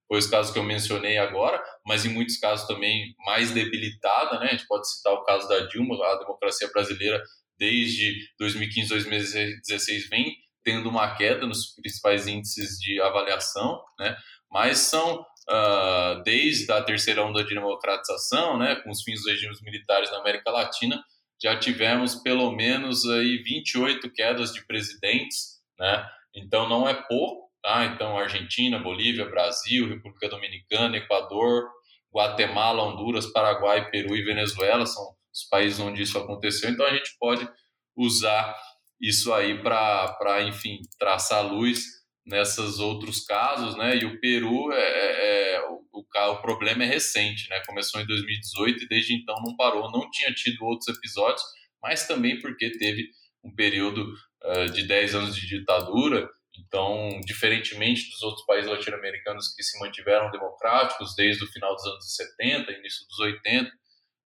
foi, 0.10 0.18
os 0.18 0.28
casos 0.28 0.52
que 0.52 0.58
eu 0.58 0.64
mencionei 0.64 1.18
agora, 1.20 1.64
mas 1.86 2.04
em 2.04 2.10
muitos 2.10 2.38
casos 2.38 2.68
também 2.68 3.14
mais 3.26 3.52
debilitada. 3.52 4.40
Né? 4.40 4.48
A 4.48 4.52
gente 4.52 4.68
pode 4.68 4.92
citar 4.92 5.14
o 5.14 5.24
caso 5.24 5.48
da 5.48 5.68
Dilma, 5.68 5.96
a 6.04 6.16
democracia 6.18 6.68
brasileira 6.74 7.24
desde 7.58 8.28
2015, 8.40 8.90
2016 8.90 10.10
vem 10.10 10.36
tendo 10.64 10.90
uma 10.90 11.16
queda 11.16 11.46
nos 11.46 11.74
principais 11.76 12.28
índices 12.28 12.80
de 12.80 13.00
avaliação, 13.00 13.82
né? 14.00 14.18
mas 14.52 14.80
são 14.80 15.26
uh, 15.50 16.24
desde 16.24 16.72
a 16.72 16.82
terceira 16.84 17.24
onda 17.24 17.44
de 17.44 17.54
democratização, 17.54 18.58
né, 18.58 18.76
com 18.78 18.90
os 18.90 19.04
fins 19.04 19.22
dos 19.22 19.32
regimes 19.32 19.62
militares 19.62 20.12
na 20.12 20.20
América 20.20 20.52
Latina, 20.52 21.04
já 21.42 21.58
tivemos 21.58 22.16
pelo 22.16 22.52
menos 22.52 23.06
aí 23.06 23.38
28 23.38 24.12
quedas 24.12 24.54
de 24.54 24.66
presidentes, 24.66 25.62
né? 25.80 26.06
Então 26.36 26.68
não 26.68 26.88
é 26.88 26.94
pouco, 26.94 27.49
tá? 27.62 27.86
Então 27.86 28.18
Argentina, 28.18 28.80
Bolívia, 28.80 29.30
Brasil, 29.30 29.88
República 29.88 30.30
Dominicana, 30.30 30.98
Equador, 30.98 31.70
Guatemala, 32.14 32.84
Honduras, 32.84 33.32
Paraguai, 33.32 33.90
Peru 33.90 34.16
e 34.16 34.24
Venezuela 34.24 34.86
são 34.86 35.04
os 35.34 35.48
países 35.50 35.80
onde 35.80 36.02
isso 36.02 36.18
aconteceu. 36.18 36.70
Então 36.70 36.86
a 36.86 36.94
gente 36.94 37.16
pode 37.20 37.48
usar 37.96 38.56
isso 39.00 39.34
aí 39.34 39.62
para, 39.62 40.44
enfim, 40.44 40.82
traçar 40.98 41.46
luz 41.46 41.84
nessas 42.26 42.80
outros 42.80 43.26
casos, 43.26 43.76
né? 43.76 43.98
E 43.98 44.06
o 44.06 44.20
Peru 44.20 44.72
é, 44.72 44.78
é, 44.78 45.56
é 45.56 45.62
o, 45.68 45.82
o, 45.94 46.42
problema 46.42 46.84
é 46.84 46.88
recente, 46.88 47.50
né? 47.50 47.62
Começou 47.66 48.00
em 48.02 48.06
2018 48.06 48.84
e 48.84 48.88
desde 48.88 49.14
então 49.14 49.36
não 49.44 49.56
parou. 49.56 49.92
Não 49.92 50.10
tinha 50.12 50.34
tido 50.34 50.64
outros 50.64 50.96
episódios, 50.96 51.42
mas 51.82 52.08
também 52.08 52.40
porque 52.40 52.70
teve 52.78 53.10
um 53.44 53.54
período 53.54 54.14
uh, 54.44 54.72
de 54.72 54.84
10 54.84 55.16
anos 55.16 55.36
de 55.36 55.48
ditadura. 55.48 56.30
Então, 56.66 57.20
diferentemente 57.26 58.10
dos 58.10 58.22
outros 58.22 58.46
países 58.46 58.70
latino-americanos 58.70 59.54
que 59.56 59.64
se 59.64 59.80
mantiveram 59.80 60.32
democráticos 60.32 61.16
desde 61.16 61.44
o 61.44 61.52
final 61.52 61.74
dos 61.76 61.86
anos 61.86 62.16
70, 62.16 62.72
início 62.72 63.08
dos 63.08 63.20
80, 63.20 63.72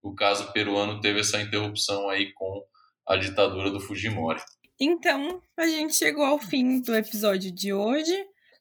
o 0.01 0.13
caso 0.13 0.51
peruano 0.51 0.99
teve 0.99 1.19
essa 1.19 1.41
interrupção 1.41 2.09
aí 2.09 2.31
com 2.33 2.63
a 3.07 3.15
ditadura 3.15 3.69
do 3.69 3.79
Fujimori. 3.79 4.41
Então, 4.79 5.41
a 5.57 5.65
gente 5.65 5.95
chegou 5.95 6.25
ao 6.25 6.39
fim 6.39 6.81
do 6.81 6.95
episódio 6.95 7.51
de 7.53 7.71
hoje. 7.71 8.13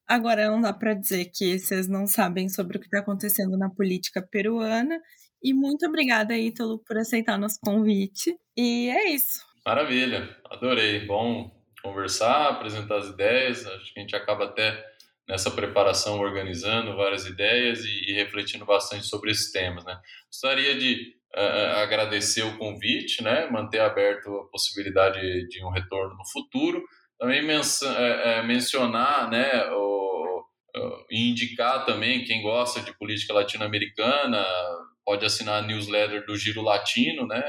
Agora 0.06 0.50
não 0.50 0.60
dá 0.60 0.72
para 0.72 0.94
dizer 0.94 1.30
que 1.34 1.58
vocês 1.58 1.88
não 1.88 2.06
sabem 2.06 2.48
sobre 2.48 2.76
o 2.76 2.80
que 2.80 2.86
está 2.86 2.98
acontecendo 3.00 3.56
na 3.56 3.70
política 3.70 4.20
peruana. 4.30 5.00
E 5.42 5.52
muito 5.52 5.86
obrigada, 5.86 6.36
Ítalo, 6.36 6.78
por 6.86 6.96
aceitar 6.98 7.38
nosso 7.38 7.58
convite. 7.60 8.36
E 8.56 8.88
é 8.90 9.10
isso. 9.10 9.40
Maravilha, 9.64 10.36
adorei. 10.50 11.06
Bom 11.06 11.61
conversar, 11.82 12.48
apresentar 12.48 12.96
as 12.98 13.08
ideias. 13.08 13.66
Acho 13.66 13.92
que 13.92 14.00
a 14.00 14.02
gente 14.02 14.16
acaba 14.16 14.44
até 14.44 14.84
nessa 15.28 15.50
preparação 15.50 16.18
organizando 16.18 16.96
várias 16.96 17.26
ideias 17.26 17.84
e, 17.84 18.10
e 18.10 18.12
refletindo 18.14 18.64
bastante 18.64 19.06
sobre 19.06 19.30
esses 19.30 19.50
temas. 19.52 19.84
Né? 19.84 19.98
Gostaria 20.26 20.76
de 20.76 21.14
uh, 21.36 21.82
agradecer 21.82 22.42
o 22.42 22.58
convite, 22.58 23.22
né, 23.22 23.48
manter 23.50 23.80
aberto 23.80 24.28
a 24.36 24.50
possibilidade 24.50 25.48
de 25.48 25.64
um 25.64 25.70
retorno 25.70 26.16
no 26.16 26.26
futuro. 26.26 26.82
Também 27.18 27.42
men 27.42 27.60
é, 27.60 28.38
é, 28.38 28.42
mencionar, 28.42 29.30
né, 29.30 29.70
o, 29.70 30.44
e 31.10 31.30
indicar 31.30 31.84
também 31.84 32.24
quem 32.24 32.42
gosta 32.42 32.80
de 32.80 32.96
política 32.98 33.32
latino-americana 33.32 34.44
pode 35.04 35.24
assinar 35.24 35.62
a 35.62 35.66
newsletter 35.66 36.24
do 36.26 36.36
Giro 36.36 36.62
Latino, 36.62 37.26
né? 37.26 37.42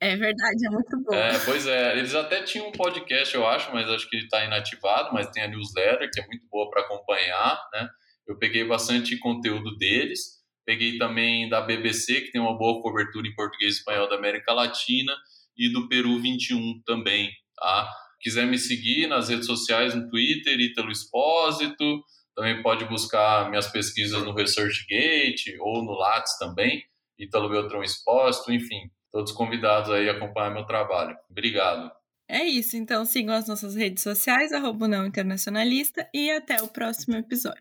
É 0.00 0.16
verdade, 0.16 0.66
é 0.66 0.70
muito 0.70 1.02
bom. 1.02 1.14
É, 1.14 1.38
pois 1.44 1.66
é, 1.66 1.98
eles 1.98 2.14
até 2.14 2.42
tinham 2.42 2.68
um 2.68 2.72
podcast, 2.72 3.34
eu 3.34 3.46
acho, 3.46 3.72
mas 3.72 3.88
acho 3.88 4.08
que 4.08 4.16
ele 4.16 4.24
está 4.24 4.44
inativado, 4.44 5.12
mas 5.12 5.28
tem 5.30 5.42
a 5.42 5.48
newsletter, 5.48 6.10
que 6.10 6.20
é 6.20 6.26
muito 6.26 6.46
boa 6.50 6.70
para 6.70 6.82
acompanhar, 6.82 7.60
né? 7.72 7.88
Eu 8.26 8.38
peguei 8.38 8.64
bastante 8.64 9.18
conteúdo 9.18 9.76
deles. 9.76 10.40
Peguei 10.64 10.98
também 10.98 11.48
da 11.48 11.60
BBC, 11.60 12.20
que 12.20 12.30
tem 12.30 12.40
uma 12.40 12.56
boa 12.56 12.80
cobertura 12.80 13.26
em 13.26 13.34
português 13.34 13.74
e 13.74 13.78
espanhol 13.78 14.08
da 14.08 14.16
América 14.16 14.52
Latina, 14.52 15.12
e 15.56 15.70
do 15.70 15.88
Peru 15.88 16.20
21 16.20 16.80
também, 16.86 17.30
tá? 17.56 17.90
Quiser 18.20 18.46
me 18.46 18.58
seguir 18.58 19.06
nas 19.06 19.28
redes 19.28 19.46
sociais, 19.46 19.94
no 19.94 20.08
Twitter, 20.08 20.58
Ítalo 20.60 20.90
Expósito, 20.90 22.02
também 22.34 22.62
pode 22.62 22.84
buscar 22.86 23.50
minhas 23.50 23.66
pesquisas 23.66 24.22
no 24.22 24.32
ResearchGate 24.32 25.56
ou 25.60 25.84
no 25.84 25.92
Lattes 25.92 26.38
também, 26.38 26.82
Ítalo 27.20 27.50
Beltrão 27.50 27.82
Expósito, 27.82 28.50
enfim, 28.50 28.90
todos 29.12 29.32
convidados 29.32 29.90
aí 29.90 30.08
a 30.08 30.12
acompanhar 30.12 30.50
meu 30.50 30.64
trabalho. 30.64 31.16
Obrigado. 31.30 31.90
É 32.28 32.44
isso, 32.44 32.76
então 32.76 33.04
sigam 33.04 33.34
as 33.34 33.48
nossas 33.48 33.74
redes 33.74 34.02
sociais, 34.02 34.52
arroba 34.52 34.86
não 34.86 35.04
internacionalista, 35.04 36.08
e 36.14 36.30
até 36.30 36.62
o 36.62 36.68
próximo 36.68 37.16
episódio. 37.16 37.60